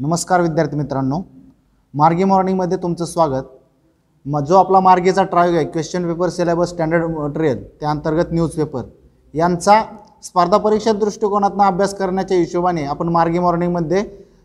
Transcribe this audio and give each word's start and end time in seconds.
नमस्कार 0.00 0.40
विद्यार्थी 0.40 0.76
मित्रांनो. 0.76 1.20
मार्गी 1.94 2.24
मॉर्निंगमध्ये 2.24 2.76
तुमचं 2.82 3.04
स्वागत. 3.04 3.46
मग 4.26 4.44
जो 4.44 4.56
आपला 4.56 4.78
मार्गेचा 4.80 5.22
ट्रायोग 5.22 5.54
आहे 5.54 5.64
question 5.64 6.06
paper 6.06 6.28
syllabus 6.28 6.68
standard 6.68 7.04
material 7.10 7.62
त्या 7.80 7.90
अंतर्गत 7.90 8.32
न्यूजपेपर 8.32 8.82
यांचा 9.34 9.80
स्पर्धा 10.22 10.56
परीक्षा 10.56 10.92
दृष्टिकोनातून 10.92 11.60
अभ्यास 11.62 11.94
करण्याच्या 11.94 12.36
हिशोबाने 12.38 12.84
आपण 12.84 13.08
मार्गी 13.08 13.38
मॉर्निंगमध्ये 13.38 14.02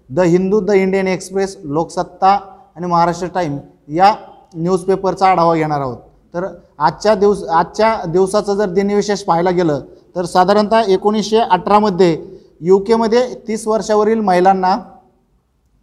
the 0.10 0.20
Hindu 0.20 0.60
the 0.60 0.71
Indian 0.71 1.07
Express 1.07 1.56
Loksatta 1.63 2.31
आणि 2.76 2.87
महाराष्ट्र 2.87 3.28
टाईम 3.35 3.58
या 3.90 4.13
न्यूजपेपरचा 4.56 5.28
आढावा 5.28 5.56
घेणार 5.56 5.81
आहोत. 5.81 5.97
तर 6.33 6.47
आजच्या 6.79 7.13
दिवस 7.15 7.44
आजच्या 7.44 7.96
दिवसाचं 8.08 8.56
जर 8.56 8.74
दिनविशेष 8.74 9.24
पाहायला 9.24 9.51
गेलं 9.51 9.79
तर 10.15 10.26
साधारणतः 10.26 10.92
एकोणीसशे 10.94 11.40
अठरामध्ये 11.40 12.17
यू 12.62 12.78
केमध्ये 12.87 13.24
तीस 13.47 13.67
वर्षावरील 13.67 14.19
महिलांना 14.19 14.76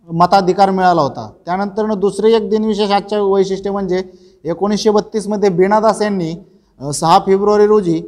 मताधिकार 0.09 0.71
मिळाला 0.71 1.03
होता. 1.03 1.29
त्यानंतरनं 1.47 1.99
दुसरे 2.01 2.33
एक 2.35 2.49
दिनविशेष 2.51 2.91
आजच्या 2.91 3.21
वैशिष्ट्य 3.23 3.71
म्हणजे 3.71 4.03
एकोणीसशे 4.45 4.91
बत्तीसमध्ये 4.91 5.49
बीनादास 5.51 6.03
यांनी 6.03 6.35
सहा 6.95 7.19
फेब्रुवारी 7.19 7.67
रोजी 7.67 8.01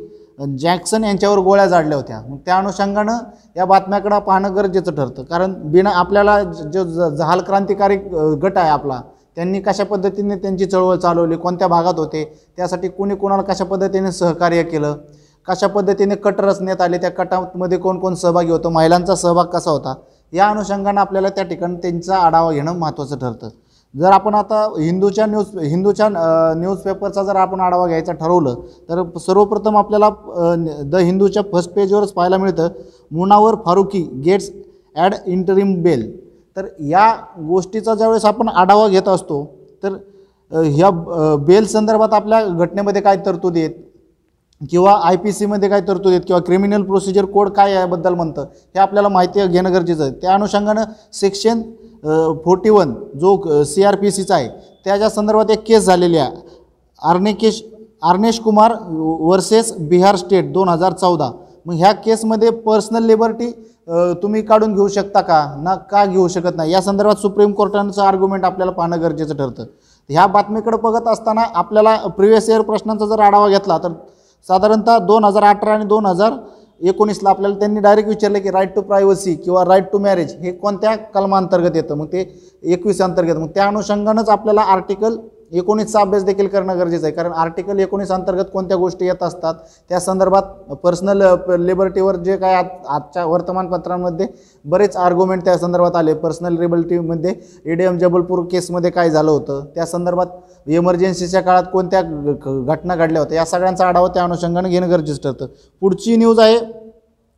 जॅक्सन 0.58 1.04
यांच्यावर 1.04 1.38
गोळ्या 1.38 1.66
जाडल्या 1.66 1.96
होत्या. 1.98 2.20
मग 2.28 2.36
त्या 2.46 2.56
अनुषंगानं 2.58 3.18
या 3.56 3.64
बातम्याकडं 3.64 4.18
पाहणं 4.18 4.54
गरजेचं 4.56 4.94
ठरतं. 4.94 5.22
कारण 5.22 5.52
बिना 5.64 5.90
आपल्याला 5.90 6.42
जो 6.42 6.84
ज- 6.84 7.14
जहाल 7.16 7.40
क्रांतिकारी 7.40 7.96
गट 8.42 8.58
आहे 8.58 8.70
आपला 8.70 9.00
त्यांनी 9.36 9.60
कशा 9.60 9.84
पद्धतीने 9.84 10.36
त्यांची 10.36 10.66
चळवळ 10.66 10.96
चालवली 10.96 11.36
कोणत्या 11.36 11.68
भागात 11.68 11.98
होते 11.98 12.24
त्यासाठी 12.56 12.88
कोणी 12.88 13.14
कोणाला 13.14 13.42
कशा 13.42 13.64
पद्धतीने 13.64 14.12
सहकार्य 14.12 14.62
केलं 14.62 14.96
कशा 15.48 15.66
पद्धतीने 15.66 16.14
कट 16.14 16.40
रचण्यात 16.40 16.80
आले 16.80 16.98
त्या 16.98 17.10
कटामध्ये 17.10 17.78
कोण 17.78 17.98
कोण 17.98 18.14
सहभागी 18.14 18.50
होतो 18.50 18.68
महिलांचा 18.68 19.14
सहभाग 19.14 19.44
कसा 19.44 19.70
होता 19.70 19.94
या 20.32 20.48
अनुषंगानं 20.48 21.00
आपल्याला 21.00 21.28
त्या 21.28 21.44
ठिकाणी 21.44 21.76
त्यांचा 21.82 22.16
आढावा 22.16 22.52
घेणं 22.52 22.78
महत्त्वाचं 22.78 23.18
ठरतं. 23.18 23.48
जर 23.94 24.10
आपण 24.12 24.34
आता 24.34 24.62
हिंदूच्या 24.78 25.26
न्यूज 25.26 25.58
हिंदूच्या 25.62 26.08
न्यूजपेपरचा 26.56 27.22
जर 27.22 27.36
आपण 27.36 27.60
आढावा 27.60 27.86
घ्यायचा 27.86 28.12
ठरवलं 28.12 28.54
तर 28.88 29.02
सर्वप्रथम 29.18 29.76
आपल्याला 29.76 30.08
द 30.84 30.96
हिंदूच्या 30.96 31.42
फर्स्ट 31.52 31.70
पेजवरच 31.72 32.12
पाहायला 32.12 32.36
मिळतं 32.38 32.68
Munawar 33.10 33.54
Faruqui 33.66 34.02
gets 34.24 34.50
ad 34.96 35.14
interim 35.26 35.74
bail. 35.82 36.10
तर 36.56 36.66
या 36.80 37.10
गोष्टीचा 37.46 37.94
ज्यावेळेस 37.94 38.24
आपण 38.24 38.48
आढावा 38.48 38.88
घेत 38.88 39.08
असतो 39.08 39.44
तर 39.82 39.96
ह्या 40.52 40.90
बेल 41.46 41.64
संदर्भात 41.66 42.12
आपल्या 42.14 42.44
घटनेमध्ये 42.46 43.02
काय 43.02 43.16
तरतुदी 43.26 43.60
आहेत? 43.60 43.72
किंवा 44.70 44.92
आय 45.04 45.16
पी 45.16 45.32
सीमध्ये 45.32 45.68
काय 45.68 45.80
तरतूद 45.88 46.12
आहेत 46.12 46.22
किंवा 46.26 46.40
क्रिमिनल 46.42 46.82
प्रोसिजर 46.82 47.24
कोड 47.24 47.48
काय 47.52 47.72
याबद्दल 47.72 48.14
म्हणतं 48.14 48.42
हे 48.42 48.78
आपल्याला 48.80 49.08
माहिती 49.08 49.46
घेणं 49.46 49.72
गरजेचं 49.74 50.02
आहे. 50.02 50.12
त्या 50.12 50.34
अनुषंगानं 50.34 50.84
सेक्शन 51.12 51.62
फोर्टी 52.44 52.70
वन 52.70 52.94
जो 53.20 53.62
सी 53.64 53.82
आर 53.84 53.96
पी 53.96 54.10
सीचा 54.10 54.34
आहे 54.34 54.48
त्याच्या 54.84 55.08
संदर्भात 55.10 55.50
एक 55.50 55.62
केस 55.66 55.84
झालेली 55.84 56.18
आहे. 56.18 56.30
आर्नेकेश 57.02 57.62
आर्नेश 58.02 58.38
कुमार 58.40 58.72
वर्सेस 58.90 59.72
बिहार 59.80 60.16
स्टेट 60.16 60.52
दोन 60.52 60.68
हजार 60.68 60.92
चौदा. 60.92 61.30
मग 61.66 61.74
ह्या 61.74 61.92
केसमध्ये 61.94 62.50
पर्सनल 62.50 63.04
लिबर्टी 63.06 63.50
तुम्ही 64.22 64.42
काढून 64.42 64.74
घेऊ 64.74 64.88
शकता 64.88 65.20
का? 65.20 65.44
ना 65.62 65.74
का 65.90 66.04
घेऊ 66.04 66.26
शकत 66.28 66.56
नाही? 66.56 66.72
या 66.72 66.80
संदर्भात 66.82 67.16
सुप्रीम 67.20 67.52
कोर्टाचं 67.52 68.02
आर्ग्युमेंट 68.02 68.44
आपल्याला 68.44 68.72
पाहणं 68.72 69.00
गरजेचं 69.02 69.36
ठरतं. 69.36 69.64
ह्या 70.10 70.26
बातमीकडे 70.26 70.76
बघत 70.82 71.08
असताना 71.08 71.42
आपल्याला 71.54 71.96
प्रिव्हियस 72.06 72.48
इयर 72.48 72.60
प्रश्नांचा 72.60 73.06
जर 73.06 73.20
आढावा 73.20 73.48
घेतला 73.48 73.78
तर 73.82 73.92
साधारणतः 74.48 74.98
दोन 74.98 75.24
हजार 75.24 75.42
अठरा 75.44 75.72
आणि 75.74 75.84
दोन 75.84 76.06
हजार 76.06 76.32
एकोणीसला 76.80 77.30
आपल्याला 77.30 77.58
त्यांनी 77.58 77.80
डायरेक्ट 77.80 78.08
विचारलं 78.08 78.38
की 78.38 78.50
राईट 78.50 78.74
टू 78.74 78.80
प्रायव्हसी 78.80 79.34
किंवा 79.34 79.64
राईट 79.64 79.84
टू 79.92 79.98
मॅरेज 79.98 80.34
हे 80.40 80.52
कोणत्या 80.52 80.94
कलमांतर्गत 81.14 81.76
येतं? 81.76 81.94
मग 81.94 82.06
ते 82.06 82.24
एकवीस 82.62 83.00
अंतर्गत. 83.02 83.36
मग 83.36 83.48
त्या 83.48 83.66
अनुषंगानंच 83.66 84.28
आपल्याला 84.28 84.60
आर्टिकल 84.60 85.16
एकोणीसचा 85.54 86.00
अभ्यास 86.00 86.24
देखील 86.24 86.46
करणं 86.48 86.78
गरजेचं 86.78 87.06
आहे. 87.06 87.14
कारण 87.14 87.32
आर्टिकल 87.32 87.78
एकोणीस 87.78 88.10
अंतर्गत 88.12 88.44
कोणत्या 88.52 88.76
गोष्टी 88.76 89.06
येत 89.06 89.22
असतात 89.22 89.54
त्या 89.90 90.00
संदर्भात 90.00 90.42
पर्सनल 90.82 91.22
लिबर्टीवर 91.58 92.16
जे 92.16 92.36
काय 92.36 92.54
आज 92.54 92.64
आजच्या 92.88 93.24
वर्तमानपत्रांमध्ये 93.26 94.26
बरेच 94.64 94.96
आर्ग्युमेंट 94.96 95.44
त्या 95.44 95.56
संदर्भात 95.58 95.96
आले. 95.96 96.14
पर्सनल 96.14 96.58
लिबर्टीमध्ये 96.60 97.34
एम 97.84 97.98
जबलपूर 97.98 98.44
केसमध्ये 98.52 98.90
काय 98.90 99.10
झालं 99.10 99.30
होतं 99.30 99.64
त्या 99.74 99.86
संदर्भात 99.86 100.26
इमर्जन्सीच्या 100.66 101.40
काळात 101.40 101.62
कोणत्या 101.72 102.00
घ- 102.02 102.64
घटना 102.66 102.94
घडल्या 102.96 103.22
होत्या 103.22 103.38
या 103.38 103.44
सगळ्यांचा 103.44 103.86
आढावा 103.86 104.08
त्या 104.08 104.24
अनुषंगानं 104.24 104.68
घेणं 104.68 104.90
गरजेचं 104.90 105.22
ठरतं. 105.22 105.46
पुढची 105.82 106.16
न्यूज 106.16 106.38
आहे 106.40 106.58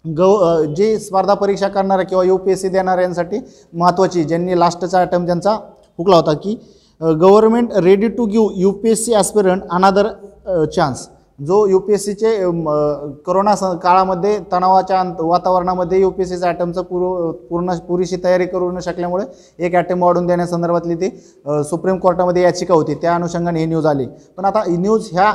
गव 0.04 0.64
जी 0.64 0.74
जे 0.74 0.98
स्पर्धा 0.98 1.34
परीक्षा 1.34 1.68
करणाऱ्या 1.68 2.06
किंवा 2.06 2.24
यू 2.24 2.36
पी 2.36 2.52
एस 2.52 2.60
सी 2.60 2.68
देणाऱ्यांसाठी 2.68 3.38
महत्त्वाची 3.72 4.24
ज्यांनी 4.24 4.58
लास्टचा 4.60 4.98
आयटम 4.98 5.24
ज्यांचा 5.24 5.52
हुकला 5.98 6.16
होता 6.16 6.32
की 6.32 6.56
government 7.00 7.72
ready 7.84 8.08
to 8.08 8.24
give 8.26 8.48
U 8.56 8.70
P 8.72 8.90
S 8.90 9.04
C 9.04 9.14
aspirant 9.14 9.62
another 9.70 10.06
chance 10.66 11.08
जो 11.38 11.66
यू 11.66 11.78
पी 11.78 11.92
एस 11.92 12.04
सीचे 12.04 12.30
करोना 13.26 13.54
स 13.56 13.64
काळामध्ये 13.82 14.38
तणावाच्या 14.52 15.00
अंत 15.00 15.20
वातावरणामध्ये 15.20 16.00
यू 16.00 16.10
पी 16.10 16.22
एस 16.22 16.28
सीचा 16.28 16.48
ॲटमचं 16.48 16.82
पूर्व 16.82 17.30
पूर्ण 17.50 17.74
पुरेशी 17.88 18.16
तयारी 18.24 18.46
करू 18.46 18.70
न 18.72 18.80
शकल्यामुळे 18.80 19.24
एक 19.58 19.74
ॲटम 19.74 20.02
वाढून 20.02 20.26
देण्यासंदर्भातली 20.26 20.94
ती 20.94 21.10
सुप्रीम 21.70 21.98
कोर्टामध्ये 21.98 22.42
याचिका 22.42 22.74
होती. 22.74 22.94
त्या 22.94 23.14
अनुषंगाने 23.14 23.60
ही 23.60 23.66
न्यूज 23.66 23.86
आली. 23.86 24.06
पण 24.36 24.44
आता 24.44 24.62
ही 24.68 24.76
न्यूज 24.76 25.08
ह्या 25.12 25.32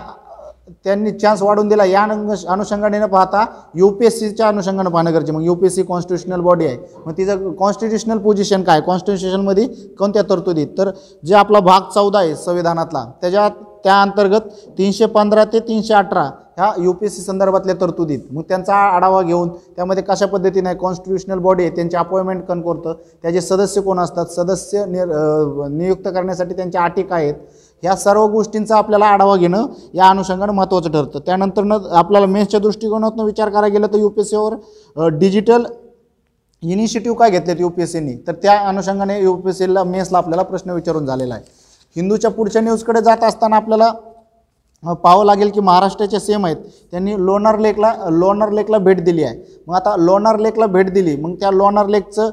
त्यांनी 0.83 1.11
चान्स 1.11 1.41
वाढून 1.43 1.67
दिला. 1.67 1.85
या 1.85 2.03
अनुषंगाने 2.49 2.99
न 2.99 3.05
पाहता 3.05 3.45
यू 3.75 3.89
पी 3.89 4.05
एस 4.05 4.19
सीच्या 4.19 4.47
अनुषंगानं 4.47 4.89
पाहणं 4.89 5.13
गरजे 5.13 5.31
मग 5.31 5.43
U 5.43 5.55
P 5.55 5.65
S 5.65 5.75
C 5.75 5.83
constitutional 5.83 6.41
body 6.41 6.65
आहे. 6.65 6.77
मग 7.05 7.13
तिचं 7.17 7.51
कॉन्स्टिट्युशनल 7.59 8.17
पोझिशन 8.17 8.63
काय? 8.63 8.81
कॉन्स्टिट्युशनमध्ये 8.81 9.67
कोणत्या 9.99 10.23
तरतुदीत 10.29 10.67
तर 10.77 10.91
जे 11.23 11.35
आपला 11.35 11.59
भाग 11.59 11.89
चौदा 11.95 12.19
आहे 12.19 12.35
संविधानातला 12.35 13.05
त्याच्यात 13.21 13.51
त्या 13.83 14.01
अंतर्गत 14.01 14.47
तीनशे 14.77 15.05
पंधरा 15.05 15.43
ते 15.53 15.59
तीनशे 15.67 15.93
अठरा 15.93 16.29
ह्या 16.57 16.71
यू 16.83 16.91
पी 16.93 17.05
एस 17.05 17.15
सी 17.15 17.21
संदर्भातल्या 17.21 17.75
तरतुदीत 17.81 18.19
मग 18.31 18.41
त्यांचा 18.49 18.75
आढावा 18.75 19.21
घेऊन 19.21 19.49
त्यामध्ये 19.75 20.03
कशा 20.03 20.25
पद्धतीने 20.25 20.73
कॉन्स्टिट्युशनल 20.73 21.39
बॉडी 21.39 21.63
आहे. 21.63 21.75
त्यांची 21.75 21.97
अपॉइंटमेंट 21.97 22.43
कोण 22.47 22.61
करतं? 22.61 22.93
त्याचे 23.23 23.41
सदस्य 23.41 23.81
कोण 23.81 23.99
असतात? 23.99 24.25
सदस्य 24.25 24.85
निर 24.85 25.07
नियुक्त 25.69 26.07
करण्यासाठी 26.07 26.55
त्यांच्या 26.55 26.83
अटी 26.83 27.03
काय 27.03 27.23
आहेत. 27.23 27.35
ह्या 27.83 27.95
सर्व 27.95 28.25
गोष्टींचा 28.27 28.77
आपल्याला 28.77 29.05
आढावा 29.05 29.35
घेणं 29.35 29.67
या 29.93 30.07
अनुषंगानं 30.09 30.53
महत्त्वाचं 30.53 30.91
ठरतं. 30.91 31.19
त्यानंतरनं 31.25 31.89
आपल्याला 31.91 32.27
मेन्सच्या 32.27 32.59
दृष्टिकोनातून 32.59 33.25
विचार 33.25 33.49
करायला 33.49 33.67
गेलं 33.67 33.87
तर 33.93 33.99
यू 33.99 34.09
पी 34.09 34.21
एस 34.21 34.29
सीवर 34.29 35.07
डिजिटल 35.17 35.65
इनिशिएटिव्ह 36.63 37.17
काय 37.17 37.29
घेतलेत 37.29 37.59
यू 37.59 37.69
पी 37.69 37.81
एस 37.81 37.91
सीनी 37.91 38.15
तर 38.27 38.33
त्या 38.41 38.59
अनुषंगाने 38.69 39.19
यू 39.21 39.33
पी 39.35 39.49
एस 39.49 39.57
सीला 39.57 39.83
मेन्सला 39.83 40.17
आपल्याला 40.17 40.43
प्रश्न 40.43 40.71
विचारून 40.71 41.05
झालेला 41.05 41.33
आहे. 41.33 41.43
हिंदूच्या 41.95 42.31
पुढच्या 42.31 42.61
न्यूजकडे 42.61 43.01
जात 43.01 43.23
असताना 43.23 43.55
आपल्याला 43.55 43.91
पाहावं 44.83 45.25
लागेल 45.25 45.49
की 45.53 45.59
महाराष्ट्राचे 45.59 46.19
सेम 46.19 46.45
आहेत. 46.45 46.55
त्यांनी 46.91 47.13
लोणार 47.25 47.57
लेकला 47.59 47.93
लोणार 48.11 48.51
लेकला 48.51 48.77
भेट 48.77 49.03
दिली 49.05 49.23
आहे. 49.23 49.35
मग 49.67 49.75
आता 49.75 49.95
लोणार 49.97 50.39
लेकला 50.39 50.65
भेट 50.65 50.89
दिली 50.93 51.15
मग 51.15 51.33
त्या 51.39 51.51
लोणार 51.51 51.87
लेकचं 51.87 52.29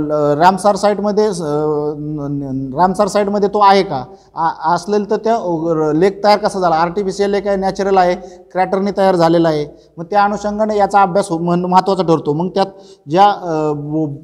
ल- 0.00 0.34
रामसार 0.40 0.76
साईटमध्ये 0.76 1.26
रामसार 2.76 3.08
साईडमध्ये 3.08 3.48
तो 3.54 3.60
आहे 3.60 3.82
का? 3.82 4.02
आ- 4.34 4.74
असलेलं 4.74 5.04
तर 5.10 5.16
त्या 5.24 5.92
लेक 5.94 6.22
तयार 6.24 6.38
कसा 6.38 6.60
झाला? 6.60 6.74
आर्टिफिशियल 6.76 7.30
लेक 7.30 7.46
आहे 7.46 7.56
नॅचरल 7.56 7.98
आहे 7.98 8.14
क्रॅटरने 8.52 8.90
तयार 8.96 9.16
झालेला 9.16 9.48
आहे. 9.48 9.66
मग 9.98 10.04
त्या 10.04 10.24
अनुषंगाने 10.24 10.76
याचा 10.76 11.02
अभ्यास 11.02 11.30
हो, 11.30 11.38
म्हण 11.38 11.64
महत्त्वाचा 11.64 12.02
ठरतो. 12.02 12.32
मग 12.32 12.48
त्यात 12.54 12.66
ज्या 13.08 13.26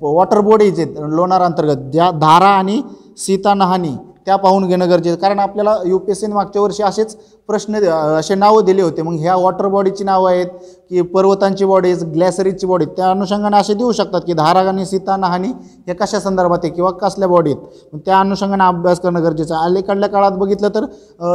वॉटर 0.02 0.40
बॉडीज 0.40 0.80
आहेत 0.80 1.00
लोणार 1.10 1.42
अंतर्गत 1.42 1.90
ज्या 1.92 2.10
धारा 2.20 2.48
आणि 2.48 2.80
सीता 3.18 3.54
नहानी 3.54 3.94
त्या 4.26 4.34
पाहून 4.36 4.66
घेणं 4.66 4.88
गरजेचं 4.90 5.16
कारण 5.20 5.38
आपल्याला 5.40 5.74
यू 5.86 5.98
पी 5.98 6.10
एस 6.12 6.20
सीने 6.20 6.34
मागच्या 6.34 6.62
वर्षी 6.62 6.82
असेच 6.82 7.16
प्रश्न 7.52 7.82
असे 8.18 8.34
नावं 8.34 8.64
दिले 8.64 8.82
होते. 8.82 9.02
मग 9.02 9.16
ह्या 9.20 9.34
वॉटर 9.36 9.66
बॉडीची 9.68 10.04
नावं 10.04 10.30
आहेत 10.30 10.46
की 10.90 11.02
पर्वतांची 11.02 11.64
बॉडीज 11.64 12.04
ग्लॅसरीची 12.04 12.66
बॉडी 12.66 12.84
त्या 12.96 13.10
अनुषंगाने 13.10 13.56
असे 13.56 13.74
देऊ 13.74 13.92
शकतात 13.92 14.20
की 14.26 14.32
धारा 14.32 14.60
आणि 14.68 14.84
सीता 14.86 15.16
नहानी 15.16 15.48
हे 15.88 15.94
कशा 15.94 16.18
संदर्भात 16.20 16.58
आहे 16.64 16.72
किंवा 16.72 16.90
कसल्या 16.90 17.28
बॉडीत 17.28 17.56
आहेत. 17.56 18.00
त्या 18.06 18.18
अनुषंगाने 18.20 18.64
अभ्यास 18.64 19.00
करणं 19.00 19.22
गरजेचं 19.24 19.54
आहे. 19.54 19.64
अलीकडल्या 19.64 20.08
काळात 20.08 20.32
बघितलं 20.32 20.68
तर 20.68 20.86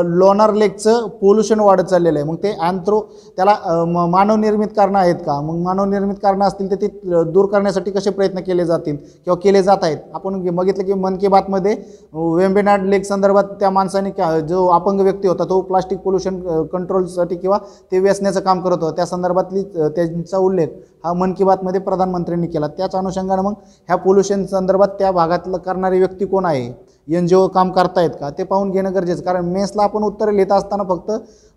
लोणार 0.06 0.54
लेकचं 0.54 1.08
पोल्युशन 1.22 1.60
वाढत 1.60 1.84
चाललेलं 1.84 2.20
आहे. 2.20 2.28
मग 2.28 2.36
ते 2.44 2.52
अँथ्रो 2.62 3.00
त्याला 3.38 3.56
म- 3.88 4.10
मानवनिर्मित 4.12 4.68
कारणं 4.76 5.00
आहेत 5.00 5.16
का? 5.26 5.40
मग 5.42 5.64
मानवनिर्मित 5.66 6.16
कारणं 6.24 6.46
असतील 6.46 6.72
तर 6.72 6.76
ती 6.76 6.88
दूर 7.32 7.46
करण्यासाठी 7.46 7.92
कसे 7.92 8.10
प्रयत्न 8.10 8.40
केले 8.40 8.66
जातील 8.66 8.96
किंवा 8.96 9.40
केले 9.44 9.64
जात 9.64 9.84
आहेत? 9.84 9.98
आपण 10.14 10.56
बघितलं 10.56 10.86
की 10.86 10.94
मन 10.94 11.18
की 11.18 11.28
बातमध्ये 11.28 11.76
वेम्बेनाड 12.14 12.58
वेंबेनाड 12.58 12.90
लेक 12.90 13.06
संदर्भात 13.06 13.44
त्या 13.60 13.70
माणसाने 13.70 14.12
जो 14.48 14.66
अपंग 14.68 15.02
व्यक्ती 15.02 15.28
होता 15.28 15.44
तो 15.44 15.60
प्लास्टिक 15.62 16.00
पोल्युशन 16.08 16.64
कंट्रोलसाठी 16.74 17.36
किंवा 17.36 17.58
ते 17.92 18.00
वेचण्याचं 18.00 18.40
काम 18.40 18.62
करत 18.62 18.78
होतं. 18.82 18.96
त्या 18.96 19.06
संदर्भातली 19.06 19.64
त्यांचा 19.96 20.38
उल्लेख 20.38 20.68
हा 21.06 21.14
मन 21.14 21.34
की 21.38 21.44
बातमध्ये 21.44 21.82
प्रधानमंत्र्यांनी 21.82 22.48
केला. 22.48 22.68
त्याच 22.68 22.96
अनुषंगानं 22.96 23.42
मग 23.44 23.54
ह्या 23.88 23.96
पोल्युशन 23.96 24.46
संदर्भात 24.46 24.88
त्या 25.00 25.12
भागातलं 25.12 25.58
करणारी 25.58 26.00
व्यक्ती 26.00 26.26
कोण 26.26 26.46
आहे? 26.46 26.88
एन 27.16 27.28
जी 27.28 27.36
ओ 27.36 27.48
काम 27.48 27.72
करतायत 27.72 28.10
का? 28.20 28.30
ते 28.30 28.44
पाहून 28.44 28.72
घेणं 28.72 28.94
गरजेचं 28.96 29.24
कारण 29.24 29.46
मेन्सला 29.46 29.84
आपण 29.84 30.04
उत्तरं 30.04 30.32
लिहित 30.32 30.52
असताना 30.52 30.84
फक्त 30.84 31.12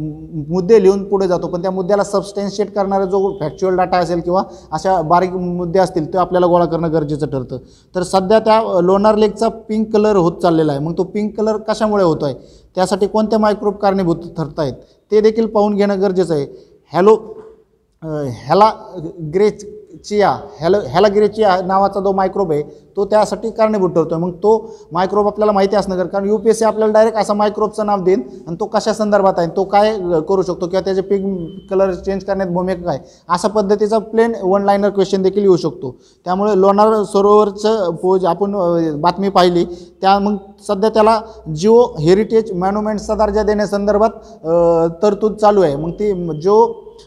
मुद्दे 0.49 0.83
लिहून 0.83 1.05
पुढे 1.05 1.27
जातो. 1.29 1.47
पण 1.47 1.63
त्या 1.63 1.71
मुद्द्याला 1.71 2.05
सबस्टॅन्शिएट 2.05 2.75
करणारा 2.75 3.05
जो 3.05 3.33
फॅक्च्युअल 3.41 3.77
डाटा 3.77 3.99
असेल 3.99 4.21
किंवा 4.21 4.43
अशा 4.73 5.01
बारीक 5.03 5.33
मुद्दे 5.33 5.79
असतील 5.79 6.13
ते 6.13 6.19
आपल्याला 6.19 6.47
गोळा 6.47 6.65
करणं 6.65 6.93
गरजेचं 6.93 7.27
ठरतं. 7.27 7.59
तर 7.95 8.03
सध्या 8.03 8.39
त्या 8.39 8.81
लोणार 8.81 9.17
लेकचा 9.17 9.49
पिंक 9.69 9.93
कलर 9.93 10.17
होत 10.17 10.33
चाललेला 10.43 10.73
आहे. 10.73 10.81
मग 10.81 10.93
तो 10.99 11.03
पिंक 11.05 11.37
कलर 11.39 11.57
कशामुळे 11.57 12.05
होतो 12.05 12.25
आहे 12.25 12.35
त्यासाठी 12.77 13.07
कोणत्या 13.07 13.39
मायक्रोब 13.39 13.77
कारणीभूत 13.77 14.17
ठरत 14.37 14.59
आहेत 14.59 14.75
ते 15.13 15.21
देखील 15.21 15.47
पाहून 15.47 15.75
घेणं 15.77 16.01
गरजेचं 16.01 16.35
आहे. 16.35 16.47
हॅलो 16.93 17.17
ह्याला 18.03 18.71
चिया 20.05 20.31
हॅल 20.61 20.75
ह्याला 20.75 21.09
नावाचा 21.67 22.01
जो 22.01 22.13
मायक्रोब 22.13 22.53
आहे 22.53 22.63
तो 22.97 23.05
त्यासाठी 23.05 23.51
कारणीभूत 23.51 23.91
ठरतो 23.91 24.19
मग 24.19 24.33
तो 24.43 24.51
मायक्रोब 24.93 25.27
आपल्याला 25.27 25.53
माहिती 25.53 25.77
असणं 25.77 25.97
गरजेचं 25.97 26.13
कारण 26.13 26.29
यू 26.29 26.37
पी 26.37 26.51
एस 26.51 26.59
सी 26.59 26.65
आपल्याला 26.65 26.93
डायरेक्ट 26.93 27.19
असा 27.19 27.35
मायक्रोबचं 27.35 27.87
नाव 27.87 28.03
देईन 28.05 28.23
आणि 28.47 28.57
तो 28.61 28.67
कशा 28.67 28.93
संदर्भात 28.93 29.39
आहे 29.39 29.49
तो 29.57 29.65
काय 29.65 29.93
करू 30.29 30.43
शकतो 30.43 30.67
किंवा 30.67 30.81
त्याचे 30.85 31.01
पिग 31.01 31.25
कलर 31.71 31.93
चेंज 31.95 32.25
करण्यात 32.25 32.51
भूमिका 32.53 32.83
काय 32.83 32.99
अशा 33.29 33.49
पद्धतीचा 33.49 33.99
प्लेन 33.99 34.35
वन 34.43 34.65
लाईनर 34.65 34.91
क्वेश्चन 34.91 35.23
देखील 35.23 35.43
येऊ 35.43 35.57
शकतो. 35.57 35.95
त्यामुळे 36.27 36.61
लोणार 36.61 37.03
सरोवरचं 37.05 37.95
पोज 38.03 38.25
आपण 38.27 38.55
बातमी 39.01 39.29
पाहिली. 39.29 39.65
त्या 40.03 40.19
मग 40.19 40.37
सध्या 40.69 40.91
त्याला 40.91 41.21
जिओ 41.55 41.83
हेरिटेज 42.01 42.53
मॅन्युमेंटचा 42.53 43.15
दर्जा 43.15 43.43
देण्यासंदर्भात 43.43 44.11
तरतूद 45.03 45.35
चालू 45.35 45.63
आहे. 45.63 45.77
मग 45.77 45.91
ती 45.91 46.13
जो 46.41 46.65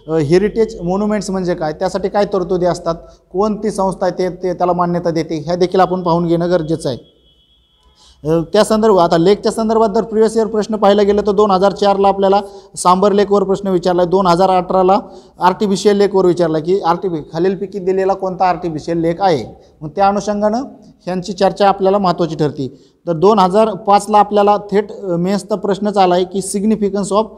हेरिटेज 0.10 0.76
मोन्युमेंट्स 0.82 1.30
म्हणजे 1.30 1.56
काय? 1.56 1.74
त्यासाठी 1.74 2.10
काय 2.10 2.26
तरतुदी 2.34 2.66
असतात? 2.66 2.96
कोणती 3.34 3.72
संस्था 3.72 4.06
आहे 4.06 4.18
ते 4.18 4.30
ते 4.44 4.54
त्याला 4.54 4.74
मान्यता 4.74 5.12
देते? 5.12 5.44
ह्या 5.46 5.56
देखील 5.56 5.80
आपण 5.80 6.02
पाहून 6.04 6.28
घेणं 6.28 6.50
गरजेचं 6.52 6.90
आहे. 6.90 7.16
त्या 8.54 8.64
संदर्भात 8.66 9.04
आता 9.04 9.18
लेकच्या 9.18 9.52
संदर्भात 9.52 9.90
जर 9.96 10.04
प्रिव्हियस 10.04 10.36
इयर 10.38 10.48
प्रश्न 10.48 10.76
पाहायला 10.76 11.04
गेलं 11.04 11.22
तर 11.26 11.32
दोन 11.32 11.52
हजार 11.52 11.72
चारला 11.72 12.08
आपल्याला 12.08 12.40
सांबर 12.78 13.12
लेकवर 13.14 13.44
प्रश्न 13.44 13.70
विचारला. 13.70 14.02
आहे 14.02 14.10
दोन 14.12 14.28
हजार 14.28 14.50
अठराला 14.52 15.00
आर्टिफिशियल 15.40 15.98
लेकवर 15.98 16.26
विचारला 16.26 16.60
की 16.60 16.80
आर्टिफि 16.82 17.22
खालीलपैकी 17.34 17.80
दिलेला 17.80 18.14
कोणता 18.14 18.46
आर्टिफिशियल 18.46 18.98
लेक 19.02 19.22
आहे? 19.22 19.44
मग 19.82 19.90
त्या 19.96 20.08
अनुषंगानं 20.08 20.64
ह्यांची 21.06 21.34
चर्चा 21.34 21.68
आपल्याला 21.68 21.98
महत्त्वाची 21.98 22.36
ठरते. 22.36 22.68
तर 23.06 23.14
दोन 23.14 23.40
हजार 23.40 23.74
पाचला 23.88 24.20
आपल्याला 24.20 24.58
थेट 24.72 24.92
मेन्सचा 25.02 25.56
प्रश्नच 25.56 25.98
आला 25.98 26.16
आहे 26.16 26.24
की 26.24 26.42
सिग्निफिकन्स 26.42 27.12
ऑफ 27.12 27.32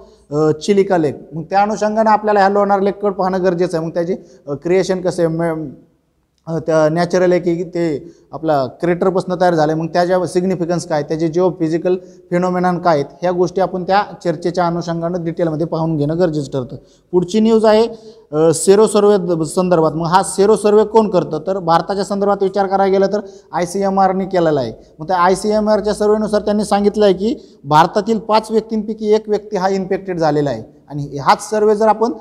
चिलिका 0.62 0.98
लेक. 0.98 1.30
मग 1.34 1.44
त्या 1.44 1.62
अनुषंगानं 1.62 2.10
आपल्याला 2.10 2.40
ह्या 2.40 2.50
लोणार 2.50 2.82
लेककडे 2.82 3.14
पाहणं 3.14 3.44
गरजेचं 3.44 3.78
आहे. 3.78 3.86
मग 3.86 3.94
त्याचे 3.94 4.16
क्रिएशन 4.48 5.02
कसं 5.02 5.24
आहे? 5.24 5.36
मे- 5.36 5.70
त्या 6.48 6.90
नॅचरल 6.90 7.32
आहे 7.32 7.42
की 7.42 7.64
ते 7.64 8.12
आपला 8.32 8.66
क्रेटरपासून 8.66 9.42
तयार 9.42 9.54
झालं 9.54 9.72
आहे 9.72 9.82
मग 9.82 9.88
त्याच्या 9.88 10.26
सिग्निफिकन्स 10.28 10.88
काय? 10.88 11.04
त्याचे 11.04 11.28
जिओ 11.28 11.50
फिजिकल 11.50 11.96
फिनोमेनॉन 12.32 12.78
काय 12.80 12.96
आहेत? 12.96 13.06
ह्या 13.22 13.32
गोष्टी 13.32 13.62
आपण 13.62 13.84
त्या 13.84 14.04
चर्चेच्या 14.24 14.68
अनुषंगानं 14.68 15.24
डिटेलमध्ये 15.24 15.68
पाहून 15.68 15.98
घेणं 15.98 16.20
गरजेचं 16.20 16.52
ठरतं. 16.52 16.76
पुढची 17.12 17.40
न्यूज 17.40 17.66
आहे 17.66 17.88
सेरो 18.34 18.88
सर्वे 18.88 19.46
संदर्भात. 19.46 19.92
मग 19.92 20.06
हा 20.06 20.24
सेरो 20.24 20.56
सर्वे 20.56 20.84
कोण 20.84 21.10
करतं? 21.10 21.40
तर 21.48 21.60
भारताच्या 21.60 22.06
संदर्भात 22.06 22.44
विचार 22.44 22.68
करायला 22.68 22.92
गेलं 22.92 23.08
तर 23.08 23.20
आय 23.54 23.66
सी 23.66 23.82
एम 23.82 24.00
आरने 24.00 24.26
केलेला 24.26 24.60
आहे. 24.60 24.74
मग 25.00 25.08
त्या 25.08 25.18
आय 25.18 25.36
सी 25.36 25.50
एम 25.50 25.70
आरच्या 25.70 25.94
सर्वेनुसार 25.94 26.42
त्यांनी 26.42 26.66
सांगितलं 26.66 27.06
आहे 27.06 27.14
की 27.14 27.36
भारतातील 27.64 28.20
पाच 28.20 28.52
व्यक्तींपैकी 28.52 29.14
एक 29.14 29.30
व्यक्ती 29.30 29.58
हा 29.58 29.70
इन्फेक्टेड 29.70 30.20
झालेला 30.20 30.50
आहे. 30.50 30.64
आणि 30.90 31.18
हाच 31.18 31.50
सर्वे 31.50 31.76
जर 31.76 31.88
आपण 31.88 32.14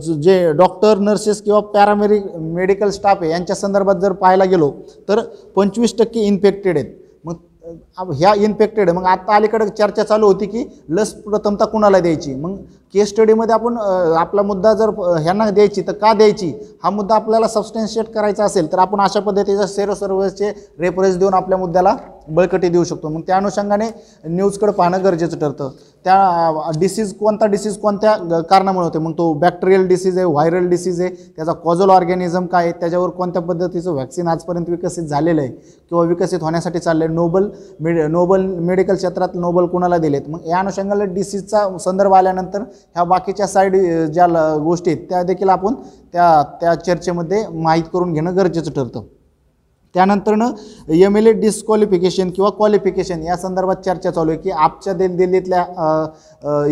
ज- 0.00 0.12
जे 0.22 0.52
डॉक्टर 0.52 0.98
नर्सेस 0.98 1.42
किंवा 1.42 1.60
पॅरामेडिक 1.60 2.36
मेडिकल 2.36 2.88
स्टाफ 2.88 3.18
आहे 3.20 3.30
यांच्या 3.30 3.56
संदर्भात 3.56 3.94
जर 3.94 4.12
पाहायला 4.12 4.44
गेलो 4.44 4.72
तर 5.08 5.20
पंचवीस 5.56 5.98
टक्के 5.98 6.20
इन्फेक्टेड 6.20 6.78
आहेत. 6.78 7.03
ह्या 8.12 8.32
इन्फेक्टेड 8.44 8.90
मग 8.90 9.04
आता 9.06 9.34
अलीकडे 9.36 9.68
चर्चा 9.68 10.02
चालू 10.04 10.26
होती 10.26 10.46
की 10.46 10.64
लस 10.88 11.12
प्रथमता 11.24 11.64
कुणाला 11.64 11.98
द्यायची? 12.00 12.34
मग 12.34 12.56
केस 12.94 13.08
स्टडीमध्ये 13.08 13.54
आपण 13.54 13.76
आपला 14.18 14.42
मुद्दा 14.42 14.72
जर 14.74 14.88
ह्यांना 15.20 15.48
द्यायची 15.50 15.82
तर 15.86 15.92
का 15.92 16.12
द्यायची? 16.12 16.52
हा 16.84 16.90
मुद्दा 16.90 17.14
आपल्याला 17.14 17.48
सबस्टॅन्शिएट 17.48 18.12
करायचा 18.14 18.44
असेल 18.44 18.70
तर 18.72 18.78
आपण 18.78 19.00
अशा 19.00 19.20
पद्धतीचा 19.20 19.66
सेरो 19.66 19.94
सर्व्हचे 19.94 20.50
रेफरन्स 20.80 21.16
देऊन 21.18 21.34
आपल्या 21.34 21.58
मुद्द्याला 21.58 21.96
बळकटी 22.28 22.68
देऊ 22.68 22.84
शकतो. 22.84 23.08
मग 23.08 23.20
त्या 23.20 23.36
अनुषंगाने 23.36 23.88
न्यूजकडे 24.26 24.72
पाहणं 24.72 25.04
गरजेचं 25.04 25.38
ठरतं. 25.38 25.70
त्या 26.04 26.70
डिसीज 26.78 27.12
कोणता 27.16 27.46
डिसीज 27.46 27.76
कोणत्या 27.78 28.40
कारणामुळे 28.40 28.86
होते 28.86 28.98
मग 28.98 29.12
तो 29.18 29.32
बॅक्टेरियल 29.32 29.86
डिसीज 29.88 30.16
आहे 30.16 30.26
व्हायरल 30.26 30.68
डिसीज 30.68 31.00
आहे 31.00 31.10
त्याचा 31.36 31.52
कॉजल 31.52 31.90
ऑर्गॅनिझम 31.90 32.46
काय 32.46 32.64
आहे? 32.64 32.72
त्याच्यावर 32.80 33.10
कोणत्या 33.10 33.42
पद्धतीचं 33.42 33.92
व्हॅक्सिन 33.92 34.28
आजपर्यंत 34.28 34.70
विकसित 34.70 35.02
झालेलं 35.02 35.40
आहे? 35.40 35.50
किंवा 35.50 36.04
विकसित 36.04 36.42
होण्यासाठी 36.42 36.78
चाललं 36.78 37.04
आहे 37.04 37.14
नोबल 37.14 37.48
मेड 37.80 38.00
नोबल 38.10 38.44
मेडिकल 38.60 38.94
क्षेत्रात 38.94 39.34
नोबल 39.34 39.66
कुणाला 39.66 39.98
दिलेत? 39.98 40.28
मग 40.28 40.46
या 40.46 40.58
अनुषंगाला 40.58 41.04
डिसीजचा 41.04 41.66
संदर्भ 41.78 42.14
आल्यानंतर 42.14 42.60
ह्या 42.60 43.04
बाकीच्या 43.04 43.46
साईड 43.46 43.76
ज्या 44.12 44.26
ल- 44.26 44.56
गोष्टी 44.64 44.90
आहेत 44.90 45.08
त्या 45.10 45.22
देखील 45.22 45.48
आपण 45.48 45.74
त्या 46.12 46.42
त्या 46.60 46.74
चर्चेमध्ये 46.74 47.44
माहीत 47.52 47.84
करून 47.92 48.12
घेणं 48.12 48.36
गरजेचं 48.36 48.70
ठरतं. 48.70 49.02
त्यानंतरनं 49.94 50.92
एम 50.96 51.16
एल 51.16 51.26
ए 51.26 51.32
डिस्क्वालिफिकेशन 51.32 52.30
किंवा 52.30 52.50
क्वालिफिकेशन 52.50 53.22
या 53.22 53.36
संदर्भात 53.36 53.76
चर्चा 53.76 54.10
चालू 54.10 54.30
आहे 54.30 54.40
की 54.40 54.50
आपच्या 54.50 54.92
दिल 54.92 55.16
दिल्लीतल्या 55.16 55.64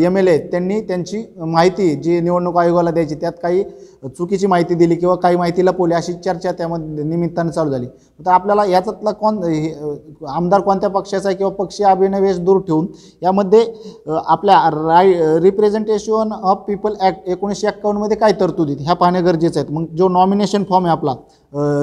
एम 0.07 0.17
एल 0.19 0.29
ए 0.29 0.37
त्यांनी 0.51 0.81
त्यांची 0.81 1.25
माहिती 1.39 1.95
जी 1.95 2.21
निवडणूक 2.21 2.59
आयोगाला 2.59 2.91
द्यायची 2.91 3.15
त्यात 3.15 3.33
काही 3.43 3.65
चुकीची 4.09 4.47
माहिती 4.47 4.75
दिली 4.75 4.95
किंवा 4.97 5.15
काही 5.17 5.37
माहितीला 5.37 5.71
पोली 5.71 5.95
अशी 5.95 6.13
चर्चा 6.15 6.53
त्यामध्ये 6.53 7.05
निमित्तानं 7.05 7.51
चालू 7.51 7.71
झाली. 7.71 7.87
तर 8.21 8.31
आपल्याला 8.31 8.65
याच्यातला 8.65 9.11
कोण 9.13 9.43
हे, 9.43 9.73
आमदार 10.29 10.61
कोणत्या 10.61 10.91
पक्षाचा 10.91 11.29
आहे 11.29 11.37
किंवा 11.37 11.53
पक्षीय 11.55 11.87
अभिनवेश 11.87 12.39
दूर 12.39 12.61
ठेवून 12.67 12.87
यामध्ये 13.23 13.65
आपल्या 14.27 14.59
राय 14.73 15.13
रिप्रेझेंटेशन 15.41 16.33
ऑफ 16.33 16.65
पीपल 16.67 16.95
ॲक्ट 17.01 17.29
एकोणीसशे 17.29 17.69
एक्कावन्नमध्ये 17.69 18.17
काय 18.17 18.33
तरतुदी 18.41 18.77
ह्या 18.81 18.95
पाहणं 18.95 19.25
गरजेचं 19.25 19.61
आहे 19.61 19.73
मग 19.73 19.87
जो 19.97 20.09
नॉमिनेशन 20.09 20.65
फॉर्म 20.65 20.87
आहे 20.87 20.93
आपला 20.93 21.15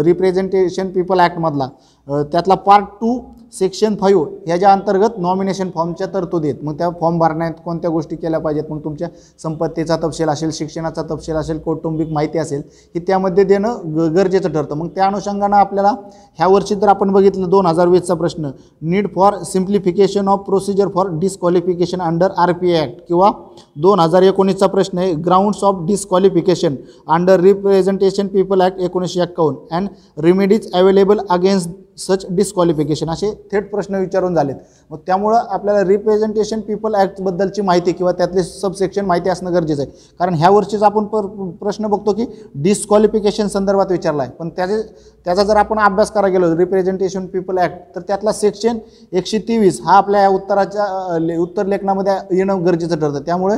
रिप्रेझेंटेशन 0.04 0.90
पीपल 0.92 1.20
ॲक्टमधला 1.20 1.68
त्यातला 2.08 2.56
पार्ट 2.56 2.86
टू 3.02 3.20
सेक्शन 3.54 3.96
फाईव्ह 4.00 4.26
ह्याच्या 4.46 4.72
अंतर्गत 4.72 5.18
नॉमिनेशन 5.20 5.70
फॉर्मच्या 5.76 6.08
तरतुदी 6.14 6.50
आहेत. 6.50 6.64
मग 6.64 6.78
त्या 6.78 6.90
फॉर्म 7.00 7.18
भरण्यात 7.20 7.54
कोणत्या 7.66 7.90
गोष्टी 7.92 8.16
केल्या 8.16 8.40
पाहिजेत? 8.40 8.64
मग 8.70 8.84
तुमच्या 8.84 9.08
संपत्तीचा 9.40 9.98
तपशील 10.04 10.30
असेल 10.30 10.50
शिक्षणाचा 10.54 11.02
तपशील 11.10 11.36
असेल 11.36 11.60
कौटुंबिक 11.60 12.12
माहिती 12.12 12.40
असेल 12.40 12.62
ही 12.96 13.00
त्यामध्ये 13.08 13.44
देणं 13.44 13.78
ग 13.96 14.08
गरजेचं 14.16 14.50
ठरतं. 14.50 14.76
मग 14.76 14.88
त्या 14.96 15.06
अनुषंगानं 15.08 15.56
आपल्याला 15.58 15.94
ह्या 16.40 16.48
वर्षी 16.48 16.76
जर 16.76 16.88
आपण 16.88 17.12
बघितलं 17.12 17.50
दोन 17.50 17.66
हजार 17.66 17.88
वीसचा 17.88 18.14
प्रश्न. 18.14 18.50
Need 18.82 19.08
for 19.16 19.38
simplification 19.44 20.28
of 20.28 20.46
procedure 20.46 20.88
for 20.96 21.08
disqualification 21.20 22.02
under 22.02 22.32
R 22.38 22.52
P 22.52 22.74
act 22.74 23.02
किंवा 23.08 23.32
दोन 23.78 24.00
हजार 24.00 24.24
एकोणीसचा 24.24 24.68
प्रश्न 24.68 24.98
आहे 24.98 25.14
grounds 25.16 25.64
of 25.64 25.86
disqualification 25.88 26.76
under 27.08 27.40
representation 27.40 28.28
people 28.28 28.62
act 28.62 28.80
एकोणीसशे 28.82 29.22
एक्कावन्न 29.22 29.76
and 29.76 29.88
remedies 30.24 30.72
available 30.74 31.20
against 31.30 31.70
such 32.00 32.26
disqualification 32.30 33.10
असे 33.10 33.32
थेट 33.52 33.72
प्रश्न 33.72 33.96
विचारून 33.96 34.36
झालेत. 34.36 34.56
मग 34.90 34.98
त्यामुळं 34.98 35.38
आपल्याला 35.50 35.84
रिप्रेझेंटेशन 35.84 36.60
पीपल 36.60 36.96
ॲक्टबद्दलची 36.96 37.62
माहिती 37.62 37.92
किंवा 37.92 38.12
त्यातले 38.12 38.44
सबसेक्शन 38.44 39.06
माहिती 39.06 39.30
असणं 39.30 39.54
गरजेचं 39.54 39.82
आहे. 39.82 39.92
कारण 40.20 40.34
ह्या 40.34 40.50
वर्षीच 40.50 40.84
आपण 40.84 41.06
पर 41.06 41.26
प्रश्न 41.62 41.88
बघतो 41.88 42.14
की 42.14 42.26
डिस्क्वालिफिकेशन 42.56 43.48
संदर्भात 43.48 43.92
विचारला 43.92 44.24
आहे. 44.24 44.32
पण 44.32 44.50
त्याचे 44.50 44.82
त्याचा 45.26 45.44
जर 45.44 45.56
आपण 45.56 45.80
अभ्यास 45.80 46.12
करायला 46.12 46.38
गेलो 46.38 46.58
रिप्रेझेंटेशन 46.58 47.26
पीपल 47.26 47.58
ॲक्ट 47.58 47.96
तर 47.96 48.02
त्यातला 48.02 48.32
सेक्शन 48.32 48.78
एकशे 49.12 49.38
तेवीस 49.38 49.82
हा 49.86 49.98
आपल्या 49.98 50.22
या 50.22 50.30
उत्तराच्या 50.30 51.18
ले- 51.20 51.38
उत्तर 51.38 51.66
लेखनामध्ये 51.66 52.38
येणं 52.38 52.66
गरजेचं 52.66 53.00
ठरतं. 53.00 53.20
त्यामुळे 53.20 53.56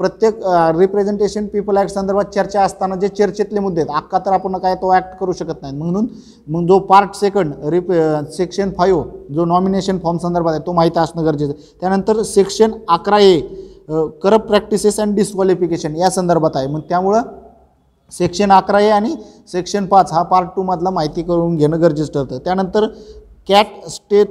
प्रत्येक 0.00 0.40
रिप्रेझेंटेशन 0.76 1.46
पीपल 1.52 1.76
ॲक्ट 1.78 1.90
संदर्भात 1.92 2.24
चर्चा 2.34 2.62
असताना 2.62 2.96
जे 2.96 3.08
चर्चेतले 3.08 3.60
मुद्दे 3.60 3.80
आहेत 3.80 3.90
अक्का 3.96 4.18
तर 4.26 4.32
आपण 4.32 4.56
काय 4.58 4.74
तो 4.82 4.92
ॲक्ट 4.94 5.18
करू 5.20 5.32
शकत 5.32 5.62
नाही. 5.62 5.74
म्हणून 5.76 6.06
मग 6.48 6.66
जो 6.66 6.78
part 6.78 7.14
second 7.14 7.54
rep 7.72 7.92
section 8.36 8.70
five 8.78 9.04
जो 9.34 9.44
नॉमिनेशन 9.44 9.98
फॉर्म 10.02 10.18
संदर्भात 10.18 10.52
आहे 10.52 10.62
तो 10.66 10.72
माहिती 10.72 10.98
असणं 11.00 11.24
गरजेचं 11.26 11.52
आहे. 11.52 11.74
त्यानंतर 11.80 12.22
सेक्शन 12.22 12.72
अकरा 12.88 13.18
A 13.18 13.40
corrupt 14.22 14.46
practices 14.48 15.00
and 15.00 15.14
disqualification 15.16 15.96
या 15.96 16.10
संदर्भात 16.10 16.56
आहे. 16.56 16.66
मग 16.66 16.80
त्यामुळं 16.88 17.22
सेक्शन 18.12 18.52
अकरा 18.52 18.80
ए 18.80 18.88
आणि 18.90 19.14
सेक्शन 19.52 19.86
पाच 19.86 20.12
हा 20.12 20.22
पार्ट 20.22 20.48
टूमधला 20.56 20.90
माहिती 20.90 21.22
करून 21.22 21.56
घेणं 21.56 21.80
गरजेचं 21.82 22.12
ठरतं. 22.12 22.38
त्यानंतर 22.44 22.86
CAT 23.48 23.86
stay 23.88 24.24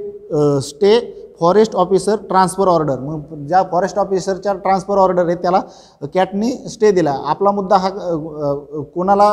stay 0.62 0.98
forest 1.40 1.74
officer 1.76 2.16
transfer 2.28 2.68
order. 2.68 2.98
मग 2.98 3.46
ज्या 3.48 3.62
फॉरेस्ट 3.72 3.98
ऑफिसरच्या 3.98 4.52
ट्रान्सफर 4.54 4.98
ऑर्डर 4.98 5.26
आहे 5.26 5.34
त्याला 5.42 5.60
कॅटनी 6.14 6.50
स्टे 6.68 6.90
दिला. 6.92 7.14
आपला 7.26 7.50
मुद्दा 7.50 7.76
हा 7.76 7.88
कोणाला 8.94 9.28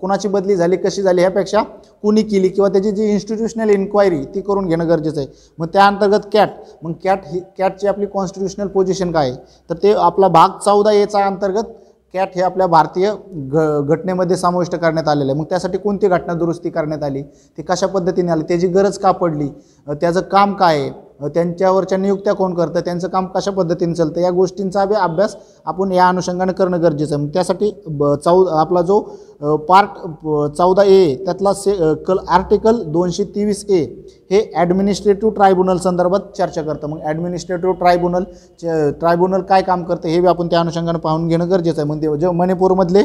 कोणाची 0.00 0.28
बदली 0.28 0.56
झाली 0.56 0.76
कशी 0.76 1.02
झाली 1.02 1.20
ह्यापेक्षा 1.20 1.62
कुणी 2.02 2.22
केली 2.22 2.48
किंवा 2.48 2.68
त्याची 2.68 2.90
जी 2.90 3.10
इन्स्टिट्यूशनल 3.12 3.70
इन्क्वायरी 3.70 4.24
ती 4.34 4.40
करून 4.40 4.66
घेणं 4.66 4.88
गरजेचं 4.88 5.20
आहे. 5.20 5.28
मग 5.58 5.66
त्या 5.72 5.86
अंतर्गत 5.86 6.26
कॅट. 6.32 6.48
मग 6.82 6.92
कॅट 7.04 7.26
ही 7.26 7.40
कॅटची 7.58 7.86
आपली 7.88 8.06
कॉन्स्टिट्युशनल 8.06 8.66
पोझिशन 8.68 9.12
काय 9.12 9.30
आहे? 9.30 9.38
तर 9.70 9.74
ते 9.82 9.92
आपला 9.92 10.28
भाग 10.28 10.58
चौदा 10.64 10.92
याचा 10.92 11.24
अंतर्गत 11.26 11.72
कॅट 12.14 12.28
हे 12.36 12.42
आपल्या 12.42 12.66
भारतीय 12.66 13.10
घ 13.10 13.80
घटनेमध्ये 13.80 14.36
समाविष्ट 14.36 14.74
करण्यात 14.74 15.08
आलेलं 15.08 15.30
आहे. 15.32 15.40
मग 15.40 15.46
त्यासाठी 15.50 15.78
कोणती 15.78 16.08
घटना 16.08 16.34
दुरुस्ती 16.34 16.70
करण्यात 16.70 17.02
आली? 17.04 17.22
ती 17.22 17.62
कशा 17.62 17.86
पद्धतीने 17.86 18.32
आली? 18.32 18.42
त्याची 18.48 18.66
गरज 18.68 18.98
का 18.98 19.10
पडली? 19.10 19.48
त्याचं 19.88 20.20
काम 20.22 20.54
काय 20.54 20.78
आहे? 20.78 20.90
त्यांच्यावरच्या 21.24 21.98
नियुक्त्या 21.98 22.32
कोण 22.34 22.54
करतं 22.54 22.80
त्यांचं 22.80 23.08
काम 23.08 23.26
कशा 23.34 23.50
पद्धतीने 23.50 23.94
चालतं 23.94 24.20
या 24.20 24.30
गोष्टींचा 24.30 24.84
बी 24.84 24.94
अभ्यास 24.94 25.36
आपण 25.66 25.92
या 25.92 26.08
अनुषंगाने 26.08 26.52
करणं 26.52 26.82
गरजेचं 26.82 27.14
आहे. 27.14 27.24
मग 27.24 27.30
त्यासाठी 27.34 27.70
ब 27.88 28.14
चौ 28.24 28.44
आपला 28.58 28.82
जो 28.82 29.00
पार्ट 29.68 29.90
चौदा 30.56 30.82
ए 30.84 31.14
त्यातला 31.24 31.52
से 31.54 31.74
कल 32.06 32.18
आर्टिकल 32.28 32.82
दोनशे 32.92 33.24
तेवीस 33.34 33.64
ए 33.70 33.82
हे 34.30 34.40
ॲडमिनिस्ट्रेटिव्ह 34.54 35.34
ट्रायब्युनल 35.34 35.76
संदर्भात 35.78 36.20
चर्चा 36.36 36.62
करतं. 36.62 36.88
मग 36.88 37.00
ॲडमिनिस्ट्रेटिव्ह 37.02 37.74
ट्रायब्युनल 37.78 38.24
ट्रायब्युनल 39.00 39.42
काय 39.42 39.62
काम 39.62 39.84
करतं 39.84 40.08
हे 40.08 40.20
बी 40.20 40.26
आपण 40.28 40.48
त्या 40.50 40.60
अनुषंगाने 40.60 40.98
पाहून 40.98 41.28
घेणं 41.28 41.50
गरजेचं 41.50 41.80
आहे. 41.80 41.90
मग 41.90 42.02
ते- 42.02 42.16
जे 42.20 42.30
मणिपूरमधले 42.30 43.04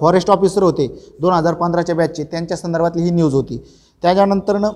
फॉरेस्ट 0.00 0.30
ऑफिसर 0.30 0.62
होते 0.62 0.86
दोन 1.20 1.32
हजार 1.32 1.54
पंधराच्या 1.54 1.94
बॅचचे 1.96 2.24
त्यांच्या 2.24 2.56
संदर्भातली 2.56 3.02
ही 3.02 3.10
न्यूज 3.10 3.34
होती. 3.34 3.62
त्याच्यानंतरनं 4.02 4.70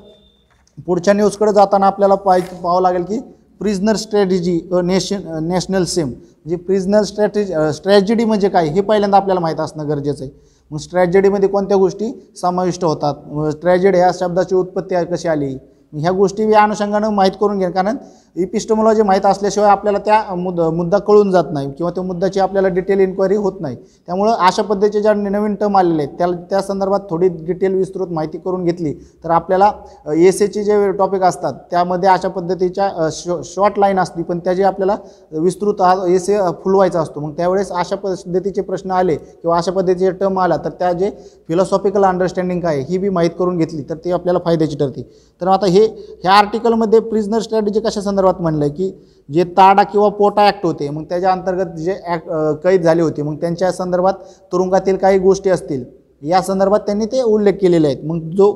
पुढच्या 0.78 1.14
न्यूजकडे 1.14 1.52
जाताना 1.52 1.86
आपल्याला 1.86 2.14
पाय 2.14 2.40
पाहावं 2.40 2.82
लागेल 2.82 3.02
की 3.02 3.18
prisoner 3.60 3.96
strategy 3.96 4.60
uh 4.72 4.80
nation 4.84 5.20
national 5.42 5.84
same 5.84 6.08
म्हणजे 6.08 6.56
प्रिझनर 6.56 7.02
स्ट्रॅटेजी 7.02 7.52
स्ट्रॅटेजी 7.74 8.24
म्हणजे 8.24 8.48
काय 8.48 8.68
हे 8.68 8.80
पहिल्यांदा 8.80 9.16
आपल्याला 9.16 9.40
माहीत 9.40 9.60
असणं 9.60 9.88
गरजेचं 9.88 10.24
आहे. 10.24 10.32
मग 10.70 10.78
स्ट्रॅजेडीमध्ये 10.78 11.48
कोणत्या 11.48 11.76
गोष्टी 11.76 12.12
समाविष्ट 12.40 12.84
होतात? 12.84 13.14
स्ट्रॅजेडी 13.52 13.98
ह्या 13.98 14.10
शब्दाची 14.14 14.54
उत्पत्ती 14.54 15.04
कशी 15.12 15.28
आली? 15.28 15.56
ह्या 15.92 16.10
गोष्टी 16.12 16.50
या 16.52 16.62
अनुषंगानं 16.62 17.10
माहीत 17.14 17.32
करून 17.40 17.58
घे 17.58 17.70
कारण 17.70 17.96
इपिस्टमॉलॉजी 18.36 19.02
माहीत 19.02 19.26
असल्याशिवाय 19.26 19.70
आपल्याला 19.70 19.98
त्या 20.04 20.34
मुद 20.36 20.60
मुद्दा 20.74 20.98
कळून 21.06 21.30
जात 21.32 21.44
नाही 21.52 21.70
किंवा 21.76 21.90
त्या 21.94 22.02
मुद्द्याची 22.04 22.40
आपल्याला 22.40 22.68
डिटेल 22.68 23.00
इन्क्वायरी 23.00 23.36
होत 23.36 23.60
नाही. 23.60 23.76
त्यामुळं 24.06 24.32
अशा 24.32 24.62
पद्धतीचे 24.62 25.00
ज्या 25.02 25.14
नवीन 25.14 25.54
टर्म 25.54 25.76
आलेले 25.76 26.02
आहेत 26.02 26.18
त्या 26.18 26.26
त्या 26.50 26.60
संदर्भात 26.62 27.00
थोडी 27.10 27.28
डिटेल 27.46 27.74
विस्तृत 27.74 28.12
माहिती 28.12 28.38
करून 28.38 28.64
घेतली 28.64 28.92
तर 29.24 29.30
आपल्याला 29.30 29.70
एस 30.16 30.42
एचे 30.42 30.64
जे 30.64 30.90
टॉपिक 30.98 31.22
असतात 31.22 31.54
त्यामध्ये 31.70 32.08
अशा 32.08 32.28
पद्धतीच्या 32.28 33.08
शॉ 33.12 33.40
शॉर्ट 33.44 33.78
लाईन 33.78 33.98
असते 33.98 34.22
पण 34.22 34.38
त्याची 34.38 34.62
आपल्याला 34.62 34.96
विस्तृत 35.32 35.82
एस 36.08 36.28
ए 36.30 36.38
फुलवायचा 36.64 37.00
असतो. 37.00 37.20
मग 37.20 37.32
त्यावेळेस 37.36 37.70
अशा 37.72 37.96
पद्धतीचे 37.96 38.62
प्रश्न 38.62 38.90
आले 38.90 39.16
किंवा 39.16 39.56
अशा 39.56 39.72
पद्धतीचे 39.72 40.10
टर्म 40.10 40.38
आला 40.38 40.56
तर 40.64 40.70
त्या 40.78 40.92
जे 40.92 41.10
फिलॉसॉफिकल 41.48 42.04
अंडरस्टँडिंग 42.04 42.60
काय 42.60 42.76
आहे, 42.76 42.84
ही 42.88 42.98
बी 42.98 43.08
माहीत 43.08 43.30
करून 43.38 43.56
घेतली 43.56 43.82
तर 43.88 43.96
ते 44.04 44.12
आपल्याला 44.12 44.38
फायद्याची 44.44 44.76
ठरते. 44.76 45.02
तर 45.40 45.48
आता 45.48 45.66
हे 45.66 45.84
ह्या 46.22 46.32
आर्टिकलमध्ये 46.32 47.00
प्रिझनर 47.00 47.40
स्ट्रॅटेजी 47.40 47.80
कशा 47.80 48.00
संदर्भात 48.00 48.25
म्हणलं 48.34 48.68
की 48.68 48.90
जे 49.28 49.44
ताडा 49.56 49.82
किंवा 49.82 50.08
पोटा 50.08 50.46
ॲक्ट 50.46 50.64
होते 50.66 50.88
मग 50.90 51.04
त्याच्या 51.04 51.32
अंतर्गत 51.32 51.76
जे 51.76 51.94
ॲक्ट 52.06 52.28
कैद 52.64 52.82
झाले 52.82 53.02
होते 53.02 53.22
मग 53.22 53.36
त्यांच्या 53.40 53.70
संदर्भात 53.72 54.14
तुरुंगातील 54.52 54.96
काही 54.96 55.18
गोष्टी 55.18 55.50
असतील 55.50 55.84
या 56.22 56.40
संदर्भात 56.42 56.80
त्यांनी 56.80 57.06
ते 57.06 57.22
उल्लेख 57.22 57.52
केलेले 57.52 57.86
आहेत. 57.86 58.04
मग 58.04 58.30
जो 58.30 58.52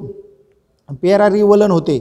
पेरा 1.02 1.28
रिवलन 1.30 1.70
होते 1.70 1.98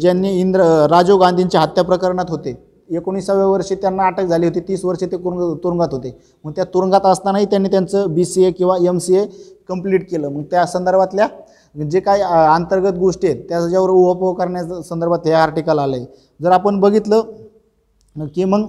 ज्यांनी 0.00 0.30
इंद्र 0.40 0.62
राजीव 0.90 1.16
गांधींच्या 1.16 1.60
हत्या 1.60 1.84
प्रकरणात 1.84 2.30
होते 2.30 2.52
एकोणीसाव्या 2.90 3.46
वर्षी 3.46 3.74
त्यांना 3.74 4.06
अटक 4.06 4.24
झाली 4.24 4.46
होती. 4.46 4.60
तीस 4.60 4.84
वर्षे 4.84 5.06
ते 5.06 5.16
तुरुंग 5.16 5.56
तुरुंगात 5.64 5.92
होते. 5.92 6.16
मग 6.44 6.52
त्या 6.56 6.64
तुरुंगात 6.74 7.06
असतानाही 7.06 7.46
त्यांनी 7.50 7.68
त्यांचं 7.70 8.14
बी 8.14 8.24
सी 8.24 8.44
ए 8.44 8.50
किंवा 8.50 8.76
एम 8.88 8.98
सी 8.98 9.16
ए 9.16 9.24
कंप्लीट 9.68 10.10
केलं. 10.10 10.28
मग 10.28 10.42
त्या 10.50 10.66
संदर्भातल्या 10.66 11.28
जे 11.74 12.00
काही 12.00 12.22
अंतर्गत 12.22 12.98
गोष्टी 12.98 13.26
आहेत 13.26 13.44
त्याच्यावर 13.48 13.90
उहापोह 13.90 14.34
करण्याच्या 14.38 14.82
संदर्भात 14.82 15.26
हे 15.26 15.32
आर्टिकल 15.32 15.78
आलं 15.78 15.96
आहे 15.96 16.06
जर 16.40 16.50
आपण 16.52 16.80
बघितलं 16.80 18.26
की 18.34 18.44
मग 18.44 18.66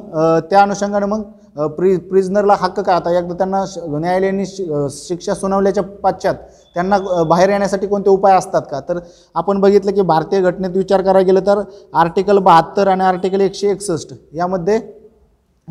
त्या 0.50 0.62
अनुषंगाने 0.62 1.06
मग 1.06 1.22
प्रि 1.56 1.96
प्रिझनरला 2.10 2.56
हक्क 2.60 2.80
काय? 2.80 2.96
आता 2.96 3.18
एकदा 3.18 3.34
त्यांना 3.34 3.64
श- 3.68 3.80
न्यायालयाने 3.90 4.46
शि 4.46 4.66
शिक्षा 4.92 5.34
सुनावल्याच्या 5.34 5.84
पश्चात 6.04 6.36
त्यांना 6.76 6.98
बाहेर 7.24 7.50
येण्यासाठी 7.50 7.88
कोणते 7.88 8.10
उपाय 8.10 8.36
असतात 8.38 8.62
का? 8.72 8.80
तर 8.80 9.00
आपण 9.36 9.60
बघितलं 9.62 9.92
की 9.92 10.02
भारतीय 10.02 10.42
घटनेत 10.42 10.78
विचार 10.78 11.02
करायला 11.02 11.26
गेलं 11.26 11.46
तर 11.48 11.62
आर्टिकल 11.94 12.38
बहात्तर 12.40 12.88
आणि 12.88 13.04
आर्टिकल 13.04 13.42
एकशे 13.42 13.70
एकसष्ट 13.72 14.14
यामध्ये 14.34 14.80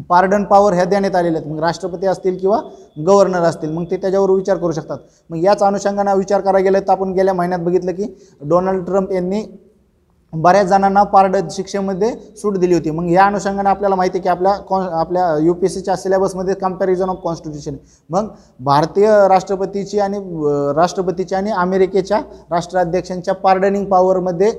पार्डन 0.08 0.44
पॉवर 0.44 0.72
ह्या 0.72 0.84
देण्यात 0.84 1.16
आलेल्या 1.16 1.40
आहेत. 1.40 1.52
मग 1.52 1.60
राष्ट्रपती 1.60 2.06
असतील 2.06 2.36
किंवा 2.38 2.60
गव्हर्नर 3.06 3.42
असतील 3.42 3.70
मग 3.70 3.84
ते 3.90 3.96
त्याच्यावर 3.96 4.30
विचार 4.30 4.56
करू 4.56 4.72
शकतात. 4.72 4.98
मग 5.30 5.42
याच 5.44 5.62
अनुषंगाने 5.62 6.16
विचार 6.18 6.40
करायला 6.40 6.64
गेलं 6.64 6.80
तर 6.80 6.92
आपण 6.92 7.12
गेल्या 7.12 7.34
महिन्यात 7.34 7.60
बघितलं 7.60 7.92
की 7.92 8.06
डोनाल्ड 8.42 8.84
ट्रम्प 8.84 9.12
यांनी 9.12 9.42
बऱ्याच 10.32 10.66
जणांना 10.66 11.02
पारड 11.02 11.36
शिक्षेमध्ये 11.50 12.10
सूट 12.40 12.56
दिली 12.58 12.74
होती. 12.74 12.90
मग 12.90 13.08
या 13.10 13.24
अनुषंगाने 13.26 13.68
आपल्याला 13.68 13.96
माहिती 13.96 14.18
आहे 14.18 14.22
की 14.22 14.28
आपल्या 14.28 14.52
कॉन 14.68 14.86
आपल्या 14.88 15.36
यू 15.42 15.54
पी 15.54 15.66
एस 15.66 15.74
सीच्या 15.74 15.96
सिलेबसमध्ये 15.96 16.54
कंपॅरिझन 16.54 17.08
ऑफ 17.08 17.18
कॉन्स्टिट्यूशन 17.24 17.74
मग 18.10 18.28
भारतीय 18.60 19.08
राष्ट्रपतीची 19.28 19.98
आणि 20.00 20.18
राष्ट्रपतीची 20.76 21.34
आणि 21.34 21.50
अमेरिकेच्या 21.52 22.20
राष्ट्राध्यक्षांच्या 22.50 23.34
पार्डनिंग 23.34 23.84
पॉवरमध्ये 23.86 24.50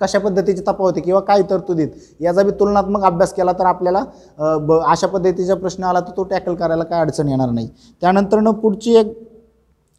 कशा 0.00 0.18
पद्धतीची 0.18 0.62
तपावती 0.66 1.00
किंवा 1.00 1.20
काय 1.20 1.42
तरतुदीत 1.50 1.88
याचा 2.20 2.42
बी 2.42 2.50
तुलनात्मक 2.60 3.02
अभ्यास 3.04 3.32
केला 3.34 3.52
तर 3.52 3.66
आपल्याला 3.66 4.04
ब 4.58 4.78
अशा 4.82 5.06
पद्धतीचा 5.06 5.54
प्रश्न 5.54 5.84
आला 5.84 6.00
तर 6.00 6.16
तो 6.16 6.22
टॅकल 6.24 6.54
करायला 6.54 6.84
काय 6.84 7.00
अडचण 7.00 7.28
येणार 7.28 7.50
नाही. 7.50 7.68
त्यानंतरनं 8.02 8.52
पुढची 8.52 8.94
एक 8.96 9.12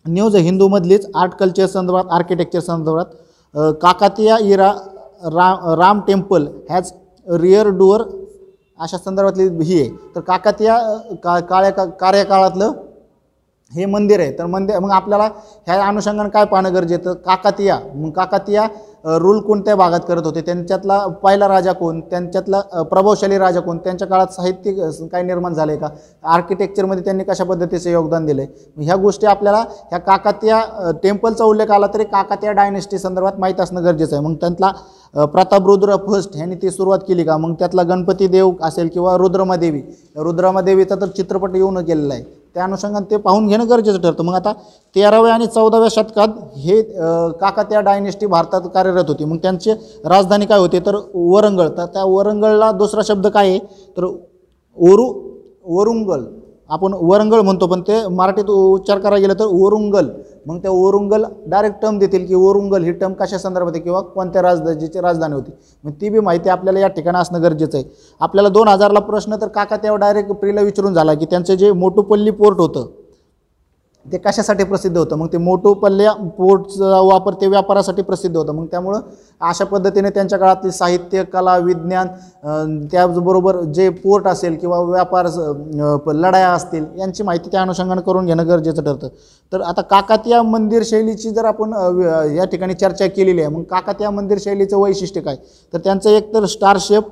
न्यूज 0.05 0.35
हिंदूमधलीच 0.35 1.05
आर्ट 1.15 1.33
कल्चर 1.39 1.65
संदर्भात 1.65 2.11
आर्किटेक्चर 2.11 2.59
संदर्भात. 2.59 3.05
काकातिया 3.55 4.37
इरा 4.41 4.71
रा 5.33 5.49
Ram 5.79 5.99
temple 6.07 6.47
has 6.69 6.91
rear 7.27 7.67
door 7.77 8.01
अशा 8.79 8.97
संदर्भातली 8.97 9.43
ही 9.63 9.79
आहे. 9.79 9.89
तर 10.15 10.21
काकातिया 10.21 10.77
का 11.23 11.39
काळ्या 11.39 11.71
का 11.71 11.85
कार्यकाळातलं 11.99 12.71
हे 13.71 13.85
मंदिर 13.85 14.19
आहे. 14.19 14.31
तर 14.37 14.45
मंदिर 14.45 14.79
मग 14.79 14.91
आपल्याला 14.91 15.27
ह्या 15.67 15.83
अनुषंगाने 15.83 16.29
काय 16.29 16.45
पाहणं 16.45 16.73
गरजेचं? 16.73 17.13
काकातिया. 17.25 17.77
मग 17.95 18.09
काकातिया 18.11 18.67
रूल 19.19 19.39
कोणत्या 19.43 19.75
भागात 19.75 19.99
करत 20.07 20.25
होते? 20.25 20.41
त्यांच्यातला 20.41 20.97
पहिला 21.23 21.47
राजा 21.47 21.71
कोण? 21.73 21.99
त्यांच्यातला 22.01 22.61
प्रभावशाली 22.91 23.37
राजा 23.37 23.59
कोण? 23.61 23.77
त्यांच्या 23.77 24.07
काळात 24.07 24.33
साहित्य 24.33 25.07
काय 25.11 25.23
निर्माण 25.23 25.53
झालं 25.53 25.71
आहे 25.71 25.79
का 25.79 25.87
आर्किटेक्चरमध्ये 26.33 27.03
त्यांनी 27.03 27.23
कशा 27.23 27.43
पद्धतीचं 27.43 27.89
योगदान 27.89 28.25
दिलं 28.25 28.41
आहे 28.41 28.83
ह्या 28.83 28.95
गोष्टी 28.95 29.27
आपल्याला 29.27 29.63
ह्या 29.89 29.99
काकातिया 29.99 30.61
टेम्पलचा 31.03 31.43
उल्लेख 31.45 31.71
आला 31.71 31.87
तरी 31.93 32.03
काकातिया 32.03 32.51
डायनेस्टी 32.51 32.97
संदर्भात 32.99 33.39
माहीत 33.39 33.59
असणं 33.61 33.83
गरजेचं 33.85 34.15
आहे. 34.15 34.25
मग 34.25 34.35
त्यांतला 34.35 34.71
प्रताप 35.13 35.31
प्रतापरुद्र 35.31 35.95
फर्स्ट 36.07 36.35
ह्यांनी 36.35 36.55
ती 36.55 36.69
सुरुवात 36.71 36.99
केली 37.07 37.23
का? 37.23 37.35
मग 37.37 37.53
त्यातला 37.59 37.83
गणपती 37.83 38.27
देव 38.27 38.51
असेल 38.61 38.87
किंवा 38.93 39.15
रुद्रमादेवी. 39.17 39.81
रुद्रमादेवीचा 40.15 40.95
तर 41.01 41.07
चित्रपट 41.07 41.55
येऊन 41.55 41.77
गेलेला 41.77 42.13
आहे. 42.13 42.23
त्या 42.55 42.63
अनुषंगाने 42.63 43.09
ते 43.11 43.17
पाहून 43.17 43.47
घेणं 43.47 43.69
गरजेचं 43.69 44.01
ठरतं. 44.01 44.23
मग 44.23 44.33
आता 44.33 44.53
तेराव्या 44.95 45.33
आणि 45.33 45.47
चौदाव्या 45.47 45.89
शतकात 45.91 46.27
हे 46.57 46.81
काका 46.81 47.29
काकात्या 47.41 47.79
डायनेस्टी 47.81 48.25
भारतात 48.25 48.61
कार्यरत 48.73 49.07
होती. 49.07 49.25
मग 49.25 49.37
त्यांचे 49.37 49.73
राजधानी 50.05 50.45
काय 50.45 50.59
होते? 50.59 50.79
तर 50.79 50.95
वरंगळ. 51.13 51.67
तर 51.67 51.85
त्या 51.85 52.03
वरंगळला 52.03 52.71
दुसरा 52.71 53.01
शब्द 53.05 53.27
काय 53.27 53.49
आहे? 53.49 53.59
तर 53.97 54.05
ओरू 54.77 55.11
वरुंगल. 55.65 56.23
आपण 56.73 56.93
वरंगळ 57.01 57.41
म्हणतो 57.41 57.67
पण 57.67 57.81
ते 57.81 57.95
मराठीत 58.09 58.49
उच्चार 58.49 58.99
करायला 58.99 59.21
गेलं 59.21 59.39
तर 59.39 59.45
ओरुंगल 59.45 60.07
मग 60.47 60.57
त्या 60.57 60.71
ओरुंगल 60.71 61.25
डायरेक्ट 61.47 61.81
टर्म 61.81 61.97
देतील 61.99 62.25
की 62.27 62.35
ओरुंगल 62.35 62.83
ही 62.83 62.91
टर्म 62.91 63.13
कशा 63.13 63.37
संदर्भात 63.37 63.73
आहे 63.75 63.81
किंवा 63.83 63.99
कोणत्या 64.01 64.41
राजधानीची 64.41 64.99
राजधानी 64.99 65.35
होती? 65.35 65.51
मग 65.83 65.91
ती 66.01 66.09
बी 66.09 66.19
माहिती 66.19 66.49
आपल्याला 66.49 66.79
या 66.79 66.87
ठिकाणी 66.87 67.17
असणं 67.17 67.41
गरजेचं 67.43 67.77
आहे. 67.77 67.85
आपल्याला 68.21 68.49
दोन 68.49 68.67
हजारला 68.67 68.99
प्रश्न 69.01 69.35
तर 69.41 69.47
काका 69.47 69.77
तेव्हा 69.77 69.97
डायरेक्ट 69.99 70.31
प्रीला 70.31 70.61
विचारून 70.61 70.93
झाला 70.93 71.13
की 71.13 71.25
त्यांचं 71.25 71.55
जे 71.55 71.71
मोटुपल्ली 71.73 72.31
पोर्ट 72.31 72.59
होतं 72.59 72.87
ते 74.05 74.17
कशासाठी 74.17 74.63
प्रसिद्ध 74.63 74.97
होतं? 74.97 75.15
मग 75.17 75.27
ते 75.33 75.37
मोटोपल्ल्या 75.37 76.11
पोर्टचा 76.37 76.99
वापर 77.01 77.33
ते 77.41 77.47
व्यापारासाठी 77.47 78.01
प्रसिद्ध 78.01 78.35
होतं. 78.35 78.53
मग 78.53 78.65
त्यामुळं 78.71 78.99
अशा 79.49 79.65
पद्धतीने 79.65 80.09
त्यांच्या 80.09 80.39
काळातली 80.39 80.71
साहित्य 80.71 81.23
कला 81.33 81.55
विज्ञान 81.57 82.07
त्याचबरोबर 82.91 83.59
जे 83.73 83.87
पोर्ट 83.89 84.27
असेल 84.27 84.55
किंवा 84.59 84.79
व्यापार 84.81 85.27
लढाया 86.15 86.51
असतील 86.51 86.85
यांची 86.99 87.23
माहिती 87.23 87.49
त्या 87.51 87.61
अनुषंगाने 87.61 88.01
करून 88.01 88.25
घेणं 88.25 88.47
गरजेचं 88.47 88.83
ठरतं. 88.83 89.07
तर 89.51 89.61
आता 89.61 89.81
काकातिया 89.81 90.41
मंदिर 90.43 90.83
शैलीची 90.85 91.29
जर 91.29 91.45
आपण 91.45 91.73
या 92.35 92.45
ठिकाणी 92.51 92.73
चर्चा 92.73 93.07
केलेली 93.07 93.41
आहे 93.41 93.49
मग 93.49 93.63
काकातिया 93.71 94.09
मंदिर 94.11 94.37
शैलीचं 94.41 94.77
वैशिष्ट्य 94.79 95.21
काय? 95.21 95.35
तर 95.73 95.77
त्यांचं 95.77 96.09
एक 96.09 96.33
तर 96.33 96.45
स्टार 96.45 96.77
शेप 96.81 97.09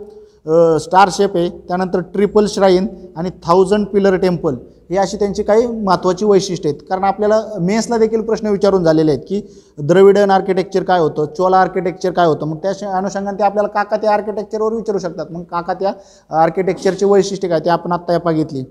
स्टार 0.82 1.10
शेप 1.12 1.36
आहे 1.38 1.50
त्यानंतर 1.68 2.00
ट्रिपल 2.14 2.46
श्राईन 2.50 2.88
आणि 3.18 3.30
थाउजंड 3.46 3.86
पिलर 3.88 4.16
टेम्पल. 4.18 4.56
हे 4.92 4.98
अशी 4.98 5.18
त्यांची 5.18 5.44
काही 5.44 5.66
महत्त्वाची 5.68 6.26
वैशिष्ट्य 6.26 6.70
आहेत. 6.70 6.80
कारण 6.90 7.04
आपल्याला 7.04 7.40
मेन्सला 7.60 7.98
देखील 7.98 8.22
प्रश्न 8.22 8.48
विचारून 8.48 8.84
झालेले 8.84 9.12
आहेत 9.12 9.24
की 9.28 9.42
द्रविडन 9.80 10.32
आर्किटेक्चर 10.32 10.84
काय 10.84 11.00
होतं? 11.00 11.26
चोला 11.38 11.58
आर्किटेक्चर 11.58 12.12
काय 12.12 12.28
होतं? 12.28 12.48
मग 12.48 12.58
त्या 12.58 12.72
श- 12.74 12.84
अनुषंगाने 12.96 13.38
ते 13.40 13.44
आपल्याला 13.44 13.68
काका 13.70 13.98
त्या 13.98 14.12
आर्किटेक्चरवर 14.14 14.74
विचारू 14.74 15.00
शकतात. 15.00 15.32
मग 15.32 15.44
काका 15.44 15.74
त्या 15.74 15.94
आर्किटेक्चरची 16.42 17.06
वैशिष्ट्य 17.06 17.48
काय? 17.48 17.60
ते 17.60 17.70
आपण 17.70 17.92
आत्ता 17.92 18.18
बघितली 18.26 18.64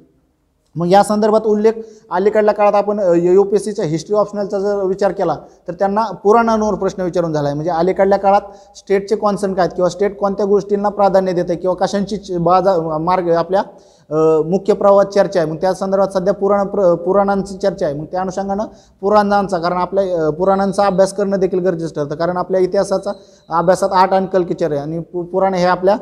मग 0.77 0.87
या 0.87 1.03
संदर्भात 1.03 1.47
उल्लेख 1.47 1.73
अलीकडल्या 2.11 2.53
काळात 2.55 2.75
आपण 2.75 2.99
यू 3.17 3.43
पी 3.43 3.57
एस 3.57 3.65
सीच्या 3.65 3.85
हिस्ट्री 3.85 4.17
ऑप्शनलचा 4.17 4.59
जर 4.59 4.83
विचार 4.85 5.13
केला 5.13 5.35
तर 5.69 5.73
त्यांना 5.73 6.03
पुराणांवर 6.23 6.75
प्रश्न 6.75 7.03
विचारून 7.03 7.33
झाला 7.33 7.49
आहे 7.49 7.55
म्हणजे 7.55 7.71
अलीकडल्या 7.71 8.19
काळात 8.19 8.77
स्टेटचे 8.77 9.17
कॉन्सर्न 9.17 9.55
काय 9.55 9.65
आहेत? 9.65 9.75
किंवा 9.77 9.89
स्टेट 9.89 10.17
कोणत्या 10.19 10.47
गोष्टींना 10.47 10.89
प्राधान्य 10.89 11.33
देतं 11.33 11.55
किंवा 11.55 11.75
कशांची 11.77 12.17
बाजार 12.39 12.79
बाजा 12.79 12.99
मार्ग 12.99 13.31
आपल्या 13.31 13.63
मुख्य 14.11 14.75
प्रवाहात 14.75 15.07
चर्चा 15.07 15.41
आहे. 15.41 15.51
मग 15.51 15.57
त्या 15.61 15.73
संदर्भात 15.75 16.13
सध्या 16.15 16.33
पुराण 16.35 16.67
प्र 16.67 16.95
पुराणांची 17.05 17.57
चर्चा 17.59 17.87
आहे. 17.87 17.95
मग 17.95 18.05
त्या 18.13 18.21
अनुषंगानं 18.21 18.65
पुराणांचा 19.03 19.59
कारण 19.59 19.77
आपल्या 19.79 20.31
पुराणांचा 20.39 20.87
अभ्यास 20.87 21.13
करणं 21.15 21.39
देखील 21.41 21.61
गरजेचं 21.65 21.95
ठरतं. 21.95 22.15
कारण 22.15 22.37
आपल्या 22.37 22.61
इतिहासाचा 22.61 23.13
अभ्यासात 23.49 23.93
आठ 23.93 24.13
आणि 24.13 24.27
कल्किचर 24.33 24.73
आहे. 24.73 24.81
आणि 24.81 24.99
पु 25.13 25.23
पुराण 25.23 25.55
हे 25.55 25.65
आपल्या 25.67 25.97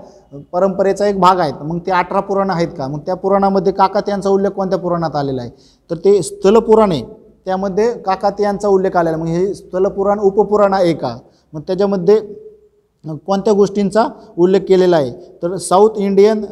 परंपरेचा 0.53 1.07
एक 1.07 1.21
भाग 1.21 1.41
आहेत. 1.41 1.63
मग 1.63 1.79
ते 1.87 1.91
अठरा 1.91 2.21
पुराणं 2.21 2.53
आहेत 2.53 2.69
का? 2.79 2.89
मग 2.89 3.01
त्या 3.07 3.15
पुराणामध्ये 3.17 3.73
काकात्यांचा 3.73 4.31
उल्लेख 4.31 4.51
कोणत्या 4.51 4.79
पुराणात 4.79 5.17
आलेला 5.17 5.43
आहे? 5.43 5.51
तर 5.91 5.97
ते 6.05 6.21
स्थलपुराण 6.23 6.93
आहे. 6.93 7.03
त्यामध्ये 7.47 7.93
काकात्यांचा 8.03 8.69
उल्लेख 8.69 8.97
आलेला 8.97 9.17
मग 9.17 9.27
हे 9.27 9.55
स्थलपुराण 9.55 10.19
उपपुराण 10.21 10.75
आहे 10.75 10.93
का? 10.93 11.17
मग 11.53 11.61
त्याच्यामध्ये 11.61 12.21
कोणत्या 13.07 13.53
गोष्टींचा 13.53 14.07
उल्लेख 14.39 14.61
केलेला 14.69 14.97
आहे? 14.97 15.11
तर 15.43 15.57
साऊथ 15.57 15.99
इंडियन 15.99 16.45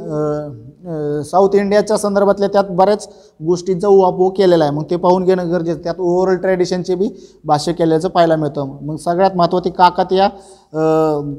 साऊथ 1.23 1.55
इंडियाच्या 1.55 1.97
संदर्भातल्या 1.97 2.49
त्यात 2.49 2.65
बऱ्याच 2.71 3.09
गोष्टींचा 3.47 3.89
उहापोह 3.89 4.31
केलेला 4.37 4.65
आहे. 4.65 4.73
मग 4.73 4.85
ते 4.91 4.97
पाहून 4.97 5.25
घेणं 5.25 5.51
गरजेचं 5.53 5.83
त्यात 5.83 5.95
ओव्हरऑल 5.99 6.37
ट्रॅडिशनचे 6.37 6.95
बी 6.95 7.09
भाष्य 7.45 7.73
केल्याचं 7.73 8.09
पाहायला 8.09 8.37
मिळतं. 8.37 8.77
मग 8.83 8.97
सगळ्यात 8.97 9.37
महत्त्वाची 9.37 9.71
काकातिया 9.71 10.29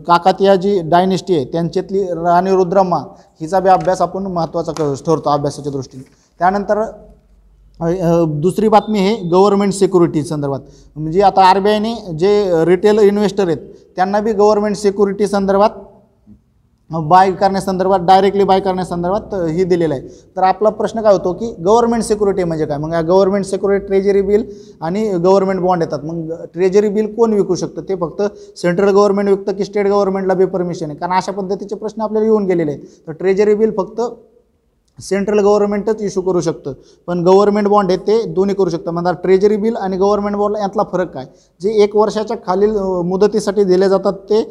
काकातिया 0.07 0.55
जी 0.55 0.79
डायनेस्टी 0.81 1.35
आहे 1.35 1.45
त्यांच्यातली 1.45 2.03
राणी 2.03 2.51
रुद्रम्मा 2.51 2.99
हिचा 3.41 3.59
बी 3.59 3.69
अभ्यास 3.69 4.01
आपण 4.01 4.27
महत्त्वाचा 4.27 4.71
क- 4.71 4.93
ठरतो 5.05 5.29
अभ्यासाच्या 5.29 5.71
दृष्टीने. 5.71 6.03
त्यानंतर 6.39 6.83
दुसरी 7.79 8.67
बातमी 8.67 8.99
आहे 8.99 9.15
गव्हर्नमेंट 9.31 9.73
सिक्युरिटी 9.73 10.23
संदर्भात. 10.23 10.59
म्हणजे 10.95 11.21
आता 11.21 11.41
आर 11.49 11.59
बी 11.59 11.69
आयने 11.69 11.93
जे 12.19 12.65
रिटेल 12.65 12.99
इन्व्हेस्टर 12.99 13.47
आहेत 13.47 13.57
त्यांना 13.95 14.19
बी 14.21 14.33
गव्हर्नमेंट 14.33 14.75
सिक्युरिटी 14.75 15.27
संदर्भात 15.27 15.69
बाय 16.91 17.31
करण्यासंदर्भात 17.31 17.99
डायरेक्टली 18.07 18.43
बाय 18.43 18.59
करण्यासंदर्भात 18.59 19.33
ही 19.53 19.63
दिलेलं 19.63 19.93
आहे. 19.93 20.07
तर 20.37 20.43
आपला 20.43 20.69
प्रश्न 20.69 21.01
काय 21.01 21.13
होतो 21.13 21.33
की 21.33 21.51
गव्हर्नमेंट 21.65 22.03
सिक्युरिटी 22.03 22.43
म्हणजे 22.43 22.65
काय? 22.65 22.77
मग 22.77 22.93
गव्हर्नमेंट 23.07 23.45
सिक्युरिटी 23.45 23.85
ट्रेजरी 23.87 24.21
बिल 24.21 24.43
आणि 24.81 25.07
गव्हर्नमेंट 25.09 25.59
बॉन्ड 25.61 25.83
येतात. 25.83 26.05
मग 26.05 26.31
ट्रेजरी 26.53 26.89
बिल 26.89 27.13
कोण 27.15 27.33
विकू 27.33 27.55
शकतं? 27.55 27.81
ते 27.89 27.95
फक्त 27.95 28.21
सेंट्रल 28.57 28.89
गव्हर्नमेंट 28.89 29.29
विकतं 29.29 29.55
की 29.57 29.65
स्टेट 29.65 29.87
गव्हर्नमेंटला 29.87 30.33
बी 30.33 30.45
परमिशन 30.45 30.89
आहे? 30.89 30.97
कारण 30.97 31.13
अशा 31.17 31.31
पद्धतीचे 31.31 31.75
प्रश्न 31.75 32.01
आपल्याला 32.01 32.25
येऊन 32.25 32.45
गेलेले 32.45 32.71
आहेत. 32.71 32.83
तर 33.07 33.11
ट्रेजरी 33.11 33.55
बिल 33.55 33.75
फक्त 33.77 34.01
सेंट्रल 34.99 35.39
गव्हर्नमेंटच 35.39 36.01
इश्यू 36.01 36.21
करू 36.23 36.41
शकतं. 36.41 36.73
पण 37.07 37.23
गव्हर्नमेंट 37.25 37.67
बॉन्ड 37.67 37.91
आहे 37.91 37.99
ते 38.07 38.21
दोन्ही 38.33 38.55
करू 38.55 38.69
शकतं. 38.69 38.91
म्हणजे 38.91 39.13
ट्रेजरी 39.23 39.57
बिल 39.57 39.75
आणि 39.75 39.97
गव्हर्नमेंट 39.97 40.35
बॉन्ड 40.37 40.57
यातला 40.57 40.83
फरक 40.91 41.11
काय? 41.13 41.25
जे 41.61 41.71
एक 41.83 41.95
वर्षाच्या 41.95 42.37
खालील 42.45 42.77
मुदतीसाठी 43.05 43.63
दिले 43.63 43.89
जातात 43.89 44.13
ते 44.29 44.41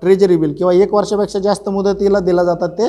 ट्रेजरी 0.00 0.36
बिल 0.36 0.52
किंवा 0.54 0.72
एक 0.72 0.94
वर्षापेक्षा 0.94 1.38
जास्त 1.38 1.68
मुदतीला 1.68 2.18
दिल्या 2.20 2.44
जातात 2.44 2.68
ते 2.78 2.88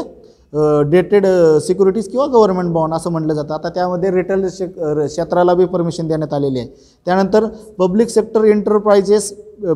डेटेड 0.54 1.26
सिक्युरिटीज 1.66 2.08
किंवा 2.10 2.26
गव्हर्नमेंट 2.28 2.72
बॉन्ड 2.74 2.94
असं 2.96 3.12
म्हटलं 3.12 3.34
जातं. 3.34 3.54
आता 3.54 3.70
त्यामध्ये 3.76 4.12
रिटेल 4.12 4.48
क्षेत्राला 4.48 5.54
बी 5.54 5.66
परमिशन 5.66 6.08
देण्यात 6.08 6.34
आलेली 6.34 6.60
आहे. 6.60 6.68
त्यानंतर 7.08 7.46
public 7.80 8.10
sector 8.10 8.44
enterprises 8.46 9.32